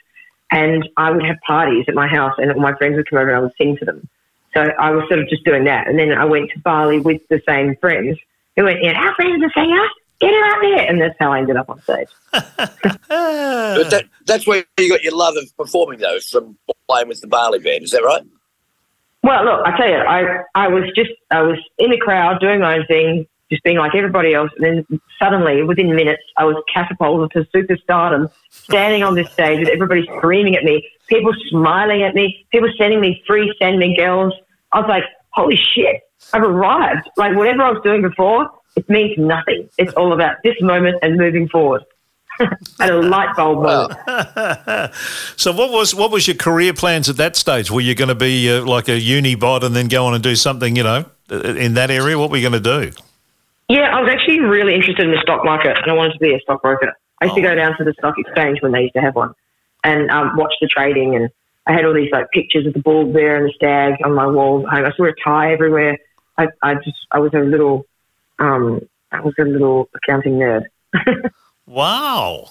and 0.51 0.87
I 0.95 1.11
would 1.11 1.25
have 1.25 1.37
parties 1.45 1.85
at 1.87 1.93
my 1.93 2.07
house, 2.07 2.33
and 2.37 2.51
all 2.51 2.61
my 2.61 2.75
friends 2.75 2.95
would 2.95 3.09
come 3.09 3.19
over 3.19 3.29
and 3.29 3.37
I 3.37 3.41
would 3.41 3.53
sing 3.57 3.77
to 3.77 3.85
them. 3.85 4.07
So 4.53 4.61
I 4.61 4.91
was 4.91 5.03
sort 5.09 5.19
of 5.19 5.27
just 5.27 5.43
doing 5.43 5.65
that, 5.65 5.87
and 5.87 5.99
then 5.99 6.13
I 6.13 6.23
went 6.23 6.51
to 6.51 6.59
Bali 6.59 6.99
with 7.01 7.27
the 7.27 7.41
same 7.45 7.75
friends 7.75 8.17
who 8.55 8.63
went, 8.63 8.81
"Yeah, 8.81 8.97
our 8.97 9.13
friend's 9.15 9.43
a 9.43 9.49
singer, 9.53 9.85
get 10.19 10.31
her 10.31 10.45
out 10.45 10.61
there," 10.61 10.89
and 10.89 11.01
that's 11.01 11.15
how 11.19 11.31
I 11.31 11.39
ended 11.39 11.57
up 11.57 11.69
on 11.69 11.81
stage. 11.81 12.07
But 13.07 13.89
that, 13.89 14.05
that's 14.25 14.47
where 14.47 14.63
you 14.79 14.89
got 14.89 15.03
your 15.03 15.15
love 15.15 15.35
of 15.37 15.55
performing, 15.57 15.99
though, 15.99 16.19
from 16.19 16.57
playing 16.87 17.07
with 17.07 17.21
the 17.21 17.27
Bali 17.27 17.59
band. 17.59 17.83
Is 17.83 17.91
that 17.91 18.03
right? 18.03 18.23
Well, 19.25 19.43
look, 19.43 19.65
I 19.65 19.75
tell 19.75 19.89
you, 19.89 19.95
I 19.95 20.43
I 20.53 20.67
was 20.67 20.83
just 20.95 21.09
I 21.31 21.41
was 21.41 21.57
in 21.79 21.89
the 21.89 21.97
crowd 21.97 22.39
doing 22.39 22.59
my 22.59 22.77
own 22.77 22.85
thing, 22.85 23.25
just 23.49 23.63
being 23.63 23.77
like 23.77 23.95
everybody 23.95 24.35
else, 24.35 24.51
and 24.55 24.85
then 24.87 24.99
suddenly, 25.17 25.63
within 25.63 25.95
minutes, 25.95 26.21
I 26.37 26.45
was 26.45 26.61
catapulted 26.71 27.31
to 27.31 27.57
superstardom, 27.57 28.31
standing 28.51 29.01
on 29.01 29.15
this 29.15 29.31
stage 29.31 29.59
with 29.59 29.69
everybody 29.69 30.05
screaming 30.17 30.55
at 30.55 30.63
me, 30.63 30.87
people 31.07 31.33
smiling 31.49 32.03
at 32.03 32.13
me, 32.13 32.45
people 32.51 32.69
sending 32.77 33.01
me 33.01 33.23
free 33.25 33.51
San 33.59 33.79
Miguel's. 33.79 34.33
I 34.71 34.81
was 34.81 34.89
like, 34.89 35.05
holy 35.31 35.57
shit, 35.57 36.03
I've 36.31 36.43
arrived! 36.43 37.09
Like 37.17 37.35
whatever 37.35 37.63
I 37.63 37.71
was 37.71 37.81
doing 37.83 38.03
before, 38.03 38.51
it 38.75 38.89
means 38.89 39.17
nothing. 39.17 39.69
It's 39.77 39.93
all 39.93 40.13
about 40.13 40.37
this 40.43 40.55
moment 40.61 40.97
and 41.01 41.17
moving 41.17 41.47
forward. 41.47 41.83
At 42.79 42.91
a 42.91 42.99
light 42.99 43.35
bulb 43.35 43.63
moment. 43.63 43.99
So 45.37 45.51
what 45.51 45.71
was 45.71 45.93
what 45.93 46.11
was 46.11 46.27
your 46.27 46.35
career 46.35 46.73
plans 46.73 47.07
at 47.07 47.17
that 47.17 47.35
stage? 47.35 47.69
Were 47.69 47.81
you 47.81 47.93
going 47.93 48.09
to 48.09 48.15
be 48.15 48.49
uh, 48.49 48.65
like 48.65 48.89
a 48.89 48.99
uni 48.99 49.35
bod 49.35 49.63
and 49.63 49.75
then 49.75 49.87
go 49.87 50.05
on 50.05 50.13
and 50.13 50.23
do 50.23 50.35
something, 50.35 50.75
you 50.75 50.83
know, 50.83 51.05
uh, 51.29 51.35
in 51.35 51.75
that 51.75 51.91
area? 51.91 52.17
What 52.17 52.31
were 52.31 52.37
you 52.37 52.49
going 52.49 52.63
to 52.63 52.91
do? 52.91 52.91
Yeah, 53.69 53.95
I 53.95 54.01
was 54.01 54.09
actually 54.09 54.39
really 54.39 54.75
interested 54.75 55.05
in 55.05 55.11
the 55.11 55.21
stock 55.21 55.45
market 55.45 55.77
and 55.77 55.91
I 55.91 55.93
wanted 55.93 56.13
to 56.13 56.19
be 56.19 56.33
a 56.33 56.39
stockbroker. 56.39 56.93
I 57.21 57.25
used 57.25 57.35
to 57.35 57.41
go 57.41 57.55
down 57.55 57.77
to 57.77 57.83
the 57.83 57.93
stock 57.93 58.15
exchange 58.17 58.61
when 58.61 58.71
they 58.71 58.81
used 58.81 58.93
to 58.95 59.01
have 59.01 59.15
one 59.15 59.33
and 59.83 60.09
um, 60.11 60.35
watch 60.35 60.53
the 60.61 60.67
trading. 60.67 61.15
And 61.15 61.29
I 61.65 61.73
had 61.73 61.85
all 61.85 61.93
these 61.93 62.11
like 62.11 62.29
pictures 62.31 62.67
of 62.67 62.73
the 62.73 62.79
bull 62.79 63.11
bear 63.11 63.37
and 63.37 63.47
the 63.47 63.53
stag 63.55 63.95
on 64.03 64.13
my 64.13 64.25
home. 64.25 64.65
I 64.69 64.91
saw 64.95 65.05
a 65.05 65.13
tie 65.23 65.53
everywhere. 65.53 65.97
I, 66.37 66.47
I 66.61 66.75
just, 66.75 66.97
I 67.11 67.19
was 67.19 67.33
a 67.33 67.39
little 67.39 67.85
Um, 68.39 68.81
I 69.11 69.21
was 69.21 69.33
a 69.39 69.43
little 69.43 69.89
accounting 69.95 70.33
nerd. 70.39 70.63
Wow. 71.67 72.49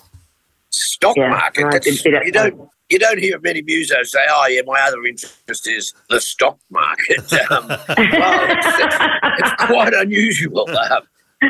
Stock 0.70 1.16
Yeah, 1.16 1.28
market. 1.28 1.64
I 1.66 1.70
that's- 1.70 2.04
you 2.04 2.32
don't 2.32 2.68
you 2.90 2.98
don't 2.98 3.18
hear 3.18 3.38
many 3.40 3.62
musos 3.62 4.06
say, 4.06 4.18
"Oh 4.28 4.46
yeah, 4.48 4.62
my 4.66 4.80
other 4.80 5.04
interest 5.06 5.68
is 5.68 5.94
the 6.10 6.20
stock 6.20 6.58
market." 6.70 7.20
Um, 7.50 7.68
well, 7.68 7.78
it's, 7.88 8.66
it's- 8.66 9.10
it's 9.38 9.52
quite 9.66 9.94
unusual. 9.94 10.68
Um, 10.90 11.02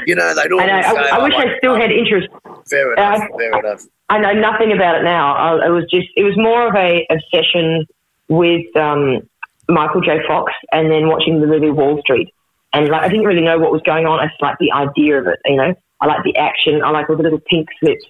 you 0.06 0.14
know, 0.16 0.34
they 0.34 0.42
I 0.42 0.46
know. 0.48 0.58
say, 0.58 0.64
I, 0.98 1.16
I 1.16 1.20
"Oh, 1.20 1.24
wish 1.24 1.34
I 1.36 1.56
still 1.58 1.76
had 1.76 1.90
interest. 1.92 2.28
Fair 2.68 2.92
enough. 2.94 3.20
Uh, 3.32 3.38
fair 3.38 3.58
enough. 3.60 3.82
I 4.08 4.18
know 4.18 4.32
nothing 4.32 4.72
about 4.72 4.96
it 4.96 5.04
now. 5.04 5.34
I, 5.34 5.66
it 5.66 5.70
was 5.70 5.84
just 5.90 6.08
it 6.16 6.24
was 6.24 6.36
more 6.36 6.66
of 6.68 6.74
a 6.74 7.06
obsession 7.10 7.86
with 8.28 8.74
um, 8.76 9.22
Michael 9.68 10.00
J. 10.00 10.18
Fox 10.26 10.52
and 10.72 10.90
then 10.90 11.06
watching 11.08 11.40
the 11.40 11.46
movie 11.46 11.70
Wall 11.70 12.00
Street. 12.00 12.33
And 12.74 12.88
like 12.88 13.02
I 13.02 13.08
didn't 13.08 13.24
really 13.26 13.40
know 13.42 13.58
what 13.58 13.72
was 13.72 13.82
going 13.82 14.06
on. 14.06 14.20
I 14.20 14.26
just 14.26 14.42
liked 14.42 14.58
the 14.58 14.72
idea 14.72 15.18
of 15.20 15.26
it. 15.26 15.38
You 15.44 15.56
know, 15.56 15.74
I 16.00 16.06
like 16.06 16.24
the 16.24 16.36
action. 16.36 16.82
I 16.84 16.90
like 16.90 17.08
all 17.08 17.16
the 17.16 17.22
little 17.22 17.40
pink 17.40 17.68
slips. 17.80 18.04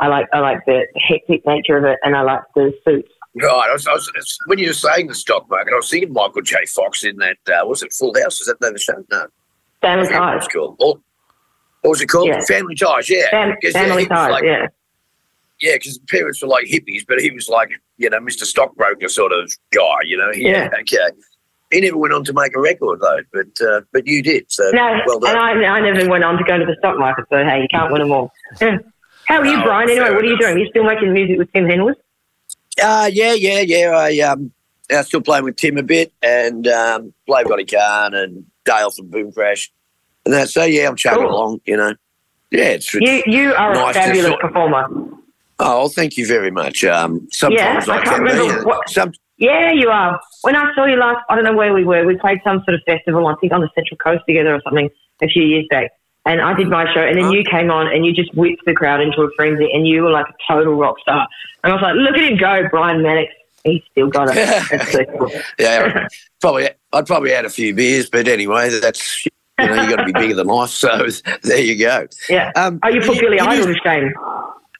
I 0.00 0.08
like 0.08 0.26
I 0.32 0.40
like 0.40 0.64
the 0.66 0.86
hectic 0.96 1.46
nature 1.46 1.76
of 1.78 1.84
it, 1.84 1.98
and 2.02 2.14
I 2.16 2.22
like 2.22 2.40
the 2.54 2.72
suits. 2.84 3.10
Right. 3.34 3.68
I 3.68 3.72
was, 3.72 3.86
I 3.86 3.92
was, 3.92 4.10
when 4.46 4.58
you 4.58 4.68
were 4.68 4.72
saying 4.74 5.06
the 5.06 5.14
stock 5.14 5.48
market, 5.48 5.72
I 5.72 5.76
was 5.76 5.88
thinking 5.88 6.12
Michael 6.12 6.42
J. 6.42 6.56
Fox 6.66 7.04
in 7.04 7.16
that. 7.18 7.36
Uh, 7.46 7.64
was 7.66 7.82
it 7.82 7.92
Full 7.92 8.12
House? 8.20 8.40
Was 8.40 8.46
that 8.46 8.58
the 8.60 8.78
show? 8.78 9.04
No. 9.12 9.26
Family 9.80 10.04
what 10.08 10.12
ties. 10.12 10.44
it's 10.44 10.52
called. 10.52 10.76
What 10.78 10.98
was 11.90 12.00
it 12.00 12.06
called? 12.06 12.26
Yeah. 12.28 12.40
Family 12.48 12.74
Ties. 12.74 13.08
Yeah. 13.08 13.30
Fam- 13.30 13.50
'Cause, 13.62 13.74
yeah, 13.74 13.82
family 13.84 14.06
ties. 14.06 14.30
like- 14.32 14.44
yeah. 14.44 14.66
Yeah, 15.60 15.74
because 15.74 15.98
parents 16.08 16.40
were 16.42 16.48
like 16.48 16.66
hippies, 16.66 17.04
but 17.06 17.20
he 17.20 17.30
was 17.30 17.48
like, 17.48 17.70
you 17.96 18.08
know, 18.10 18.18
Mr. 18.20 18.42
Stockbroker 18.44 19.08
sort 19.08 19.32
of 19.32 19.52
guy, 19.72 19.96
you 20.04 20.16
know. 20.16 20.32
He, 20.32 20.48
Yeah. 20.48 20.68
Okay. 20.80 20.96
He 21.70 21.80
never 21.82 21.96
went 21.98 22.14
on 22.14 22.24
to 22.24 22.32
make 22.32 22.56
a 22.56 22.60
record 22.60 23.00
though, 23.00 23.20
but 23.32 23.66
uh, 23.66 23.80
but 23.92 24.06
you 24.06 24.22
did. 24.22 24.50
So 24.50 24.70
No, 24.72 24.98
well 25.06 25.18
done. 25.20 25.30
and 25.36 25.66
I, 25.66 25.68
I 25.68 25.80
never 25.80 26.08
went 26.08 26.24
on 26.24 26.38
to 26.38 26.44
go 26.44 26.58
to 26.58 26.64
the 26.64 26.74
stock 26.78 26.98
market. 26.98 27.26
So 27.30 27.44
hey, 27.44 27.60
you 27.62 27.68
can't 27.70 27.92
win 27.92 28.00
them 28.00 28.12
all. 28.12 28.32
How 28.60 29.40
are 29.40 29.44
you, 29.46 29.58
No, 29.58 29.64
Brian? 29.64 29.90
Anyway, 29.90 30.10
what 30.10 30.24
are 30.24 30.28
you 30.28 30.38
doing? 30.38 30.58
You 30.58 30.66
still 30.70 30.84
making 30.84 31.12
music 31.12 31.36
with 31.38 31.52
Tim 31.52 31.64
Henwood? 31.66 31.94
Uh, 32.82 33.10
yeah, 33.12 33.34
yeah, 33.34 33.60
yeah. 33.60 33.90
I 33.90 34.18
um, 34.20 34.50
I'm 34.90 35.04
still 35.04 35.20
playing 35.20 35.44
with 35.44 35.56
Tim 35.56 35.76
a 35.76 35.82
bit, 35.82 36.12
and 36.22 36.66
um, 36.68 37.12
play 37.26 37.44
Buddy 37.44 37.66
Khan 37.66 38.14
and 38.14 38.46
Dale 38.64 38.90
from 38.90 39.08
Boom 39.08 39.30
Crash, 39.32 39.70
and 40.24 40.32
that. 40.32 40.48
So 40.48 40.64
yeah, 40.64 40.88
I'm 40.88 40.96
chugging 40.96 41.24
Cool. 41.24 41.30
along. 41.34 41.60
You 41.66 41.76
know, 41.76 41.94
yeah, 42.50 42.68
it's. 42.70 42.94
You 42.94 43.22
you 43.26 43.52
are 43.52 43.74
Nice 43.74 43.96
a 43.96 43.98
fabulous 44.00 44.34
performer. 44.40 44.86
oh, 45.58 45.88
thank 45.88 46.16
you 46.16 46.26
very 46.26 46.50
much. 46.50 46.82
Um, 46.84 47.28
sometimes 47.30 47.86
Yeah, 47.86 47.94
I 47.94 47.98
I, 47.98 48.04
can't 48.04 48.16
can 48.16 48.24
be. 48.24 48.30
remember 48.30 48.56
and 48.58 48.66
what- 48.66 48.88
Some, 48.88 49.12
Yeah, 49.38 49.70
you 49.72 49.88
are. 49.88 50.20
When 50.42 50.56
I 50.56 50.74
saw 50.74 50.84
you 50.84 50.96
last, 50.96 51.24
I 51.30 51.34
don't 51.36 51.44
know 51.44 51.54
where 51.54 51.72
we 51.72 51.84
were. 51.84 52.04
We 52.04 52.16
played 52.16 52.40
some 52.44 52.58
sort 52.64 52.74
of 52.74 52.80
festival, 52.86 53.26
I 53.28 53.34
think 53.40 53.52
on 53.52 53.60
the 53.60 53.70
Central 53.74 53.96
Coast 53.96 54.22
together 54.26 54.54
or 54.54 54.60
something 54.62 54.90
a 55.22 55.26
few 55.28 55.42
years 55.44 55.64
back. 55.70 55.92
And 56.26 56.40
I 56.42 56.52
did 56.54 56.68
my 56.68 56.92
show, 56.92 57.00
and 57.00 57.16
then 57.16 57.30
you 57.30 57.42
came 57.44 57.70
on 57.70 57.86
and 57.86 58.04
you 58.04 58.12
just 58.12 58.34
whipped 58.34 58.64
the 58.66 58.74
crowd 58.74 59.00
into 59.00 59.22
a 59.22 59.30
frenzy, 59.36 59.70
and 59.72 59.86
you 59.86 60.02
were 60.02 60.10
like 60.10 60.26
a 60.28 60.52
total 60.52 60.74
rock 60.74 60.98
star. 61.00 61.26
And 61.64 61.72
I 61.72 61.74
was 61.76 61.82
like, 61.82 61.94
look 61.94 62.14
at 62.16 62.30
him 62.30 62.36
go, 62.36 62.68
Brian 62.70 63.02
Mannix. 63.02 63.32
He's 63.64 63.82
still 63.90 64.08
got 64.08 64.28
it. 64.30 65.08
Cool. 65.18 65.30
yeah, 65.58 66.06
probably. 66.40 66.68
I'd 66.92 67.06
probably 67.06 67.30
had 67.30 67.44
a 67.44 67.50
few 67.50 67.74
beers, 67.74 68.08
but 68.10 68.28
anyway, 68.28 68.68
that's 68.78 69.24
you 69.26 69.30
know 69.66 69.82
you 69.82 69.88
got 69.90 69.96
to 69.96 70.04
be 70.04 70.12
bigger 70.12 70.34
than 70.34 70.46
life. 70.46 70.70
So 70.70 71.06
there 71.42 71.58
you 71.60 71.76
go. 71.78 72.06
Yeah. 72.28 72.52
Um, 72.56 72.78
Oh, 72.82 72.88
you 72.88 73.00
put 73.00 73.18
Billy 73.20 73.40
Idol 73.40 73.66
do- 73.66 73.74
to 73.74 73.80
shame. 73.84 74.12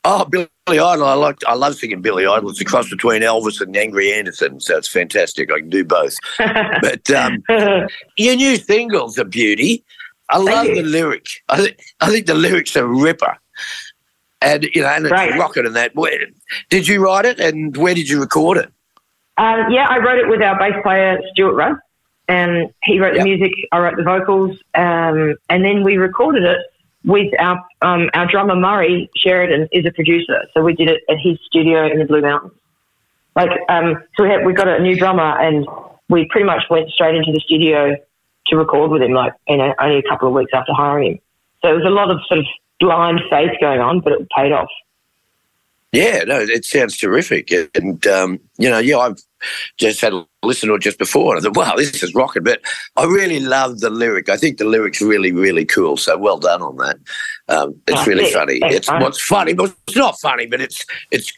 Oh, 0.04 0.24
Billy 0.24 0.48
Idol. 0.68 1.04
I 1.04 1.14
like. 1.14 1.38
I 1.46 1.54
love 1.54 1.74
singing 1.74 2.00
Billy 2.00 2.24
Idol. 2.26 2.50
It's 2.50 2.60
a 2.60 2.64
cross 2.64 2.88
between 2.88 3.22
Elvis 3.22 3.60
and 3.60 3.76
Angry 3.76 4.12
Anderson, 4.12 4.60
so 4.60 4.76
it's 4.76 4.88
fantastic. 4.88 5.50
I 5.52 5.58
can 5.60 5.70
do 5.70 5.84
both. 5.84 6.14
But 6.38 7.10
um, 7.10 7.42
your 8.16 8.36
new 8.36 8.56
single's 8.56 9.18
a 9.18 9.24
beauty. 9.24 9.84
I 10.30 10.38
love 10.38 10.66
the 10.66 10.82
lyric. 10.82 11.26
I 11.48 11.56
think. 11.62 11.80
I 12.00 12.10
think 12.10 12.26
the 12.26 12.34
lyrics 12.34 12.76
are 12.76 12.86
ripper. 12.86 13.36
And 14.40 14.64
you 14.72 14.82
know, 14.82 14.88
and 14.88 15.04
it's 15.04 15.12
Right. 15.12 15.36
rocking 15.38 15.66
and 15.66 15.74
that. 15.76 15.94
Where, 15.96 16.16
did 16.70 16.86
you 16.86 17.04
write 17.04 17.24
it, 17.26 17.40
and 17.40 17.76
where 17.76 17.94
did 17.94 18.08
you 18.08 18.20
record 18.20 18.58
it? 18.58 18.70
Um, 19.36 19.70
yeah, 19.70 19.86
I 19.88 19.98
wrote 19.98 20.18
it 20.18 20.28
with 20.28 20.42
our 20.42 20.58
bass 20.58 20.74
player 20.82 21.20
Stuart 21.32 21.54
Rudd, 21.54 21.76
and 22.28 22.70
he 22.84 23.00
wrote 23.00 23.14
Yep. 23.16 23.24
the 23.24 23.36
music. 23.36 23.52
I 23.72 23.78
wrote 23.80 23.96
the 23.96 24.04
vocals, 24.04 24.56
um, 24.74 25.34
and 25.48 25.64
then 25.64 25.82
we 25.82 25.96
recorded 25.96 26.44
it 26.44 26.58
with 27.04 27.32
our 27.38 27.64
um, 27.82 28.10
our 28.14 28.26
drummer 28.26 28.56
Murray 28.56 29.10
Sheridan 29.16 29.68
is 29.72 29.86
a 29.86 29.92
producer, 29.92 30.42
so 30.54 30.62
we 30.62 30.74
did 30.74 30.88
it 30.88 31.02
at 31.08 31.16
his 31.18 31.38
studio 31.46 31.90
in 31.90 31.98
the 31.98 32.04
Blue 32.04 32.20
Mountains. 32.20 32.52
Like, 33.36 33.50
um, 33.68 34.02
so 34.16 34.24
we 34.24 34.30
had, 34.30 34.44
we 34.44 34.52
got 34.52 34.66
a 34.66 34.80
new 34.80 34.96
drummer, 34.96 35.38
and 35.40 35.66
we 36.08 36.26
pretty 36.30 36.46
much 36.46 36.62
went 36.70 36.90
straight 36.90 37.14
into 37.14 37.30
the 37.32 37.40
studio 37.40 37.96
to 38.48 38.56
record 38.56 38.90
with 38.90 39.02
him. 39.02 39.12
Like, 39.12 39.32
you 39.46 39.56
know, 39.56 39.72
only 39.80 39.98
a 39.98 40.02
couple 40.02 40.28
of 40.28 40.34
weeks 40.34 40.50
after 40.52 40.72
hiring 40.72 41.12
him. 41.12 41.18
So 41.62 41.70
it 41.70 41.74
was 41.74 41.84
a 41.86 41.90
lot 41.90 42.10
of 42.10 42.18
sort 42.26 42.40
of 42.40 42.46
blind 42.80 43.20
faith 43.30 43.52
going 43.60 43.80
on, 43.80 44.00
but 44.00 44.12
it 44.12 44.28
paid 44.36 44.52
off. 44.52 44.68
Yeah, 45.92 46.24
no, 46.24 46.38
it 46.40 46.64
sounds 46.66 46.98
terrific. 46.98 47.50
And, 47.74 48.06
um, 48.06 48.38
you 48.58 48.68
know, 48.68 48.78
yeah, 48.78 48.98
I've 48.98 49.16
just 49.78 50.02
had 50.02 50.12
a 50.12 50.26
listen 50.42 50.68
to 50.68 50.74
it 50.74 50.82
just 50.82 50.98
before. 50.98 51.34
And 51.34 51.40
I 51.40 51.48
thought, 51.48 51.56
wow, 51.56 51.76
this 51.76 52.02
is 52.02 52.14
rocking. 52.14 52.42
But 52.42 52.60
I 52.96 53.04
really 53.04 53.40
love 53.40 53.80
the 53.80 53.88
lyric. 53.88 54.28
I 54.28 54.36
think 54.36 54.58
the 54.58 54.66
lyric's 54.66 55.00
really, 55.00 55.32
really 55.32 55.64
cool. 55.64 55.96
So 55.96 56.18
well 56.18 56.38
done 56.38 56.60
on 56.60 56.76
that. 56.76 56.96
Um, 57.48 57.74
it's 57.86 58.02
Oh, 58.02 58.04
really 58.04 58.30
funny. 58.30 58.58
It's 58.64 58.88
what's 58.88 59.22
funny, 59.22 59.54
but 59.54 59.74
it's 59.86 59.96
not 59.96 60.20
funny, 60.20 60.44
but 60.46 60.60
it's, 60.60 60.84
it's, 61.10 61.32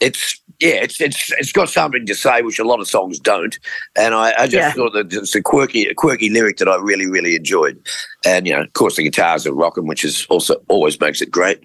it's, 0.00 0.40
yeah, 0.60 0.76
it's, 0.76 0.98
it's, 0.98 1.30
it's 1.32 1.52
got 1.52 1.68
something 1.68 2.06
to 2.06 2.14
say, 2.14 2.40
which 2.40 2.58
a 2.58 2.64
lot 2.64 2.80
of 2.80 2.88
songs 2.88 3.18
don't. 3.18 3.58
And 3.96 4.14
I, 4.14 4.32
I 4.38 4.46
just 4.46 4.54
Yeah. 4.54 4.72
thought 4.72 4.94
that 4.94 5.12
it's 5.12 5.34
a 5.34 5.42
quirky, 5.42 5.86
a 5.86 5.94
quirky 5.94 6.30
lyric 6.30 6.56
that 6.56 6.68
I 6.68 6.76
really, 6.76 7.06
really 7.06 7.36
enjoyed. 7.36 7.78
And, 8.24 8.46
you 8.46 8.54
know, 8.54 8.62
of 8.62 8.72
course, 8.72 8.96
the 8.96 9.02
guitars 9.02 9.46
are 9.46 9.52
rocking, 9.54 9.86
which 9.86 10.04
is 10.06 10.26
also 10.30 10.56
always 10.68 10.98
makes 11.00 11.20
it 11.20 11.30
great. 11.30 11.62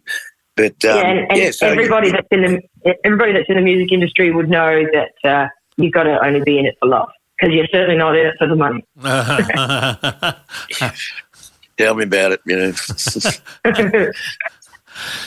But, 0.55 0.85
um, 0.85 0.97
yeah, 0.97 1.01
and, 1.01 1.31
and 1.31 1.37
yeah, 1.37 1.51
so 1.51 1.67
everybody 1.67 2.11
that's 2.11 2.27
in 2.31 2.41
the 2.41 2.61
everybody 3.03 3.33
that's 3.33 3.49
in 3.49 3.55
the 3.55 3.61
music 3.61 3.91
industry 3.91 4.31
would 4.31 4.49
know 4.49 4.85
that 4.93 5.29
uh, 5.29 5.47
you've 5.75 5.93
got 5.93 6.03
to 6.03 6.25
only 6.25 6.41
be 6.41 6.57
in 6.57 6.65
it 6.65 6.75
for 6.79 6.87
love 6.87 7.09
because 7.37 7.53
you're 7.53 7.67
certainly 7.67 7.97
not 7.97 8.15
in 8.15 8.27
it 8.27 8.35
for 8.39 8.47
the 8.47 8.55
money. 8.55 8.85
tell 11.77 11.95
me 11.95 12.05
about 12.05 12.31
it, 12.31 12.41
you 12.45 12.55
know. 12.55 12.71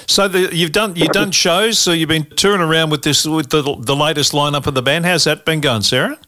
so 0.07 0.29
the, 0.29 0.49
you've 0.53 0.72
done 0.72 0.97
you've 0.97 1.09
done 1.09 1.31
shows. 1.31 1.79
So 1.79 1.93
you've 1.93 2.09
been 2.09 2.24
touring 2.37 2.62
around 2.62 2.91
with 2.91 3.03
this 3.03 3.26
with 3.26 3.51
the 3.51 3.76
the 3.79 3.97
latest 3.97 4.33
lineup 4.33 4.66
of 4.66 4.74
the 4.74 4.83
band. 4.83 5.05
How's 5.05 5.24
that 5.24 5.45
been 5.45 5.61
going, 5.61 5.83
Sarah? 5.83 6.18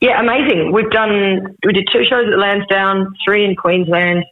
yeah, 0.00 0.20
amazing. 0.20 0.72
We've 0.72 0.90
done 0.90 1.56
we 1.64 1.72
did 1.72 1.88
two 1.92 2.04
shows 2.04 2.26
at 2.32 2.38
Lansdowne, 2.38 3.12
three 3.24 3.44
in 3.44 3.56
Queensland. 3.56 4.24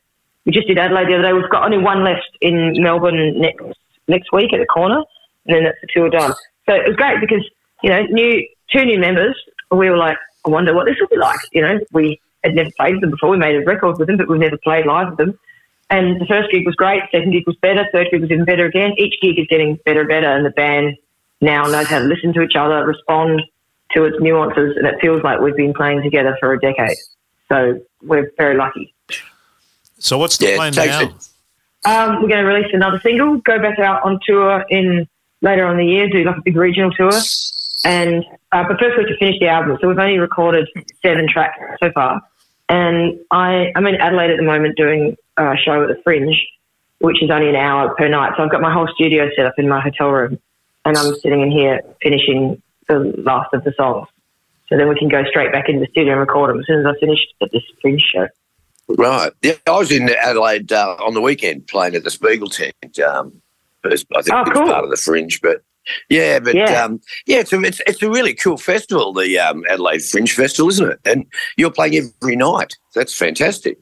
We 0.46 0.52
just 0.52 0.68
did 0.68 0.78
Adelaide 0.78 1.08
the 1.08 1.14
other 1.14 1.22
day. 1.22 1.32
We've 1.32 1.50
got 1.50 1.64
only 1.64 1.78
one 1.78 2.04
left 2.04 2.30
in 2.40 2.74
Melbourne 2.78 3.40
next 3.40 3.64
next 4.08 4.32
week 4.32 4.52
at 4.52 4.60
the 4.60 4.66
corner, 4.66 5.02
and 5.46 5.56
then 5.56 5.64
that's 5.64 5.78
the 5.80 5.88
tour 5.92 6.08
done. 6.08 6.32
So 6.66 6.74
it 6.74 6.86
was 6.86 6.96
great 6.96 7.20
because 7.20 7.44
you 7.82 7.90
know 7.90 8.02
new 8.04 8.46
two 8.72 8.84
new 8.84 8.98
members. 8.98 9.36
We 9.70 9.90
were 9.90 9.96
like, 9.96 10.16
I 10.46 10.50
wonder 10.50 10.72
what 10.72 10.86
this 10.86 10.96
will 11.00 11.08
be 11.08 11.16
like. 11.16 11.40
You 11.52 11.62
know, 11.62 11.80
we 11.92 12.20
had 12.44 12.54
never 12.54 12.70
played 12.78 12.94
with 12.94 13.00
them 13.00 13.10
before. 13.10 13.30
We 13.30 13.36
made 13.36 13.56
a 13.56 13.64
record 13.64 13.98
with 13.98 14.06
them, 14.06 14.16
but 14.16 14.28
we've 14.28 14.38
never 14.38 14.56
played 14.58 14.86
live 14.86 15.10
with 15.10 15.18
them. 15.18 15.38
And 15.90 16.20
the 16.20 16.26
first 16.26 16.50
gig 16.50 16.64
was 16.64 16.74
great. 16.74 17.02
Second 17.10 17.32
gig 17.32 17.44
was 17.46 17.56
better. 17.56 17.84
Third 17.92 18.08
gig 18.10 18.20
was 18.20 18.30
even 18.30 18.44
better 18.44 18.66
again. 18.66 18.92
Each 18.98 19.14
gig 19.20 19.38
is 19.38 19.46
getting 19.48 19.78
better 19.84 20.00
and 20.00 20.08
better, 20.08 20.30
and 20.30 20.46
the 20.46 20.50
band 20.50 20.96
now 21.40 21.64
knows 21.64 21.88
how 21.88 21.98
to 21.98 22.04
listen 22.04 22.32
to 22.34 22.42
each 22.42 22.56
other, 22.56 22.84
respond 22.86 23.42
to 23.92 24.04
its 24.04 24.16
nuances, 24.20 24.76
and 24.76 24.86
it 24.86 24.96
feels 25.00 25.22
like 25.22 25.40
we've 25.40 25.56
been 25.56 25.74
playing 25.74 26.02
together 26.02 26.36
for 26.40 26.52
a 26.52 26.60
decade. 26.60 26.96
So 27.48 27.80
we're 28.02 28.30
very 28.36 28.56
lucky. 28.56 28.94
So 29.98 30.18
what's 30.18 30.36
the 30.38 30.50
Yeah, 30.50 30.56
plan 30.56 30.72
now? 30.74 31.00
Um, 31.84 32.22
we're 32.22 32.28
going 32.28 32.44
to 32.44 32.48
release 32.50 32.70
another 32.72 32.98
single, 33.00 33.38
go 33.38 33.60
back 33.60 33.78
out 33.78 34.02
on 34.02 34.18
tour 34.26 34.64
in 34.68 35.08
later 35.40 35.64
on 35.66 35.78
in 35.78 35.86
the 35.86 35.92
year, 35.92 36.08
do 36.08 36.24
like 36.24 36.36
a 36.36 36.42
big 36.42 36.56
regional 36.56 36.90
tour, 36.90 37.12
and 37.84 38.24
uh, 38.52 38.64
but 38.66 38.78
first 38.78 38.96
we 38.96 39.04
have 39.04 39.08
to 39.08 39.16
finish 39.18 39.38
the 39.38 39.48
album. 39.48 39.78
So 39.80 39.88
we've 39.88 39.98
only 39.98 40.18
recorded 40.18 40.68
seven 41.02 41.28
tracks 41.28 41.58
so 41.80 41.92
far, 41.92 42.22
and 42.68 43.18
I 43.30 43.72
I'm 43.76 43.86
in 43.86 43.96
Adelaide 43.96 44.30
at 44.30 44.36
the 44.36 44.42
moment 44.42 44.76
doing 44.76 45.16
a 45.36 45.54
show 45.56 45.82
at 45.82 45.88
the 45.88 46.00
Fringe, 46.02 46.36
which 46.98 47.22
is 47.22 47.30
only 47.30 47.48
an 47.48 47.56
hour 47.56 47.94
per 47.94 48.08
night. 48.08 48.32
So 48.36 48.42
I've 48.42 48.50
got 48.50 48.60
my 48.60 48.72
whole 48.72 48.88
studio 48.94 49.28
set 49.36 49.46
up 49.46 49.54
in 49.58 49.68
my 49.68 49.80
hotel 49.80 50.10
room, 50.10 50.38
and 50.84 50.96
I'm 50.96 51.14
sitting 51.16 51.40
in 51.40 51.50
here 51.50 51.80
finishing 52.02 52.60
the 52.88 53.14
last 53.18 53.54
of 53.54 53.62
the 53.64 53.72
songs. 53.76 54.08
So 54.68 54.76
then 54.76 54.88
we 54.88 54.96
can 54.96 55.08
go 55.08 55.22
straight 55.30 55.52
back 55.52 55.68
into 55.68 55.80
the 55.80 55.90
studio 55.92 56.12
and 56.12 56.20
record 56.20 56.50
them 56.50 56.58
as 56.58 56.66
soon 56.66 56.80
as 56.80 56.86
I 56.86 56.98
finish 56.98 57.20
at 57.40 57.52
this 57.52 57.62
Fringe 57.80 58.02
show. 58.02 58.26
Right. 58.88 59.32
Yeah, 59.42 59.54
I 59.66 59.72
was 59.72 59.90
in 59.90 60.08
Adelaide 60.10 60.72
uh, 60.72 60.96
on 61.00 61.14
the 61.14 61.20
weekend 61.20 61.66
playing 61.66 61.94
at 61.96 62.04
the 62.04 62.10
Spiegel 62.10 62.48
tent. 62.48 62.98
Um, 63.00 63.42
first, 63.82 64.06
I 64.16 64.22
think 64.22 64.34
Oh, 64.34 64.40
it 64.42 64.48
was 64.48 64.54
cool. 64.56 64.66
part 64.66 64.84
of 64.84 64.90
the 64.90 64.96
Fringe, 64.96 65.40
but 65.42 65.62
yeah, 66.08 66.38
but 66.38 66.54
Yeah. 66.54 66.84
um, 66.84 67.00
yeah, 67.26 67.38
it's 67.38 67.52
a, 67.52 67.60
it's 67.62 67.80
it's 67.86 68.02
a 68.02 68.08
really 68.10 68.32
cool 68.34 68.56
festival, 68.56 69.12
the 69.12 69.38
um, 69.38 69.64
Adelaide 69.68 70.02
Fringe 70.04 70.32
Festival, 70.32 70.68
isn't 70.70 70.90
it? 70.92 71.00
And 71.04 71.26
you're 71.56 71.70
playing 71.70 72.12
every 72.22 72.36
night. 72.36 72.74
That's 72.94 73.14
fantastic. 73.16 73.78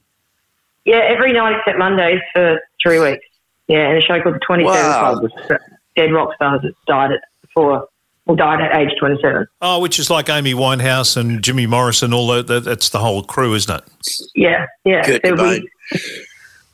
Yeah, 0.87 0.97
every 0.99 1.33
night 1.33 1.57
except 1.59 1.79
Mondays 1.79 2.21
for 2.33 2.61
three 2.83 2.99
weeks. 2.99 3.25
Yeah, 3.69 3.89
and 3.89 3.97
a 3.99 4.01
show 4.03 4.21
called 4.23 4.35
the 4.35 4.41
27 4.41 4.75
Wow. 4.75 5.19
Club 5.19 5.23
with 5.23 5.61
dead 5.97 6.13
rock 6.13 6.35
stars 6.35 6.61
that 6.63 6.75
died 6.87 7.13
at 7.13 7.21
before, 7.41 7.89
or 8.27 8.37
died 8.37 8.61
at 8.61 8.75
age 8.77 8.91
27. 8.99 9.47
Oh, 9.61 9.81
which 9.81 9.99
is 9.99 10.09
like 10.11 10.29
Amy 10.29 10.55
Winehouse 10.55 11.17
and 11.17 11.43
Jimmy 11.43 11.67
Morrison. 11.67 12.13
All 12.15 12.27
that. 12.29 12.47
that 12.47 12.65
that's 12.65 12.89
the 12.91 12.99
whole 12.99 13.23
crew, 13.23 13.55
isn't 13.55 13.75
it? 13.77 14.19
Yeah, 14.35 14.67
yeah. 14.85 15.03
Kurt 15.05 15.27
So 15.27 15.35
we, 15.35 15.69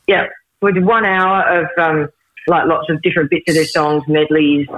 yeah, 0.07 0.27
we 0.63 0.73
did 0.73 0.85
one 0.85 1.05
hour 1.05 1.43
of 1.63 1.69
um, 1.79 2.09
like 2.47 2.67
lots 2.67 2.89
of 2.91 3.03
different 3.03 3.31
bits 3.31 3.49
of 3.49 3.55
their 3.55 3.65
songs, 3.67 4.05
medleys. 4.07 4.69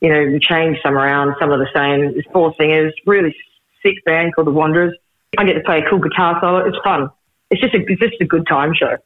You 0.00 0.08
know, 0.12 0.24
we 0.32 0.38
changed 0.40 0.80
some 0.82 0.94
around, 0.96 1.36
some 1.38 1.52
of 1.52 1.58
the 1.60 1.68
same. 1.74 2.12
There's 2.12 2.26
four 2.32 2.54
singers, 2.58 2.92
really 3.06 3.36
sick 3.82 4.04
band 4.04 4.34
called 4.34 4.46
the 4.46 4.52
Wanderers. 4.52 4.94
I 5.38 5.44
get 5.44 5.54
to 5.54 5.60
play 5.60 5.78
a 5.78 5.88
cool 5.88 5.98
guitar 5.98 6.38
solo. 6.40 6.58
It's 6.66 6.78
fun. 6.82 7.10
It's 7.50 7.60
just 7.60 7.74
a 7.74 7.78
it's 7.86 8.00
just 8.00 8.20
a 8.20 8.24
good 8.24 8.46
time 8.46 8.74
show. 8.74 8.96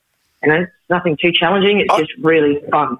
You 0.43 0.49
know, 0.53 0.61
it's 0.62 0.72
nothing 0.89 1.16
too 1.20 1.33
challenging. 1.33 1.81
It's 1.81 1.89
Oh. 1.93 1.99
just 1.99 2.12
really 2.20 2.61
fun. 2.70 2.99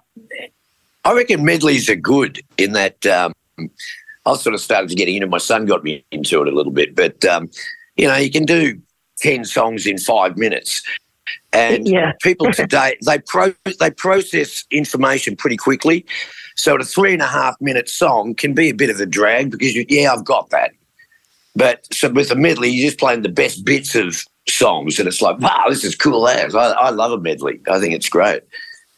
I 1.05 1.12
reckon 1.14 1.45
medleys 1.45 1.89
are 1.89 1.95
good 1.97 2.43
in 2.59 2.72
that 2.72 3.05
um, 3.07 3.33
I 4.27 4.35
sort 4.37 4.55
of 4.55 4.61
started 4.61 4.91
to 4.91 4.95
get 4.97 5.09
into. 5.09 5.27
My 5.27 5.39
son 5.39 5.64
got 5.66 5.85
me 5.85 6.05
into 6.11 6.43
it 6.43 6.49
a 6.49 6.55
little 6.55 6.72
bit, 6.72 6.95
but 6.95 7.24
um, 7.24 7.49
you 7.97 8.07
know, 8.09 8.16
you 8.16 8.31
can 8.31 8.45
do 8.45 8.79
ten 9.18 9.45
songs 9.45 9.87
in 9.87 9.99
five 9.99 10.37
minutes, 10.37 10.83
and 11.53 11.87
Yeah. 11.89 12.12
people 12.22 12.53
today 12.53 12.97
they 13.07 13.18
pro 13.20 13.55
they 13.81 13.91
process 13.91 14.64
information 14.70 15.37
pretty 15.37 15.57
quickly. 15.57 16.05
So 16.57 16.74
a 16.77 16.83
three 16.85 17.12
and 17.12 17.22
a 17.22 17.27
half 17.27 17.55
minute 17.61 17.89
song 17.89 18.35
can 18.35 18.53
be 18.55 18.68
a 18.70 18.74
bit 18.74 18.91
of 18.91 18.99
a 19.01 19.07
drag 19.07 19.51
because 19.53 19.74
you, 19.74 19.85
yeah, 19.89 20.12
I've 20.12 20.24
got 20.24 20.51
that. 20.51 20.72
But 21.55 21.87
so 21.93 22.11
with 22.11 22.31
a 22.31 22.35
medley, 22.35 22.68
you're 22.70 22.89
just 22.89 22.99
playing 22.99 23.22
the 23.22 23.29
best 23.31 23.64
bits 23.64 23.95
of 23.95 24.22
songs, 24.49 24.99
and 24.99 25.07
it's 25.09 25.22
like, 25.22 25.39
wow, 25.39 25.64
this 25.68 25.85
is 25.85 25.95
cool 25.95 26.27
as. 26.29 26.55
I, 26.55 26.70
I 26.72 26.91
love 26.91 27.12
a 27.12 27.18
medley. 27.18 27.61
I 27.70 27.79
think 27.81 27.95
it's 27.95 28.09
great. 28.09 28.43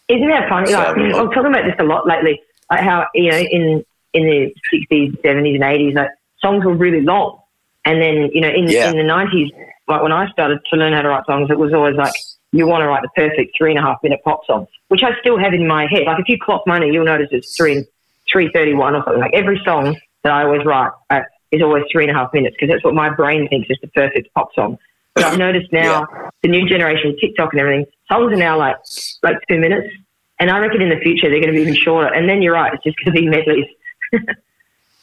Isn't 0.09 0.29
that 0.29 0.49
funny? 0.49 0.73
Like, 0.73 0.97
So- 0.97 1.03
I'm 1.21 1.31
talking 1.31 1.47
about 1.53 1.65
this 1.67 1.77
a 1.79 1.85
lot 1.85 2.07
lately. 2.07 2.41
Like 2.71 2.81
how 2.81 3.07
you 3.15 3.31
know 3.31 3.39
in 3.39 3.85
in 4.19 4.25
the 4.31 4.55
sixties, 4.71 5.15
seventies, 5.23 5.55
and 5.61 5.65
eighties, 5.73 5.95
like 5.95 6.11
songs 6.45 6.65
were 6.65 6.75
really 6.75 7.01
long, 7.13 7.41
and 7.85 8.01
then 8.03 8.17
you 8.35 8.41
know 8.41 8.49
in 8.49 8.65
Yeah. 8.69 8.91
in 8.91 8.97
the 8.97 9.05
nineties, 9.05 9.51
like 9.87 10.03
when 10.03 10.13
I 10.13 10.31
started 10.31 10.59
to 10.71 10.77
learn 10.77 10.93
how 10.93 11.03
to 11.03 11.09
write 11.09 11.27
songs, 11.27 11.51
it 11.51 11.59
was 11.59 11.73
always 11.73 11.97
like 11.97 12.13
you 12.53 12.67
want 12.67 12.83
to 12.83 12.89
write 12.89 13.03
the 13.03 13.11
perfect 13.15 13.57
three 13.57 13.71
and 13.71 13.79
a 13.79 13.83
half 13.83 13.99
minute 14.03 14.21
pop 14.25 14.41
song, 14.47 14.67
which 14.89 15.03
I 15.03 15.11
still 15.21 15.39
have 15.39 15.53
in 15.55 15.67
my 15.67 15.87
head. 15.87 16.05
Like 16.07 16.21
if 16.21 16.29
you 16.29 16.39
clock 16.39 16.63
money, 16.67 16.91
you'll 16.93 17.05
notice 17.05 17.29
it's 17.31 17.57
three 17.57 17.85
three 18.31 18.51
thirty 18.55 18.75
one 18.75 18.95
or 18.95 19.03
something. 19.05 19.21
Like 19.21 19.35
every 19.35 19.61
song 19.65 19.97
that 20.23 20.33
I 20.33 20.45
always 20.45 20.65
write 20.65 20.91
uh, 21.11 21.21
is 21.51 21.63
always 21.63 21.85
three 21.93 22.05
and 22.07 22.11
a 22.15 22.19
half 22.19 22.33
minutes 22.35 22.57
because 22.59 22.73
that's 22.73 22.85
what 22.85 22.95
my 22.95 23.11
brain 23.11 23.49
thinks 23.49 23.69
is 23.71 23.79
the 23.81 23.89
perfect 23.89 24.33
pop 24.35 24.55
song. 24.55 24.79
But 25.15 25.25
I've 25.25 25.39
noticed 25.39 25.73
now 25.73 26.07
the 26.43 26.49
new 26.49 26.69
generation, 26.69 27.11
of 27.11 27.21
TikTok 27.21 27.53
and 27.53 27.61
everything, 27.61 27.87
songs 28.11 28.33
are 28.33 28.37
now 28.37 28.59
like 28.59 28.77
like 29.23 29.37
two 29.49 29.59
minutes. 29.59 29.89
And 30.41 30.51
I 30.51 30.59
reckon 30.59 30.81
in 30.81 30.91
the 30.91 31.01
future 31.07 31.29
they're 31.29 31.41
going 31.41 31.53
to 31.53 31.57
be 31.61 31.63
even 31.63 31.75
shorter. 31.75 32.13
And 32.15 32.29
then 32.29 32.43
you're 32.43 32.55
right, 32.55 32.73
it's 32.73 32.85
just 32.85 32.97
going 33.05 33.13
to 33.17 33.21
be 33.21 33.27
medleys. 33.27 33.67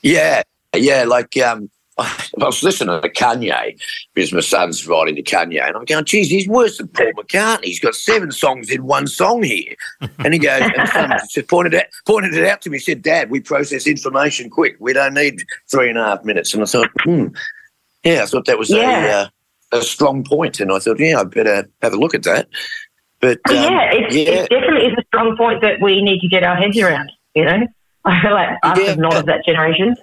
Yeah, 0.02 0.44
yeah. 0.76 1.04
Like 1.04 1.36
um, 1.38 1.68
I 1.98 2.12
was 2.38 2.62
listening 2.62 3.02
to 3.02 3.10
Kanye 3.10 3.80
because 4.14 4.32
my 4.32 4.40
son's 4.42 4.88
writing 4.88 5.16
to 5.16 5.24
Kanye, 5.24 5.66
and 5.66 5.76
I'm 5.76 5.84
going, 5.86 6.06
"Geez, 6.06 6.30
he's 6.30 6.48
worse 6.48 6.78
than 6.78 6.90
Paul 6.90 7.12
McCartney. 7.18 7.66
He's 7.66 7.80
got 7.80 7.96
seven 7.96 8.32
songs 8.32 8.70
in 8.70 8.86
one 8.86 9.08
song 9.08 9.42
here." 9.42 9.74
And 10.20 10.32
he 10.34 10.40
goes, 10.40 10.62
and 10.78 10.90
son 10.90 11.12
just 11.32 11.48
pointed 11.50 11.74
it 11.74 11.88
pointed 12.06 12.36
it 12.36 12.46
out 12.48 12.62
to 12.64 12.70
me. 12.70 12.78
Said, 12.78 13.02
"Dad, 13.02 13.32
we 13.32 13.40
process 13.40 13.88
information 13.88 14.50
quick. 14.52 14.76
We 14.80 14.94
don't 14.94 15.16
need 15.16 15.44
three 15.72 15.90
and 15.90 15.98
a 15.98 16.04
half 16.04 16.24
minutes." 16.24 16.54
And 16.54 16.62
I 16.62 16.68
thought, 16.68 16.90
hmm, 17.04 17.28
yeah, 18.04 18.22
I 18.22 18.26
thought 18.28 18.46
that 18.46 18.60
was 18.60 18.70
Yeah. 18.70 19.08
a 19.72 19.78
uh, 19.78 19.80
a 19.80 19.82
strong 19.82 20.24
point, 20.24 20.60
and 20.60 20.72
I 20.72 20.78
thought, 20.78 21.00
yeah, 21.00 21.20
I'd 21.20 21.32
better 21.32 21.68
have 21.82 21.94
a 21.94 21.98
look 21.98 22.14
at 22.14 22.22
that. 22.24 22.48
But 23.22 23.40
But 23.46 23.56
um, 23.58 23.74
yeah, 23.74 23.90
it's, 23.94 24.16
yeah. 24.16 24.30
it 24.44 24.50
definitely 24.52 24.86
is 24.86 24.94
a 25.00 25.04
strong 25.08 25.36
point 25.36 25.62
that 25.62 25.82
we 25.82 26.02
need 26.04 26.20
to 26.20 26.28
get 26.28 26.44
our 26.44 26.56
heads 26.56 26.78
around, 26.78 27.12
you 27.34 27.44
know? 27.46 27.66
I 28.12 28.22
feel 28.22 28.32
like 28.34 28.50
us 28.64 28.78
Yeah. 28.80 28.96
not 28.96 29.18
of 29.18 29.26
that 29.26 29.46
generation. 29.46 29.96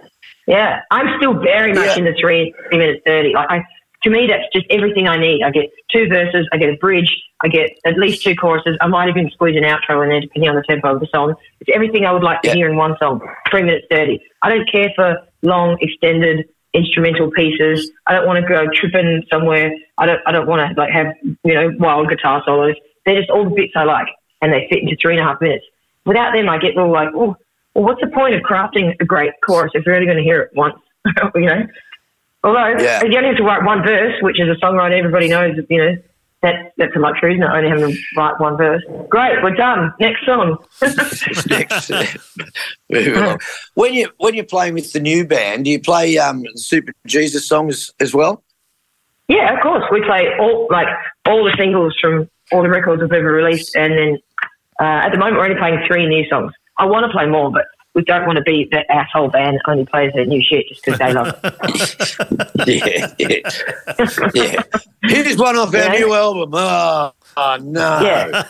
Yeah, 0.47 0.81
I'm 0.91 1.17
still 1.19 1.35
very 1.35 1.73
much 1.73 1.87
Yeah. 1.97 1.99
in 1.99 2.05
the 2.05 2.15
three, 2.21 2.53
three 2.69 2.79
minutes 2.79 3.01
30. 3.07 3.33
Like, 3.35 3.51
I, 3.51 3.63
to 4.03 4.11
me, 4.11 4.27
that's 4.27 4.45
just 4.53 4.67
everything 4.71 5.07
I 5.07 5.17
need. 5.17 5.43
I 5.45 5.51
get 5.51 5.71
two 5.93 6.09
verses, 6.09 6.49
I 6.53 6.57
get 6.57 6.69
a 6.71 6.77
bridge, 6.77 7.09
I 7.45 7.49
get 7.49 7.71
at 7.85 7.97
least 7.97 8.23
two 8.25 8.35
choruses. 8.35 8.77
I 8.81 8.89
might 8.89 9.09
even 9.09 9.31
squeeze 9.31 9.57
an 9.57 9.63
outro 9.63 10.03
in 10.03 10.09
there 10.09 10.21
depending 10.21 10.51
on 10.51 10.57
the 10.57 10.65
tempo 10.69 10.95
of 10.95 11.01
the 11.01 11.07
song. 11.15 11.35
It's 11.61 11.71
everything 11.73 12.05
I 12.05 12.13
would 12.13 12.25
like 12.25 12.43
to 12.43 12.49
Yeah. 12.49 12.55
hear 12.55 12.69
in 12.71 12.77
one 12.77 12.97
song, 12.99 13.21
three 13.51 13.63
minutes 13.63 13.87
30. 13.91 14.21
I 14.43 14.51
don't 14.51 14.69
care 14.71 14.91
for 14.97 15.19
long, 15.43 15.77
extended 15.81 16.47
instrumental 16.75 17.31
pieces. 17.31 17.93
I 18.07 18.15
don't 18.15 18.27
want 18.27 18.41
to 18.43 18.49
go 18.49 18.67
tripping 18.75 19.23
somewhere. 19.31 19.71
I 19.99 20.07
don't, 20.07 20.21
I 20.27 20.33
don't 20.33 20.49
want 20.49 20.75
to 20.75 20.81
like 20.81 20.91
have, 20.91 21.09
you 21.45 21.55
know, 21.55 21.71
wild 21.79 22.09
guitar 22.09 22.43
solos. 22.45 22.75
They're 23.07 23.19
just 23.19 23.31
all 23.31 23.45
the 23.45 23.51
bits 23.55 23.75
I 23.77 23.85
like 23.85 24.09
and 24.41 24.53
they 24.53 24.67
fit 24.71 24.83
into 24.83 24.97
three 25.01 25.17
and 25.17 25.21
a 25.21 25.29
half 25.31 25.41
minutes. 25.41 25.65
Without 26.05 26.33
them, 26.33 26.49
I 26.49 26.59
get 26.59 26.77
all 26.77 26.91
like, 26.91 27.11
oh, 27.15 27.37
well, 27.75 27.85
what's 27.85 28.01
the 28.01 28.09
point 28.09 28.35
of 28.35 28.43
crafting 28.43 28.95
a 29.01 29.05
great 29.05 29.33
chorus 29.45 29.71
if 29.75 29.85
you're 29.87 29.95
only 29.95 30.07
going 30.07 30.19
to 30.19 30.25
hear 30.25 30.41
it 30.43 30.51
once, 30.55 30.75
you 31.35 31.47
know? 31.47 31.67
Although 32.45 32.77
Yeah. 32.83 33.03
you 33.05 33.17
only 33.17 33.29
have 33.29 33.37
to 33.37 33.45
write 33.45 33.63
one 33.65 33.83
verse, 33.83 34.15
which 34.23 34.41
is 34.41 34.49
a 34.49 34.55
songwriter 34.65 34.99
everybody 34.99 35.29
knows, 35.29 35.57
you 35.69 35.79
know, 35.79 35.97
that, 36.43 36.73
that's 36.77 36.95
a 36.97 36.99
luxury, 36.99 37.35
isn't 37.35 37.45
it? 37.45 37.51
Only 37.51 37.69
having 37.71 37.93
to 37.93 37.99
write 38.17 38.41
one 38.41 38.57
verse. 38.57 38.83
Great, 39.09 39.41
we're 39.45 39.55
done. 39.55 39.95
Next 40.01 40.27
song. 40.27 40.59
next. 41.49 41.89
Along. 42.93 43.39
when 43.75 43.95
you 43.95 44.09
when 44.19 44.35
you're 44.35 44.45
playing 44.45 44.75
with 44.75 44.93
the 44.93 44.99
new 44.99 45.25
band, 45.25 45.65
do 45.67 45.71
you 45.71 45.81
play 45.81 46.19
um, 46.19 46.43
Super 46.57 46.93
Jesus 47.07 47.47
songs 47.47 47.93
as 48.01 48.13
well? 48.13 48.43
Yeah, 49.29 49.55
of 49.55 49.61
course. 49.63 49.85
We 49.93 50.03
play 50.05 50.31
all 50.41 50.67
like 50.69 50.89
all 51.29 51.45
the 51.45 51.55
singles 51.57 51.97
from 52.01 52.29
all 52.51 52.63
the 52.65 52.69
records 52.71 53.01
we've 53.03 53.13
ever 53.13 53.31
released, 53.33 53.77
and 53.77 53.93
then 53.93 54.19
uh, 54.81 55.07
at 55.07 55.11
the 55.13 55.19
moment 55.19 55.37
we're 55.37 55.45
only 55.45 55.57
playing 55.59 55.79
three 55.87 56.07
new 56.09 56.29
songs. 56.29 56.53
I 56.83 56.85
want 56.87 57.07
to 57.07 57.13
play 57.17 57.27
more, 57.27 57.49
but 57.53 57.67
we 57.95 58.03
don't 58.03 58.27
want 58.27 58.39
to 58.39 58.43
be 58.43 58.69
that 58.73 58.87
asshole 58.91 59.29
band 59.29 59.57
that 59.65 59.71
only 59.71 59.85
plays 59.85 60.13
their 60.15 60.25
new 60.25 60.43
shit 60.43 60.67
just 60.67 60.85
because 60.85 60.99
they 60.99 61.13
love 61.13 61.39
it. 61.45 62.67
yeah, 62.67 63.15
yeah, 63.19 64.27
yeah. 64.35 64.63
Here's 65.05 65.37
one 65.39 65.57
off 65.57 65.73
our 65.73 65.81
Yeah. 65.81 65.93
new 65.93 66.13
album. 66.13 66.51
Oh, 66.55 67.13
oh, 67.37 67.57
no. 67.63 68.01
Yeah, 68.03 68.43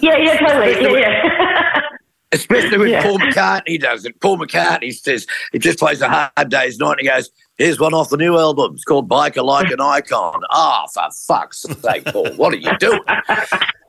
yeah, 0.00 0.16
yeah, 0.16 0.38
totally. 0.38 1.00
Yeah, 1.00 1.00
yeah. 1.00 1.80
Especially 2.32 2.78
when 2.78 2.88
Yeah. 2.88 3.02
Paul 3.02 3.18
McCartney 3.18 3.78
does 3.78 4.04
it. 4.06 4.18
Paul 4.20 4.38
McCartney 4.38 4.94
says 4.94 5.26
he 5.52 5.58
just 5.58 5.78
plays 5.78 6.00
a 6.00 6.08
hard 6.08 6.48
day's 6.48 6.78
night 6.78 6.92
and 6.92 7.00
he 7.00 7.06
goes, 7.08 7.30
Here's 7.58 7.78
one 7.78 7.92
off 7.94 8.08
the 8.10 8.16
new 8.16 8.38
album. 8.38 8.72
It's 8.74 8.84
called 8.84 9.08
Biker 9.08 9.44
Like 9.44 9.70
an 9.70 9.80
Icon. 9.80 10.40
Ah, 10.50 10.86
for 10.92 11.08
fuck's 11.26 11.62
sake, 11.82 12.04
Paul, 12.06 12.30
what 12.36 12.52
are 12.52 12.56
you 12.56 12.76
doing? 12.78 13.00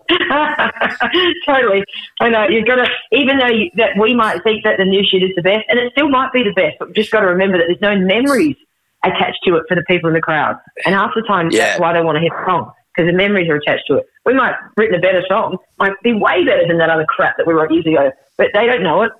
totally. 1.46 1.84
I 2.20 2.30
know 2.30 2.48
you've 2.50 2.66
got 2.68 2.76
to, 2.76 2.88
even 3.12 3.38
though 3.40 3.48
you, 3.48 3.70
that 3.76 3.98
we 4.00 4.14
might 4.16 4.44
think 4.44 4.64
that 4.64 4.78
the 4.78 4.86
new 4.86 5.04
shit 5.04 5.24
is 5.24 5.32
the 5.36 5.42
best, 5.42 5.66
and 5.70 5.80
it 5.80 5.92
still 5.92 6.10
might 6.10 6.32
be 6.34 6.44
the 6.44 6.54
best, 6.54 6.78
but 6.80 6.90
we've 6.90 6.96
just 6.96 7.12
got 7.12 7.22
to 7.22 7.28
remember 7.28 7.58
that 7.58 7.66
there's 7.68 7.82
no 7.82 7.96
memories 8.00 8.56
attached 9.04 9.40
to 9.46 9.56
it 9.56 9.64
for 9.70 9.76
the 9.76 9.84
people 9.88 10.08
in 10.08 10.14
the 10.14 10.22
crowd. 10.22 10.58
And 10.86 10.96
half 10.96 11.12
the 11.16 11.22
time, 11.24 11.50
Yeah. 11.52 11.60
that's 11.68 11.80
why 11.80 11.94
they 11.94 12.02
want 12.02 12.16
to 12.16 12.22
hear 12.22 12.30
the 12.32 12.46
song 12.46 12.72
because 12.96 13.12
the 13.12 13.16
memories 13.16 13.48
are 13.48 13.56
attached 13.56 13.84
to 13.88 13.98
it. 13.98 14.06
We 14.26 14.34
might 14.34 14.54
have 14.56 14.72
written 14.76 14.96
a 14.96 15.00
better 15.00 15.22
song, 15.30 15.58
might 15.78 15.94
be 16.04 16.14
way 16.14 16.44
better 16.44 16.68
than 16.68 16.80
that 16.80 16.90
other 16.90 17.06
crap 17.06 17.38
that 17.38 17.46
we 17.46 17.54
wrote 17.54 17.72
years 17.72 17.86
ago, 17.86 18.12
but 18.38 18.48
they 18.56 18.66
don't 18.66 18.82
know 18.82 19.04
it. 19.04 19.12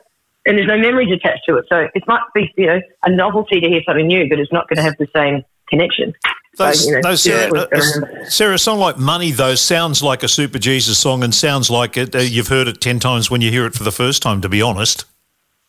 And 0.48 0.58
there's 0.58 0.68
no 0.68 0.78
memories 0.78 1.12
attached 1.12 1.42
to 1.48 1.58
it. 1.58 1.66
So 1.70 1.88
it 1.94 2.04
might 2.08 2.22
be, 2.34 2.52
you 2.58 2.66
know, 2.66 2.82
a 3.04 3.12
novelty 3.12 3.60
to 3.60 3.68
hear 3.68 3.82
something 3.86 4.08
new, 4.08 4.28
but 4.30 4.40
it's 4.40 4.52
not 4.52 4.68
going 4.68 4.78
to 4.78 4.82
have 4.84 4.96
the 4.98 5.08
same 5.14 5.44
connection. 5.70 6.14
Those, 6.58 6.84
so, 6.84 6.90
you 6.90 6.96
know, 6.96 7.02
those, 7.02 7.22
Sarah, 7.24 7.52
we've 7.52 7.70
got 7.70 7.70
to 7.70 8.22
uh. 8.22 8.30
Sarah, 8.30 8.56
a 8.56 8.60
song 8.60 8.80
like 8.80 8.98
Money, 8.98 9.32
though, 9.32 9.56
sounds 9.56 10.02
like 10.02 10.24
a 10.24 10.26
Superjesus 10.26 10.96
song 10.96 11.24
and 11.24 11.34
sounds 11.34 11.70
like 11.70 11.98
it, 11.98 12.16
uh, 12.16 12.20
you've 12.20 12.48
heard 12.48 12.68
it 12.68 12.82
10 12.82 13.00
times 13.00 13.30
when 13.30 13.42
you 13.42 13.52
hear 13.52 13.66
it 13.66 13.76
for 13.76 13.84
the 13.84 13.92
first 13.92 14.24
time, 14.24 14.42
to 14.42 14.50
be 14.50 14.62
honest. 14.62 15.06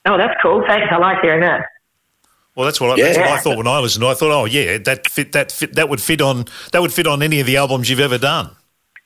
Oh, 0.07 0.16
that's 0.16 0.34
cool. 0.43 0.64
Thanks. 0.66 0.86
I 0.91 0.97
like 0.97 1.20
hearing 1.20 1.43
that. 1.43 1.66
Well, 2.55 2.64
that's 2.64 2.80
what 2.80 2.99
I, 2.99 3.03
that's 3.03 3.18
what 3.18 3.28
I 3.28 3.39
thought 3.39 3.57
when 3.57 3.68
I 3.68 3.78
listened. 3.78 4.05
I 4.05 4.14
thought, 4.14 4.32
oh 4.32 4.45
yeah, 4.45 4.78
that 4.78 5.09
fit 5.09 5.30
that 5.30 5.53
fit 5.53 5.74
that 5.74 5.89
would 5.89 6.03
fit 6.03 6.20
on 6.20 6.47
that 6.72 6.82
would 6.82 6.93
fit 6.93 7.07
on 7.07 7.22
any 7.22 7.39
of 7.39 7.47
the 7.47 7.57
albums 7.57 7.89
you've 7.89 8.01
ever 8.01 8.18
done. 8.18 8.51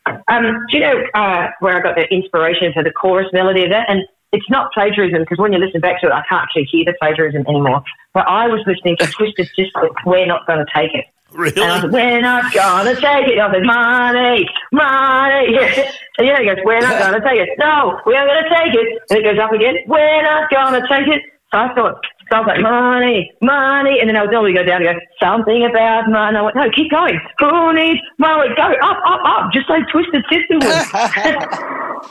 Um, 0.07 0.65
do 0.71 0.79
you 0.79 0.81
know 0.81 1.03
uh, 1.15 1.49
where 1.61 1.77
I 1.77 1.83
got 1.83 1.95
the 1.95 2.05
inspiration 2.11 2.73
for 2.73 2.83
the 2.83 2.91
chorus 2.91 3.29
melody 3.35 3.65
of 3.65 3.71
that? 3.71 3.91
And 3.91 4.05
it's 4.33 4.49
not 4.49 4.73
plagiarism 4.73 5.21
because 5.21 5.37
when 5.37 5.53
you 5.53 5.59
listen 5.59 5.83
back 5.83 6.01
to 6.01 6.07
it, 6.07 6.13
I 6.13 6.23
can't 6.29 6.43
actually 6.43 6.65
hear 6.65 6.87
the 6.87 6.95
plagiarism 6.99 7.45
anymore. 7.47 7.83
But 8.15 8.27
I 8.27 8.49
was 8.49 8.63
listening 8.67 8.97
to 9.01 9.07
Twisted 9.07 9.49
Sister, 9.55 9.91
We're 10.07 10.25
Not 10.25 10.47
Going 10.47 10.65
to 10.65 10.67
Take 10.75 10.95
It. 10.95 11.05
Really? 11.35 11.63
And 11.63 11.71
I 11.71 11.83
like, 11.83 11.93
we're 11.93 12.21
not 12.21 12.53
going 12.53 12.87
to 12.95 13.01
take 13.01 13.29
it. 13.29 13.39
I 13.39 13.47
like, 13.47 13.65
money, 13.65 14.49
money. 14.73 15.49
Yeah. 15.53 15.91
And 16.19 16.27
you 16.27 16.37
he 16.37 16.45
goes, 16.45 16.59
we're 16.65 16.81
not 16.81 16.99
going 16.99 17.21
to 17.21 17.27
take 17.27 17.39
it. 17.39 17.49
No, 17.59 17.99
we 18.05 18.15
are 18.15 18.27
going 18.27 18.45
to 18.45 18.51
take 18.51 18.75
it. 18.75 19.03
And 19.11 19.19
it 19.19 19.23
goes 19.23 19.39
up 19.39 19.51
again, 19.53 19.77
we're 19.87 20.23
not 20.23 20.51
going 20.51 20.81
to 20.81 20.87
take 20.89 21.09
it. 21.09 21.23
So 21.51 21.59
I 21.59 21.75
thought, 21.75 22.05
so 22.31 22.37
I 22.37 22.41
was 22.41 22.47
like, 22.49 22.61
money, 22.61 23.33
money. 23.41 23.99
And 24.01 24.09
then 24.09 24.17
I 24.17 24.23
was 24.23 24.31
normally 24.31 24.53
go 24.53 24.63
down 24.63 24.85
and 24.85 24.95
go, 24.95 25.01
something 25.21 25.65
about 25.65 26.09
money. 26.11 26.37
I 26.37 26.43
went, 26.43 26.57
no, 26.57 26.71
keep 26.71 26.91
going. 26.91 27.19
Who 27.39 27.73
needs 27.75 28.01
money? 28.19 28.55
Go 28.57 28.63
up, 28.63 28.99
up, 29.07 29.21
up, 29.25 29.53
just 29.53 29.69
like 29.71 29.89
Twisted 29.91 30.25
Sister 30.31 30.59
would. 30.61 30.63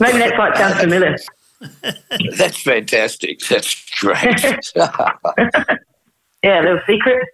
Maybe 0.00 0.18
that's 0.18 0.36
why 0.38 0.50
it 0.50 0.56
sounds 0.56 0.80
familiar. 0.80 1.16
That's 2.36 2.62
fantastic. 2.62 3.40
That's 3.40 4.00
great. 4.00 4.72
Yeah, 6.44 6.60
a 6.60 6.62
little 6.62 6.80
secret. 6.86 7.26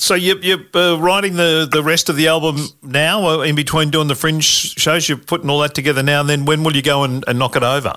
So 0.00 0.14
you, 0.14 0.38
you're 0.40 0.64
uh, 0.72 0.96
writing 0.98 1.36
the, 1.36 1.68
the 1.70 1.82
rest 1.82 2.08
of 2.08 2.16
the 2.16 2.26
album 2.28 2.56
now, 2.82 3.28
uh, 3.28 3.42
in 3.42 3.54
between 3.54 3.90
doing 3.90 4.08
the 4.08 4.14
fringe 4.14 4.44
shows. 4.44 5.06
You're 5.10 5.18
putting 5.18 5.50
all 5.50 5.58
that 5.58 5.74
together 5.74 6.02
now. 6.02 6.20
And 6.20 6.28
then 6.28 6.46
when 6.46 6.64
will 6.64 6.74
you 6.74 6.80
go 6.80 7.04
and, 7.04 7.22
and 7.28 7.38
knock 7.38 7.54
it 7.54 7.62
over? 7.62 7.92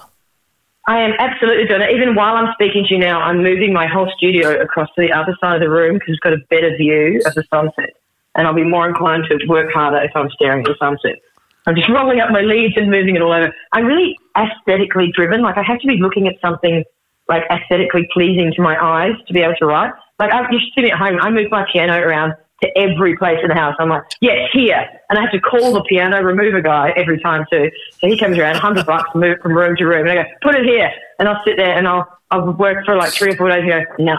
I 0.86 1.00
am 1.00 1.14
absolutely 1.18 1.66
doing 1.66 1.82
it. 1.82 1.92
Even 1.92 2.14
while 2.14 2.36
I'm 2.36 2.54
speaking 2.56 2.84
to 2.90 2.96
you 2.96 3.00
now, 3.00 3.22
I'm 3.22 3.42
moving 3.42 3.72
my 3.72 3.88
whole 3.88 4.12
studio 4.18 4.62
across 4.62 4.90
to 4.96 5.02
the 5.02 5.14
other 5.14 5.34
side 5.40 5.56
of 5.56 5.62
the 5.62 5.70
room 5.70 5.94
because 5.94 6.10
it's 6.10 6.20
got 6.20 6.34
a 6.34 6.40
better 6.50 6.76
view 6.76 7.22
of 7.26 7.34
the 7.36 7.44
sunset. 7.50 7.92
And 8.36 8.46
I'll 8.46 8.54
be 8.54 8.66
more 8.66 8.86
inclined 8.86 9.24
to 9.30 9.40
work 9.48 9.72
harder 9.72 10.04
if 10.04 10.12
I'm 10.14 10.30
staring 10.32 10.60
at 10.60 10.66
the 10.66 10.76
sunset. 10.78 11.22
I'm 11.68 11.76
just 11.76 11.88
rolling 11.94 12.20
up 12.20 12.32
my 12.32 12.42
leads 12.42 12.76
and 12.76 12.92
moving 12.92 13.16
it 13.16 13.22
all 13.22 13.32
over. 13.32 13.54
I'm 13.72 13.86
really 13.86 14.20
aesthetically 14.38 15.10
driven. 15.16 15.42
Like 15.42 15.58
I 15.58 15.64
have 15.64 15.80
to 15.80 15.88
be 15.88 15.96
looking 15.96 16.28
at 16.28 16.36
something 16.42 16.84
like 17.28 17.44
aesthetically 17.50 18.08
pleasing 18.14 18.52
to 18.56 18.62
my 18.62 18.78
eyes 18.82 19.14
to 19.28 19.34
be 19.34 19.42
able 19.42 19.56
to 19.56 19.66
write. 19.66 19.94
Like 20.20 20.32
I, 20.32 20.50
you're 20.52 20.62
sitting 20.76 20.92
at 20.92 20.98
home, 20.98 21.20
I 21.22 21.30
move 21.30 21.50
my 21.52 21.66
piano 21.72 21.98
around 22.00 22.34
to 22.62 22.78
every 22.78 23.18
place 23.18 23.40
in 23.42 23.50
the 23.50 23.56
house. 23.56 23.76
I'm 23.80 23.90
like, 23.90 24.04
yes, 24.22 24.50
here, 24.54 24.88
and 25.10 25.20
I 25.20 25.22
have 25.24 25.32
to 25.32 25.40
call 25.40 25.74
the 25.74 25.84
piano 25.84 26.22
remover 26.22 26.62
guy 26.62 26.92
every 26.96 27.20
time 27.20 27.46
too. 27.52 27.70
So 28.00 28.08
he 28.08 28.18
comes 28.18 28.38
around, 28.38 28.56
hundred 28.56 28.86
bucks, 28.86 29.10
move 29.16 29.40
from 29.42 29.54
room 29.54 29.76
to 29.78 29.86
room, 29.86 30.08
and 30.08 30.20
I 30.20 30.24
go, 30.24 30.30
put 30.42 30.56
it 30.56 30.66
here, 30.66 30.90
and 31.20 31.28
I'll 31.28 31.44
sit 31.46 31.58
there 31.58 31.78
and 31.78 31.88
I'll 31.88 32.08
I'll 32.32 32.52
work 32.54 32.86
for 32.86 32.96
like 32.96 33.14
three 33.14 33.34
or 33.34 33.36
four 33.36 33.50
days 33.50 33.62
and 33.62 33.70
go, 33.70 34.04
no, 34.04 34.18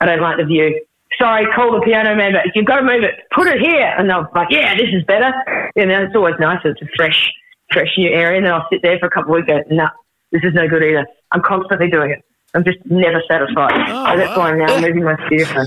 I 0.00 0.06
don't 0.06 0.20
like 0.20 0.36
the 0.38 0.44
view. 0.44 0.84
Sorry, 1.18 1.46
call 1.54 1.72
the 1.72 1.80
piano 1.80 2.14
man, 2.14 2.32
but 2.32 2.54
you've 2.54 2.66
got 2.66 2.76
to 2.76 2.82
move 2.82 3.02
it. 3.02 3.14
Put 3.30 3.46
it 3.46 3.60
here, 3.60 3.94
and 3.96 4.10
they'll 4.10 4.28
like, 4.34 4.48
yeah, 4.50 4.74
this 4.76 4.88
is 4.92 5.04
better. 5.04 5.32
You 5.76 5.86
know, 5.86 6.02
it's 6.02 6.14
always 6.14 6.34
nice. 6.38 6.60
It's 6.64 6.82
a 6.82 6.86
fresh, 6.96 7.30
fresh 7.72 7.88
new 7.96 8.10
area, 8.10 8.38
and 8.38 8.46
then 8.46 8.52
I'll 8.52 8.66
sit 8.70 8.82
there 8.82 8.98
for 8.98 9.06
a 9.06 9.10
couple 9.10 9.34
of 9.34 9.40
weeks. 9.40 9.48
and 9.48 9.70
Go, 9.70 9.76
no, 9.76 9.88
this 10.32 10.42
is 10.44 10.52
no 10.52 10.68
good 10.68 10.82
either. 10.82 11.06
I'm 11.30 11.42
constantly 11.42 11.88
doing 11.88 12.10
it. 12.10 12.24
I'm 12.54 12.64
just 12.64 12.78
never 12.86 13.22
satisfied. 13.28 13.72
so 13.72 14.16
that's 14.16 14.36
why 14.36 14.50
I'm 14.50 14.58
now 14.58 14.80
moving 14.80 15.04
my 15.04 15.16
studio. 15.26 15.46
phone. 15.46 15.66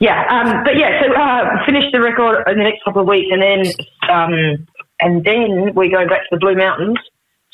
Yeah, 0.00 0.26
um, 0.28 0.64
but 0.64 0.76
yeah, 0.76 1.00
so 1.00 1.12
uh, 1.14 1.64
finish 1.64 1.90
the 1.92 2.00
record 2.00 2.44
in 2.48 2.58
the 2.58 2.64
next 2.64 2.84
couple 2.84 3.02
of 3.02 3.08
weeks, 3.08 3.28
and 3.30 3.40
then 3.40 3.72
um, 4.10 4.66
and 5.00 5.24
then 5.24 5.74
we 5.74 5.88
go 5.88 6.06
back 6.06 6.22
to 6.22 6.28
the 6.32 6.38
Blue 6.38 6.56
Mountains 6.56 6.98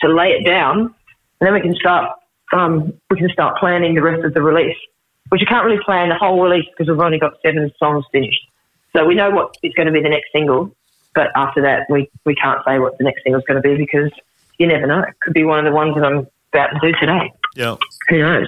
to 0.01 0.09
lay 0.09 0.31
it 0.31 0.45
down, 0.45 0.81
and 0.81 1.47
then 1.47 1.53
we 1.53 1.61
can 1.61 1.75
start 1.75 2.11
um, 2.53 2.93
we 3.11 3.19
can 3.19 3.29
start 3.31 3.59
planning 3.59 3.95
the 3.95 4.03
rest 4.03 4.25
of 4.25 4.35
the 4.35 4.43
release, 4.43 4.77
which 5.29 5.41
you 5.41 5.47
can't 5.47 5.65
really 5.65 5.83
plan 5.85 6.09
the 6.09 6.17
whole 6.17 6.43
release 6.43 6.67
because 6.71 6.91
we've 6.91 7.01
only 7.01 7.19
got 7.19 7.35
seven 7.45 7.71
songs 7.79 8.05
finished. 8.11 8.41
So 8.97 9.05
we 9.05 9.15
know 9.15 9.31
what 9.31 9.57
is 9.63 9.73
going 9.75 9.87
to 9.87 9.93
be 9.93 10.03
the 10.03 10.09
next 10.09 10.33
single, 10.33 10.75
but 11.15 11.29
after 11.37 11.63
that, 11.63 11.87
we, 11.89 12.11
we 12.25 12.35
can't 12.35 12.61
say 12.67 12.79
what 12.79 12.99
the 12.99 13.05
next 13.05 13.23
single 13.23 13.41
is 13.41 13.47
going 13.47 13.63
to 13.63 13.69
be 13.69 13.77
because 13.77 14.11
you 14.59 14.67
never 14.67 14.87
know. 14.87 15.01
It 15.01 15.15
could 15.23 15.35
be 15.35 15.45
one 15.45 15.59
of 15.59 15.65
the 15.65 15.75
ones 15.75 15.95
that 15.95 16.05
I'm 16.05 16.27
about 16.53 16.71
to 16.71 16.81
do 16.83 16.93
today. 16.99 17.33
Yeah. 17.57 17.77
Who 18.09 18.19
knows? 18.19 18.47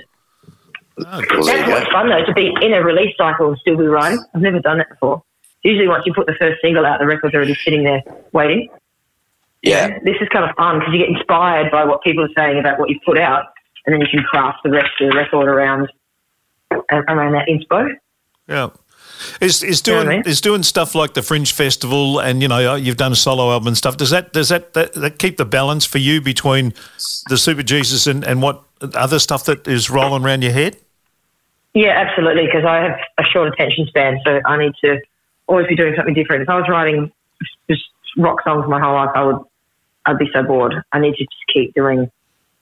Ah, 1.07 1.23
well, 1.31 1.45
there 1.45 1.57
That's 1.57 1.69
go. 1.69 1.73
what's 1.75 1.91
fun 1.91 2.09
though, 2.09 2.25
to 2.25 2.35
be 2.35 2.53
in 2.61 2.73
a 2.75 2.83
release 2.83 3.15
cycle 3.17 3.49
and 3.49 3.59
still 3.59 3.77
be 3.77 3.87
writing. 3.87 4.23
I've 4.35 4.43
never 4.43 4.61
done 4.61 4.79
that 4.79 4.91
before. 4.91 5.23
Usually 5.63 5.89
once 5.89 6.05
you 6.07 6.13
put 6.13 6.27
the 6.27 6.35
first 6.39 6.61
single 6.61 6.85
out, 6.85 6.99
the 7.01 7.07
record's 7.07 7.35
already 7.35 7.55
sitting 7.55 7.85
there 7.85 8.03
waiting. 8.33 8.69
Yeah. 9.63 9.99
This 10.05 10.17
is 10.21 10.29
kind 10.29 10.49
of 10.49 10.55
fun 10.57 10.81
because 10.81 10.93
you 10.93 10.99
get 10.99 11.09
inspired 11.09 11.71
by 11.71 11.85
what 11.85 12.03
people 12.03 12.25
are 12.25 12.33
saying 12.37 12.59
about 12.59 12.79
what 12.81 12.91
you've 12.91 13.03
put 13.05 13.17
out 13.19 13.45
and 13.87 13.93
then 13.93 14.01
you 14.01 14.07
can 14.11 14.23
craft 14.25 14.59
the 14.65 14.71
rest 14.71 14.91
of 15.01 15.11
the 15.11 15.17
record 15.17 15.49
around 15.49 15.89
around 16.91 17.33
that 17.33 17.47
inspo. 17.49 17.95
Yeah. 18.49 18.71
Is 19.41 19.63
is 19.63 19.87
You 19.87 19.93
know 19.93 20.03
doing 20.03 20.09
I 20.09 20.17
mean? 20.17 20.23
is 20.27 20.41
doing 20.41 20.63
stuff 20.65 20.95
like 20.97 21.15
the 21.15 21.23
Fringe 21.23 21.53
Festival 21.53 22.19
and 22.19 22.43
you 22.43 22.49
know 22.49 22.73
uh, 22.73 22.77
you've 22.77 22.97
done 22.97 23.13
a 23.13 23.17
solo 23.17 23.53
album 23.53 23.69
and 23.69 23.77
stuff. 23.79 23.97
Does 23.97 24.11
that 24.11 24.33
does 24.33 24.49
that, 24.49 24.73
that, 24.75 24.95
that 24.95 25.19
keep 25.19 25.37
the 25.37 25.45
balance 25.45 25.85
for 25.85 25.99
you 25.99 26.21
between 26.21 26.71
the 27.29 27.37
Superjesus 27.37 28.09
and, 28.09 28.25
and 28.25 28.43
what 28.43 28.65
other 28.95 29.19
stuff 29.19 29.45
that 29.45 29.67
is 29.67 29.91
rolling 29.91 30.25
around 30.25 30.43
your 30.43 30.53
head? 30.53 30.77
Yeah, 31.75 31.91
absolutely. 31.91 32.47
Because 32.47 32.65
I 32.65 32.77
have 32.83 32.99
a 33.19 33.25
short 33.25 33.53
attention 33.53 33.87
span, 33.87 34.21
so 34.25 34.41
I 34.45 34.59
need 34.59 34.73
to 34.85 35.01
always 35.47 35.67
be 35.67 35.77
doing 35.77 35.95
something 35.97 36.15
different. 36.15 36.43
If 36.43 36.49
I 36.49 36.57
was 36.57 36.69
writing 36.69 37.11
just 37.69 37.83
rock 38.17 38.43
songs 38.45 38.65
my 38.69 38.81
whole 38.81 38.95
life, 38.95 39.11
I 39.15 39.25
would 39.25 39.39
I'd 40.05 40.19
be 40.19 40.29
so 40.33 40.43
bored. 40.43 40.75
I 40.93 40.99
need 40.99 41.15
to 41.15 41.25
just 41.25 41.45
keep 41.53 41.75
doing 41.75 42.11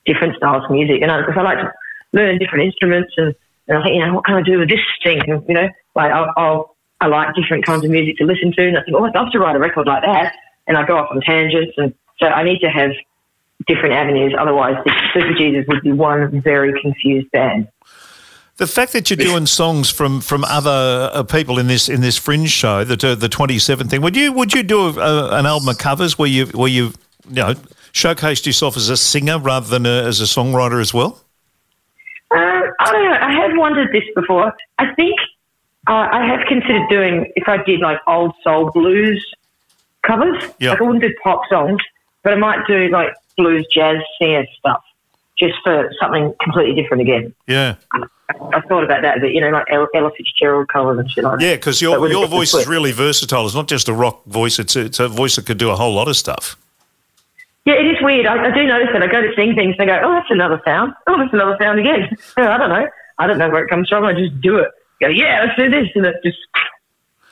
different 0.06 0.36
styles 0.36 0.64
of 0.64 0.70
music, 0.70 1.00
you 1.00 1.06
know, 1.06 1.22
because 1.26 1.38
I, 1.38 1.42
like 1.42 1.58
to 1.58 1.72
learn 2.12 2.38
different 2.38 2.66
instruments, 2.66 3.12
and, 3.16 3.34
and 3.68 3.78
I 3.78 3.82
think 3.82 3.94
you 3.94 4.04
know 4.04 4.14
what 4.14 4.24
can 4.24 4.34
I 4.36 4.42
do 4.42 4.58
with 4.58 4.68
this 4.68 4.80
thing? 5.02 5.20
And, 5.26 5.42
you 5.48 5.54
know, 5.54 5.68
like 5.94 6.12
I'll, 6.12 6.32
I'll 6.36 6.76
I 7.00 7.06
like 7.06 7.34
different 7.34 7.64
kinds 7.64 7.84
of 7.84 7.90
music 7.90 8.18
to 8.18 8.24
listen 8.24 8.52
to, 8.52 8.68
and 8.68 8.78
I 8.78 8.82
think 8.82 8.96
oh 8.96 9.04
I'd 9.04 9.14
love 9.14 9.32
to 9.32 9.38
write 9.38 9.56
a 9.56 9.58
record 9.58 9.86
like 9.86 10.02
that, 10.02 10.34
and 10.66 10.76
I 10.76 10.86
go 10.86 10.98
off 10.98 11.08
on 11.10 11.20
tangents, 11.20 11.72
and 11.76 11.94
so 12.18 12.26
I 12.26 12.42
need 12.42 12.60
to 12.60 12.68
have 12.68 12.90
different 13.66 13.94
avenues. 13.94 14.34
Otherwise, 14.38 14.76
the 14.84 14.90
Superjesus 15.14 15.66
would 15.68 15.82
be 15.82 15.92
one 15.92 16.40
very 16.40 16.78
confused 16.80 17.30
band. 17.30 17.68
The 18.56 18.66
fact 18.66 18.92
that 18.92 19.08
you're 19.08 19.16
doing 19.16 19.46
songs 19.46 19.88
from 19.88 20.20
from 20.20 20.44
other 20.44 21.11
uh, 21.14 21.22
people 21.22 21.58
in 21.58 21.66
this 21.66 21.88
in 21.88 22.02
this 22.02 22.18
Fringe 22.18 22.50
show, 22.50 22.84
the 22.84 23.12
uh, 23.12 23.14
the 23.14 23.28
27 23.28 23.88
thing, 23.88 24.02
would 24.02 24.14
you 24.14 24.32
would 24.32 24.52
you 24.52 24.62
do 24.62 24.80
a, 24.80 24.92
a, 24.92 25.38
an 25.38 25.46
album 25.46 25.68
of 25.70 25.78
covers 25.78 26.18
where 26.18 26.28
you 26.28 26.44
where 26.48 26.68
you 26.68 26.92
you 27.26 27.36
know 27.36 27.54
showcased 27.94 28.44
yourself 28.44 28.76
as 28.76 28.90
a 28.90 28.98
singer 28.98 29.38
rather 29.38 29.66
than 29.66 29.86
a, 29.86 30.02
as 30.02 30.20
a 30.20 30.24
songwriter 30.24 30.78
as 30.78 30.92
well? 30.92 31.24
Uh, 32.30 32.36
I 32.36 32.92
don't 32.92 33.04
know. 33.04 33.18
I 33.18 33.32
have 33.32 33.56
wondered 33.56 33.92
this 33.92 34.04
before. 34.14 34.52
I 34.78 34.94
think 34.94 35.18
uh, 35.88 36.08
I 36.12 36.26
have 36.26 36.46
considered 36.46 36.86
doing 36.90 37.32
if 37.36 37.48
I 37.48 37.62
did 37.64 37.80
like 37.80 37.98
old 38.06 38.34
soul 38.44 38.70
blues 38.72 39.24
covers. 40.02 40.44
Yeah. 40.58 40.72
Like 40.72 40.80
I 40.80 40.84
wouldn't 40.84 41.02
do 41.02 41.14
pop 41.22 41.42
songs, 41.48 41.80
but 42.22 42.34
I 42.34 42.36
might 42.36 42.66
do 42.66 42.88
like 42.88 43.14
blues, 43.43 43.66
jazz, 43.72 43.99
singer 44.20 44.47
stuff, 44.59 44.82
just 45.38 45.55
for 45.64 45.91
something 46.01 46.34
completely 46.43 46.80
different 46.80 47.03
again. 47.03 47.34
Yeah. 47.47 47.76
I 48.53 48.61
thought 48.61 48.84
about 48.84 49.03
that, 49.03 49.20
but 49.20 49.32
you 49.32 49.41
know, 49.41 49.51
like 49.51 49.66
Ella, 49.70 50.11
Fitzgerald 50.16 50.68
covers 50.68 50.99
and 50.99 51.11
shit 51.11 51.24
like 51.24 51.38
that. 51.38 51.45
Yeah, 51.45 51.55
because 51.57 51.82
your 51.82 52.09
your 52.09 52.28
voice 52.28 52.55
is 52.55 52.66
really 52.68 52.93
versatile. 52.93 53.45
It's 53.47 53.55
not 53.55 53.66
just 53.66 53.88
a 53.88 53.93
rock 53.93 54.24
voice; 54.26 54.59
it's 54.59 54.76
a, 54.76 54.84
it's 54.84 55.01
a 55.01 55.09
voice 55.09 55.36
that 55.36 55.47
could 55.47 55.59
do 55.59 55.70
a 55.70 55.76
whole 55.76 55.93
lot 55.93 56.07
of 56.07 56.16
stuff. 56.16 56.57
Yeah, 57.64 57.74
it 57.74 57.86
is 57.86 57.97
weird. 58.01 58.26
I, 58.26 58.51
I 58.51 58.55
do 58.55 58.64
notice 58.66 58.88
that. 58.93 59.03
I 59.03 59.09
go 59.09 59.20
to 59.20 59.32
sing 59.34 59.55
things, 59.55 59.74
and 59.78 59.91
I 59.91 60.01
go, 60.01 60.07
"Oh, 60.07 60.12
that's 60.12 60.30
another 60.30 60.61
sound. 60.64 60.95
Oh, 61.09 61.18
that's 61.18 61.32
another 61.32 61.57
sound 61.61 61.80
again." 61.80 62.16
I 62.36 62.57
don't 62.57 62.68
know. 62.70 62.88
I 63.18 63.26
don't 63.26 63.38
know 63.38 63.51
where 63.51 63.64
it 63.64 63.68
comes 63.68 63.88
from. 63.88 64.05
I 64.05 64.12
just 64.12 64.41
do 64.41 64.59
it. 64.59 64.70
Go, 65.01 65.09
yeah, 65.09 65.45
let's 65.45 65.59
do 65.59 65.68
this, 65.70 65.88
and 65.95 66.07
it 66.07 66.16
just 66.24 66.38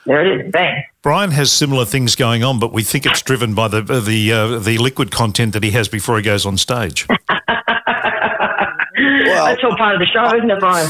there 0.05 0.25
it 0.25 0.45
is. 0.45 0.51
Bang. 0.51 0.83
Brian 1.01 1.31
has 1.31 1.51
similar 1.51 1.85
things 1.85 2.15
going 2.15 2.43
on, 2.43 2.59
but 2.59 2.73
we 2.73 2.83
think 2.83 3.05
it's 3.05 3.21
driven 3.21 3.53
by 3.53 3.67
the 3.67 3.81
the 3.81 4.31
uh, 4.31 4.59
the 4.59 4.77
liquid 4.77 5.11
content 5.11 5.53
that 5.53 5.63
he 5.63 5.71
has 5.71 5.87
before 5.87 6.17
he 6.17 6.23
goes 6.23 6.45
on 6.45 6.57
stage. 6.57 7.07
Well, 8.99 9.45
That's 9.45 9.63
all 9.63 9.77
part 9.77 9.95
of 9.95 9.99
the 9.99 10.05
show, 10.07 10.25
isn't 10.35 10.49
it, 10.51 10.59
Brian? 10.59 10.89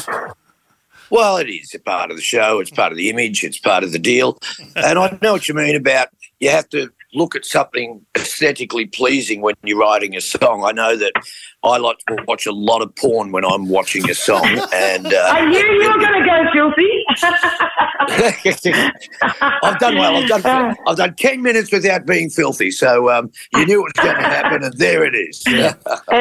Well, 1.11 1.37
it 1.37 1.49
is 1.49 1.73
a 1.75 1.79
part 1.79 2.09
of 2.09 2.17
the 2.17 2.23
show. 2.23 2.59
It's 2.59 2.71
part 2.71 2.91
of 2.91 2.97
the 2.97 3.09
image. 3.09 3.43
It's 3.43 3.59
part 3.59 3.83
of 3.83 3.91
the 3.91 3.99
deal. 3.99 4.39
And 4.75 4.97
I 4.97 5.17
know 5.21 5.33
what 5.33 5.47
you 5.47 5.53
mean 5.53 5.75
about 5.75 6.09
you 6.39 6.49
have 6.49 6.67
to 6.69 6.91
look 7.13 7.35
at 7.35 7.43
something 7.45 8.05
aesthetically 8.15 8.85
pleasing 8.85 9.41
when 9.41 9.55
you're 9.63 9.79
writing 9.79 10.15
a 10.15 10.21
song. 10.21 10.63
I 10.63 10.71
know 10.71 10.95
that 10.95 11.11
I 11.63 11.77
like 11.77 11.97
to 12.07 12.17
watch 12.27 12.45
a 12.45 12.51
lot 12.51 12.81
of 12.81 12.95
porn 12.95 13.31
when 13.31 13.43
I'm 13.43 13.67
watching 13.67 14.09
a 14.09 14.13
song, 14.13 14.45
and 14.73 15.07
I 15.07 15.41
uh, 15.41 15.45
knew 15.49 15.57
you 15.57 15.91
were 15.91 15.99
going 15.99 16.21
to 16.21 16.29
go 16.29 16.51
filthy. 16.53 17.05
I've 19.63 19.79
done 19.79 19.95
well. 19.97 20.15
I've 20.33 20.43
done 20.43 20.75
I've 20.87 20.97
done 20.97 21.15
ten 21.15 21.41
minutes 21.41 21.71
without 21.71 22.05
being 22.05 22.29
filthy, 22.29 22.71
so 22.71 23.09
um, 23.09 23.31
you 23.55 23.65
knew 23.65 23.79
it 23.85 23.93
was 23.95 24.03
going 24.05 24.15
to 24.15 24.21
happen, 24.21 24.63
and 24.63 24.73
there 24.77 25.03
it 25.03 25.15
is. 25.15 25.43
and 25.47 25.75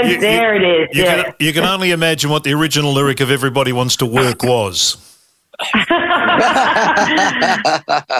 You- 0.08 0.14
you- 0.14 0.20
there 0.20 0.54
it 0.54 0.62
is. 0.90 0.96
You, 0.96 1.04
Yeah. 1.04 1.22
can, 1.24 1.34
you 1.38 1.52
can 1.52 1.64
only 1.64 1.90
imagine 1.90 2.30
what 2.30 2.44
the 2.44 2.52
original 2.52 2.92
lyric 2.92 3.20
of 3.20 3.30
"Everybody 3.30 3.72
Wants 3.72 3.96
to 3.96 4.06
Work" 4.06 4.42
was. 4.42 4.96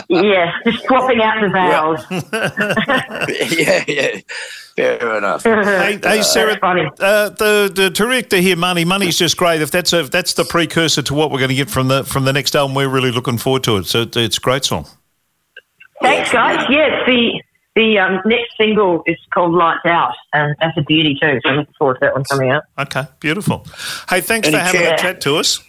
Yeah, 0.08 0.52
just 0.64 0.84
swapping 0.86 1.20
out 1.22 1.40
the 1.40 1.48
vowels. 1.52 2.04
yeah, 3.58 3.84
yeah, 3.86 4.20
fair 4.76 5.18
enough. 5.18 5.44
Hey, 5.44 5.98
hey 6.02 6.22
Sarah, 6.22 6.58
uh, 6.62 7.28
the 7.30 7.70
the 7.74 7.90
director 7.90 8.38
here, 8.38 8.56
money, 8.56 8.84
money's 8.84 9.18
just 9.18 9.36
great. 9.36 9.62
If 9.62 9.70
that's 9.70 9.92
a 9.92 10.00
if 10.00 10.10
that's 10.10 10.34
the 10.34 10.44
precursor 10.44 11.02
to 11.02 11.14
what 11.14 11.30
we're 11.30 11.38
going 11.38 11.50
to 11.50 11.54
get 11.54 11.70
from 11.70 11.88
the 11.88 12.04
from 12.04 12.24
the 12.24 12.32
next 12.32 12.56
album, 12.56 12.74
we're 12.74 12.88
really 12.88 13.12
looking 13.12 13.38
forward 13.38 13.64
to 13.64 13.76
it. 13.76 13.86
So 13.86 14.02
it's, 14.02 14.16
it's 14.16 14.38
a 14.38 14.40
great 14.40 14.64
song. 14.64 14.86
Thanks, 16.02 16.32
guys. 16.32 16.66
Yeah, 16.68 17.04
the 17.06 17.42
the 17.76 17.98
um, 17.98 18.20
next 18.24 18.56
single 18.60 19.02
is 19.06 19.16
called 19.32 19.52
Lights 19.54 19.84
Out, 19.84 20.14
and 20.32 20.56
that's 20.60 20.76
a 20.76 20.82
beauty 20.82 21.16
too. 21.20 21.38
So 21.44 21.50
I'm 21.50 21.56
looking 21.58 21.74
forward 21.78 21.94
to 21.94 22.00
that 22.02 22.14
one 22.14 22.24
coming 22.24 22.50
out. 22.50 22.64
Okay, 22.78 23.04
beautiful. 23.20 23.64
Hey, 24.10 24.20
thanks 24.20 24.48
Any 24.48 24.56
for 24.56 24.62
having 24.62 24.80
chance- 24.80 25.00
a 25.00 25.04
chat 25.04 25.20
to 25.22 25.36
us. 25.36 25.62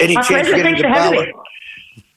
Any 0.00 0.14
My 0.14 0.22
chance 0.22 0.48
pleasure. 0.48 0.50
of 0.50 0.56
getting 0.56 0.62
Thanks 0.76 0.82
the 0.82 0.88
for 0.88 0.94
having 0.94 1.20
me. 1.20 1.32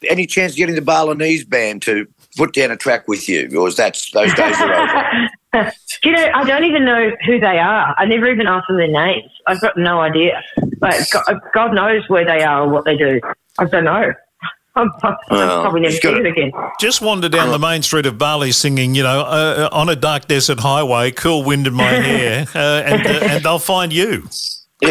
any 0.09 0.25
chance 0.25 0.53
of 0.53 0.57
getting 0.57 0.75
the 0.75 0.81
Balinese 0.81 1.43
band 1.45 1.81
to 1.83 2.07
put 2.37 2.53
down 2.53 2.71
a 2.71 2.77
track 2.77 3.07
with 3.07 3.27
you, 3.29 3.49
or 3.59 3.67
is 3.67 3.75
that 3.75 4.01
those 4.13 4.33
days 4.33 4.55
are 4.59 4.73
over? 4.73 5.71
You 6.03 6.11
know, 6.11 6.31
I 6.33 6.43
don't 6.45 6.63
even 6.63 6.83
know 6.83 7.11
who 7.27 7.39
they 7.39 7.59
are. 7.59 7.93
I 7.97 8.05
never 8.05 8.27
even 8.27 8.47
asked 8.47 8.67
them 8.67 8.77
their 8.77 8.87
names. 8.87 9.29
I've 9.45 9.61
got 9.61 9.77
no 9.77 10.01
idea. 10.01 10.41
Like, 10.81 10.99
God, 11.11 11.39
God 11.53 11.73
knows 11.75 12.09
where 12.09 12.25
they 12.25 12.43
are 12.43 12.63
or 12.63 12.69
what 12.69 12.85
they 12.85 12.97
do. 12.97 13.21
I 13.59 13.65
don't 13.65 13.83
know. 13.83 14.11
I'm, 14.75 14.89
I'm 15.03 15.15
Well, 15.29 15.61
probably 15.61 15.81
never 15.81 15.93
you've 15.93 16.01
see 16.01 16.09
got 16.09 16.17
them 16.17 16.25
again. 16.25 16.51
Just 16.79 17.01
wander 17.03 17.29
down 17.29 17.51
the 17.51 17.59
main 17.59 17.83
street 17.83 18.07
of 18.07 18.17
Bali 18.17 18.51
singing, 18.51 18.95
you 18.95 19.03
know, 19.03 19.19
uh, 19.21 19.69
uh, 19.71 19.77
on 19.77 19.89
a 19.89 19.95
dark 19.95 20.25
desert 20.27 20.59
highway, 20.59 21.11
cool 21.11 21.43
wind 21.43 21.67
in 21.67 21.75
my 21.75 21.83
hair, 21.91 22.47
uh, 22.55 22.57
and, 22.57 23.05
uh, 23.05 23.09
and 23.21 23.43
they'll 23.45 23.59
find 23.59 23.93
you. 23.93 24.27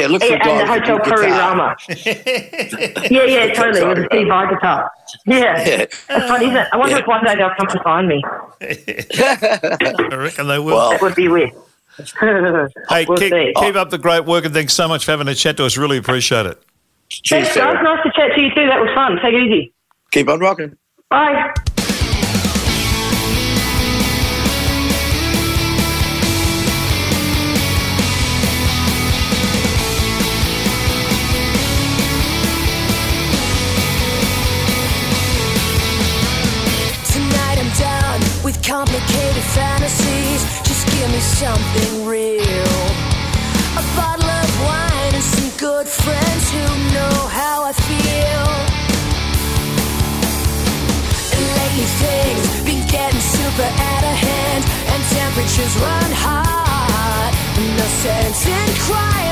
Yeah, 0.00 0.06
look 0.08 0.22
for 0.22 0.28
Yeah, 0.28 0.46
a 0.46 0.50
and 0.50 0.60
the 0.60 0.66
Hotel 0.66 0.98
Puri 1.00 1.26
guitar. 1.26 1.50
Rama. 1.56 1.76
yeah, 3.10 3.24
yeah, 3.24 3.52
totally. 3.54 3.86
With 3.86 3.98
a 3.98 4.06
Steve 4.10 4.28
Vai 4.28 4.48
guitar. 4.48 4.90
Yeah. 5.26 5.36
Yeah. 5.68 5.76
That's 6.08 6.26
funny, 6.28 6.44
isn't 6.46 6.56
it? 6.56 6.68
I 6.72 6.76
wonder 6.76 6.94
Yeah. 6.96 7.00
if 7.02 7.06
one 7.06 7.24
day 7.24 7.34
they'll 7.36 7.50
come 7.58 7.66
to 7.68 7.82
find 7.82 8.08
me. 8.08 8.22
I 8.60 10.14
reckon 10.16 10.48
they 10.48 10.58
will. 10.58 10.76
Well, 10.76 10.90
That 10.90 11.02
would 11.02 11.14
be 11.14 11.28
weird. 11.28 11.50
hey, 12.20 13.04
we'll 13.06 13.18
keep, 13.18 13.32
see. 13.32 13.52
keep 13.56 13.74
up 13.76 13.90
the 13.90 13.98
great 13.98 14.24
work, 14.24 14.44
and 14.46 14.54
thanks 14.54 14.72
so 14.72 14.88
much 14.88 15.04
for 15.04 15.10
having 15.10 15.28
a 15.28 15.34
chat 15.34 15.56
to 15.58 15.66
us. 15.66 15.76
Really 15.76 15.98
appreciate 15.98 16.46
it. 16.46 16.62
cheers, 17.10 17.48
Thanks, 17.48 17.56
guys. 17.56 17.76
Nice 17.82 18.02
to 18.04 18.12
chat 18.16 18.34
to 18.34 18.40
you 18.40 18.48
too. 18.54 18.66
That 18.66 18.80
was 18.80 18.90
fun. 18.94 19.18
Take 19.22 19.34
it 19.34 19.42
easy. 19.42 19.72
Keep 20.10 20.28
on 20.30 20.40
rocking. 20.40 20.76
Bye. 21.10 21.52
Complicated 38.72 39.44
fantasies. 39.52 40.40
Just 40.64 40.86
give 40.96 41.08
me 41.12 41.20
something 41.20 42.06
real. 42.06 42.80
A 43.76 43.84
bottle 43.94 44.30
of 44.40 44.48
wine 44.64 45.12
and 45.12 45.26
some 45.34 45.50
good 45.58 45.86
friends 45.86 46.44
who 46.54 46.64
know 46.96 47.16
how 47.38 47.64
I 47.70 47.72
feel. 47.88 48.46
And 51.36 51.44
lately 51.60 51.88
things 52.00 52.46
been 52.64 52.84
getting 52.88 53.20
super 53.20 53.70
out 53.92 54.04
of 54.10 54.16
hand, 54.28 54.62
and 54.92 55.00
temperatures 55.20 55.74
run 55.76 56.10
hot. 56.24 57.30
No 57.76 57.86
sense 58.04 58.40
in 58.46 58.68
crying 58.88 59.31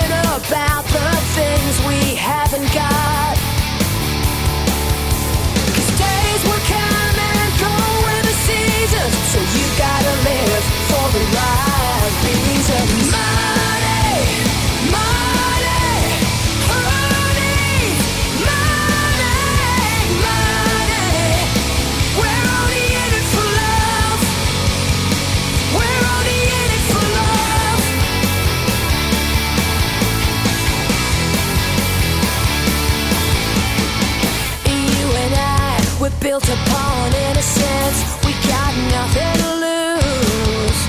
built 36.31 36.49
upon 36.49 37.13
innocence. 37.13 37.99
We 38.25 38.33
got 38.47 38.73
nothing 38.97 39.35
to 39.43 39.51
lose. 39.67 40.81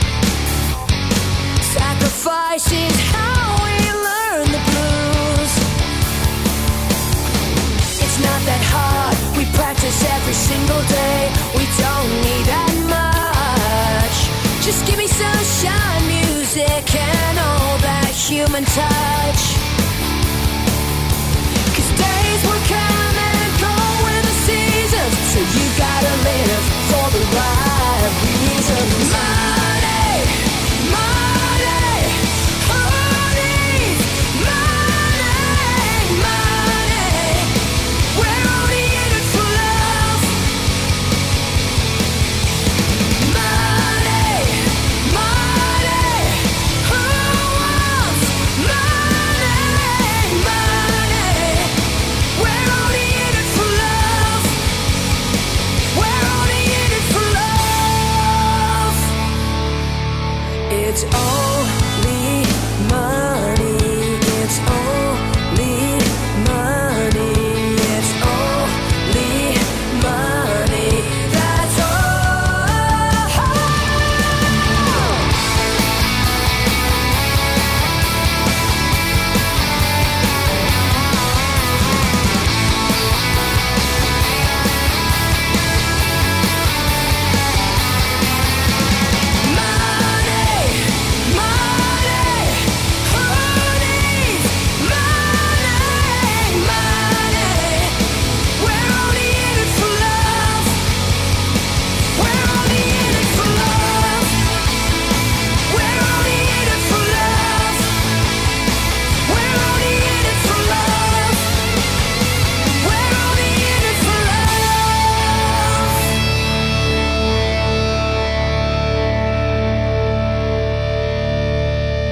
Sacrifice 1.78 2.68
is 2.72 2.96
how 3.14 3.46
we 3.66 3.78
learn 4.08 4.46
the 4.56 4.62
blues. 4.70 5.54
It's 8.06 8.20
not 8.28 8.42
that 8.50 8.64
hard. 8.74 9.16
We 9.36 9.46
practice 9.58 10.00
every 10.16 10.38
single 10.50 10.84
day. 11.02 11.22
We 11.58 11.66
don't 11.84 12.12
need 12.28 12.46
that 12.54 12.74
much. 12.96 14.18
Just 14.64 14.86
give 14.86 15.00
me 15.00 15.08
sunshine, 15.08 16.04
music, 16.18 16.86
and 16.94 17.36
all 17.40 17.78
that 17.90 18.14
human 18.14 18.64
touch. 18.64 19.61
You 25.50 25.66
gotta 25.76 26.14
live 26.24 26.64
for 26.90 27.10
the 27.18 27.24
right 27.36 28.12
reason. 28.22 29.51
It's 61.04 61.16
only 61.16 61.81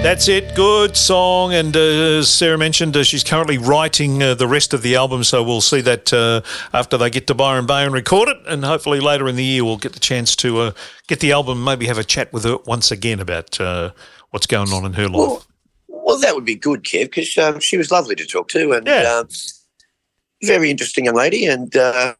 That's 0.09 0.27
it. 0.27 0.55
Good 0.55 0.97
song. 0.97 1.53
And 1.53 1.77
uh, 1.77 1.79
as 1.79 2.31
Sarah 2.31 2.57
mentioned, 2.57 2.97
uh, 2.97 3.03
she's 3.03 3.23
currently 3.23 3.59
writing 3.59 4.23
uh, 4.23 4.33
the 4.33 4.47
rest 4.47 4.73
of 4.73 4.81
the 4.81 4.95
album. 4.95 5.23
So 5.23 5.43
we'll 5.43 5.61
see 5.61 5.81
that 5.81 6.11
uh, 6.11 6.41
after 6.73 6.97
they 6.97 7.11
get 7.11 7.27
to 7.27 7.35
Byron 7.35 7.67
Bay 7.67 7.85
and 7.85 7.93
record 7.93 8.27
it. 8.27 8.37
And 8.47 8.65
hopefully 8.65 8.99
later 8.99 9.27
in 9.27 9.35
the 9.35 9.43
year, 9.43 9.63
we'll 9.63 9.77
get 9.77 9.93
the 9.93 9.99
chance 9.99 10.35
to 10.37 10.61
uh, 10.61 10.71
get 11.05 11.19
the 11.19 11.31
album, 11.31 11.63
maybe 11.63 11.85
have 11.85 11.99
a 11.99 12.03
chat 12.03 12.33
with 12.33 12.43
her 12.45 12.57
once 12.65 12.89
again 12.89 13.19
about 13.19 13.61
uh, 13.61 13.91
what's 14.31 14.47
going 14.47 14.73
on 14.73 14.83
in 14.83 14.93
her 14.93 15.07
life. 15.07 15.13
Well, 15.15 15.45
well, 15.89 16.17
that 16.17 16.33
would 16.33 16.43
be 16.43 16.55
good, 16.55 16.81
Kev, 16.81 17.03
because 17.03 17.37
um, 17.37 17.59
she 17.59 17.77
was 17.77 17.91
lovely 17.91 18.15
to 18.15 18.25
talk 18.25 18.47
to 18.47 18.71
and 18.71 18.87
Yeah. 18.87 19.03
um, 19.21 19.27
very 20.41 20.71
interesting 20.71 21.05
young 21.05 21.17
lady, 21.17 21.45
and 21.45 21.75
uh, 21.75 22.15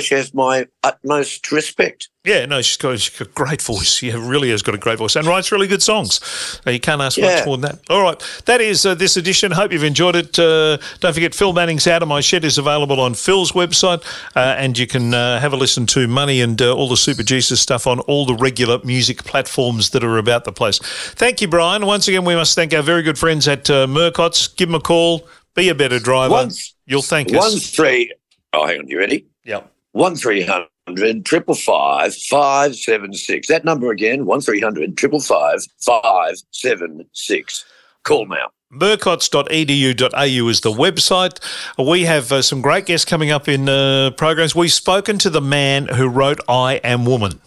she 0.00 0.14
has 0.14 0.34
my 0.34 0.66
utmost 0.82 1.50
respect. 1.52 2.08
Yeah, 2.24 2.44
no, 2.44 2.60
she's 2.60 2.76
got, 2.76 2.98
she's 2.98 3.16
got 3.16 3.28
a 3.28 3.30
great 3.30 3.62
voice. 3.62 4.02
Yeah, 4.02 4.14
really 4.18 4.50
has 4.50 4.60
got 4.60 4.74
a 4.74 4.78
great 4.78 4.98
voice 4.98 5.14
and 5.16 5.26
writes 5.26 5.52
really 5.52 5.68
good 5.68 5.82
songs. 5.82 6.60
Uh, 6.66 6.70
you 6.72 6.80
can't 6.80 7.00
ask 7.00 7.16
Yeah. 7.16 7.36
much 7.36 7.46
more 7.46 7.56
than 7.56 7.70
that. 7.72 7.80
All 7.88 8.02
right, 8.02 8.20
that 8.46 8.60
is 8.60 8.84
uh, 8.84 8.94
this 8.96 9.16
edition. 9.16 9.52
Hope 9.52 9.72
you've 9.72 9.84
enjoyed 9.84 10.16
it. 10.16 10.38
Uh, 10.38 10.78
don't 11.00 11.14
forget, 11.14 11.34
Phil 11.34 11.52
Manning's 11.52 11.86
Out 11.86 12.02
of 12.02 12.08
My 12.08 12.20
Shed 12.20 12.44
is 12.44 12.58
available 12.58 13.00
on 13.00 13.14
Phil's 13.14 13.52
website, 13.52 14.02
uh, 14.34 14.40
and 14.58 14.76
you 14.76 14.86
can 14.88 15.14
uh, 15.14 15.38
have 15.40 15.52
a 15.52 15.56
listen 15.56 15.86
to 15.86 16.08
Money 16.08 16.40
and 16.40 16.60
uh, 16.60 16.74
all 16.74 16.88
the 16.88 16.96
Superjesus 16.96 17.58
stuff 17.58 17.86
on 17.86 18.00
all 18.00 18.26
the 18.26 18.34
regular 18.34 18.80
music 18.84 19.22
platforms 19.24 19.90
that 19.90 20.02
are 20.02 20.18
about 20.18 20.44
the 20.44 20.52
place. 20.52 20.78
Thank 21.14 21.40
you, 21.40 21.48
Brian. 21.48 21.86
Once 21.86 22.08
again, 22.08 22.24
we 22.24 22.34
must 22.34 22.54
thank 22.56 22.74
our 22.74 22.82
very 22.82 23.02
good 23.02 23.18
friends 23.18 23.46
at 23.48 23.70
uh, 23.70 23.86
Murcott's. 23.86 24.48
Give 24.48 24.68
them 24.68 24.74
a 24.74 24.80
call. 24.80 25.28
Be 25.54 25.68
a 25.68 25.74
better 25.74 25.98
driver. 26.00 26.32
Once- 26.32 26.74
You'll 26.86 27.02
thank 27.02 27.30
One 27.32 27.38
us. 27.54 27.70
three. 27.70 28.12
Oh, 28.52 28.66
hang 28.66 28.78
on, 28.80 28.88
you 28.88 28.98
ready? 28.98 29.26
Yep. 29.44 29.72
One 29.96 30.14
three 30.14 30.42
hundred 30.42 31.24
triple 31.24 31.54
five 31.54 32.14
five 32.14 32.76
seven 32.76 33.14
six. 33.14 33.48
That 33.48 33.64
number 33.64 33.90
again. 33.90 34.26
One 34.26 34.42
three 34.42 34.60
hundred 34.60 34.94
triple 34.98 35.20
five 35.20 35.60
five 35.80 36.34
seven 36.50 37.06
six. 37.14 37.64
Call 38.02 38.26
now. 38.26 38.50
Murcotts.edu.au 38.72 40.48
is 40.48 40.60
the 40.60 40.70
website. 40.70 41.38
We 41.78 42.02
have 42.02 42.30
uh, 42.30 42.42
some 42.42 42.60
great 42.60 42.84
guests 42.86 43.04
coming 43.04 43.30
up 43.30 43.48
in 43.48 43.68
uh, 43.70 44.10
programs. 44.18 44.54
We've 44.54 44.72
spoken 44.72 45.16
to 45.18 45.30
the 45.30 45.40
man 45.40 45.86
who 45.86 46.08
wrote 46.08 46.40
I 46.48 46.74
Am 46.84 47.06
Woman. 47.06 47.40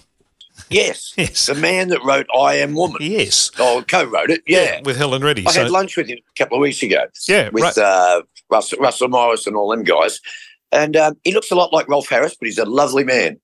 Yes. 0.71 1.13
Yes. 1.17 1.45
The 1.47 1.55
man 1.55 1.89
that 1.89 2.03
wrote 2.03 2.25
I 2.35 2.55
Am 2.55 2.73
Woman. 2.73 2.97
Yes. 3.01 3.51
Oh, 3.59 3.83
co-wrote 3.87 4.29
it. 4.31 4.41
Yeah. 4.47 4.81
With 4.85 4.97
Helen 4.97 5.21
Reddy. 5.23 5.45
I 5.45 5.51
So- 5.51 5.61
had 5.63 5.71
lunch 5.71 5.97
with 5.97 6.07
him 6.07 6.17
a 6.17 6.37
couple 6.37 6.57
of 6.57 6.61
weeks 6.61 6.81
ago. 6.81 7.05
Yeah, 7.27 7.49
With 7.51 7.63
right. 7.63 7.77
uh, 7.77 8.21
Russell, 8.49 8.79
Russell 8.79 9.07
Morris 9.09 9.45
and 9.45 9.55
all 9.55 9.69
them 9.69 9.83
guys. 9.83 10.19
And 10.71 10.95
um, 10.95 11.17
he 11.23 11.33
looks 11.33 11.51
a 11.51 11.55
lot 11.55 11.73
like 11.73 11.87
Rolf 11.87 12.07
Harris, 12.09 12.35
but 12.35 12.47
he's 12.47 12.57
a 12.57 12.65
lovely 12.65 13.03
man. 13.03 13.39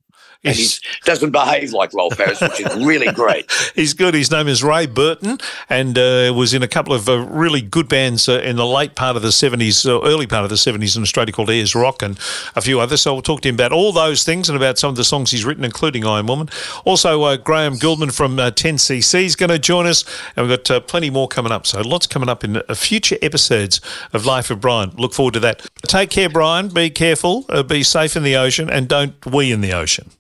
And 0.46 0.56
he 0.56 0.68
doesn't 1.04 1.32
behave 1.32 1.74
like 1.74 1.94
Rolf 1.94 2.18
Harris, 2.18 2.42
which 2.42 2.60
is 2.60 2.76
really 2.86 3.12
great. 3.12 3.52
he's 3.76 3.94
good. 3.94 4.14
His 4.14 4.32
name 4.32 4.48
is 4.48 4.64
Ray 4.64 4.86
Burton 4.86 5.40
and 5.70 5.98
uh, 5.98 6.34
was 6.36 6.54
in 6.54 6.64
a 6.64 6.68
couple 6.68 6.94
of 6.94 7.10
uh, 7.10 7.20
really 7.20 7.62
good 7.62 7.90
bands 7.90 8.30
uh, 8.30 8.42
in 8.44 8.56
the 8.56 8.66
late 8.66 8.96
part 8.96 9.16
of 9.16 9.22
the 9.22 9.30
70s, 9.30 9.86
uh, 9.86 10.06
early 10.06 10.28
part 10.28 10.44
of 10.44 10.50
the 10.50 10.56
70s 10.56 10.96
in 10.96 11.02
Australia 11.02 11.34
called 11.34 11.50
Ayers 11.50 11.76
Rock 11.76 12.02
and 12.02 12.20
a 12.56 12.62
few 12.62 12.80
others. 12.80 13.02
So 13.02 13.14
we'll 13.14 13.22
talk 13.22 13.42
to 13.42 13.50
him 13.50 13.56
about 13.56 13.72
all 13.72 13.92
those 13.92 14.24
things 14.24 14.50
and 14.50 14.56
about 14.56 14.78
some 14.78 14.90
of 14.90 14.96
the 14.96 15.04
songs 15.04 15.32
he's 15.32 15.46
written, 15.46 15.64
including 15.64 16.06
I 16.06 16.20
Am 16.20 16.28
Woman. 16.28 16.50
Also, 16.84 17.24
uh, 17.24 17.38
Graham 17.38 17.76
Gouldman 17.76 18.12
from 18.12 18.40
uh, 18.40 18.52
10cc 18.52 19.24
is 19.24 19.36
going 19.36 19.50
to 19.50 19.60
join 19.60 19.86
us. 19.86 20.04
And 20.36 20.48
we've 20.48 20.58
got 20.58 20.72
uh, 20.72 20.80
plenty 20.80 21.10
more 21.10 21.28
coming 21.28 21.52
up. 21.52 21.66
So 21.66 21.82
lots 21.82 22.08
coming 22.08 22.30
up 22.30 22.44
in 22.44 22.58
uh, 22.58 22.74
future 22.76 23.18
episodes 23.22 23.82
of 24.14 24.26
Life 24.26 24.50
of 24.52 24.62
Brian. 24.62 24.92
Look 24.98 25.14
forward 25.14 25.34
to 25.36 25.40
that. 25.42 25.66
Take 25.88 26.10
care, 26.10 26.30
Brian. 26.30 26.70
Be 26.70 26.90
careful. 26.90 27.46
Uh, 27.50 27.64
be 27.64 27.84
safe 27.84 28.16
in 28.16 28.24
the 28.24 28.36
ocean 28.36 28.70
and 28.70 28.88
don't 28.88 29.26
we 29.26 29.52
in 29.52 29.62
the 29.62 29.74
ocean. 29.74 30.12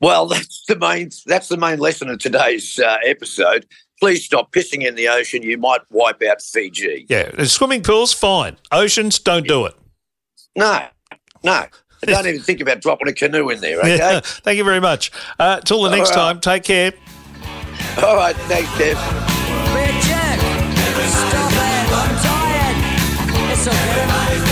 Well, 0.00 0.26
that's 0.28 0.64
the 0.66 0.76
main 0.76 1.10
that's 1.26 1.48
the 1.48 1.56
main 1.56 1.78
lesson 1.78 2.08
of 2.08 2.18
today's 2.18 2.78
uh, 2.78 2.98
episode. 3.04 3.66
Please 3.98 4.24
stop 4.24 4.52
pissing 4.52 4.86
in 4.86 4.94
the 4.94 5.08
ocean. 5.08 5.42
You 5.42 5.56
might 5.56 5.80
wipe 5.90 6.22
out 6.22 6.42
Fiji. 6.42 7.06
Yeah, 7.08 7.44
swimming 7.44 7.82
pools, 7.82 8.12
fine. 8.12 8.58
Oceans, 8.70 9.18
don't 9.18 9.46
do 9.46 9.64
it. 9.64 9.74
No, 10.54 10.86
no. 11.42 11.64
Don't 12.02 12.26
even 12.26 12.40
think 12.40 12.60
about 12.60 12.82
dropping 12.82 13.08
a 13.08 13.12
canoe 13.12 13.48
in 13.48 13.60
there. 13.60 13.78
Okay. 13.80 13.96
Yeah. 13.96 14.20
Thank 14.22 14.58
you 14.58 14.64
very 14.64 14.80
much. 14.80 15.10
Uh, 15.38 15.60
till 15.60 15.82
the 15.82 15.90
next 15.90 16.10
right. 16.10 16.16
time, 16.16 16.40
take 16.40 16.62
care. 16.62 16.92
All 18.04 18.16
right. 18.16 18.36
Thanks, 18.36 18.70
Dev. 18.78 18.96
Big 19.74 20.02
stop 21.08 21.52
it, 21.52 21.88
I'm 21.92 22.16
tired. 22.22 22.76
It's 23.52 23.66
okay. 23.66 24.06
Time 24.06 24.28
for 24.28 24.36
smoke 24.36 24.45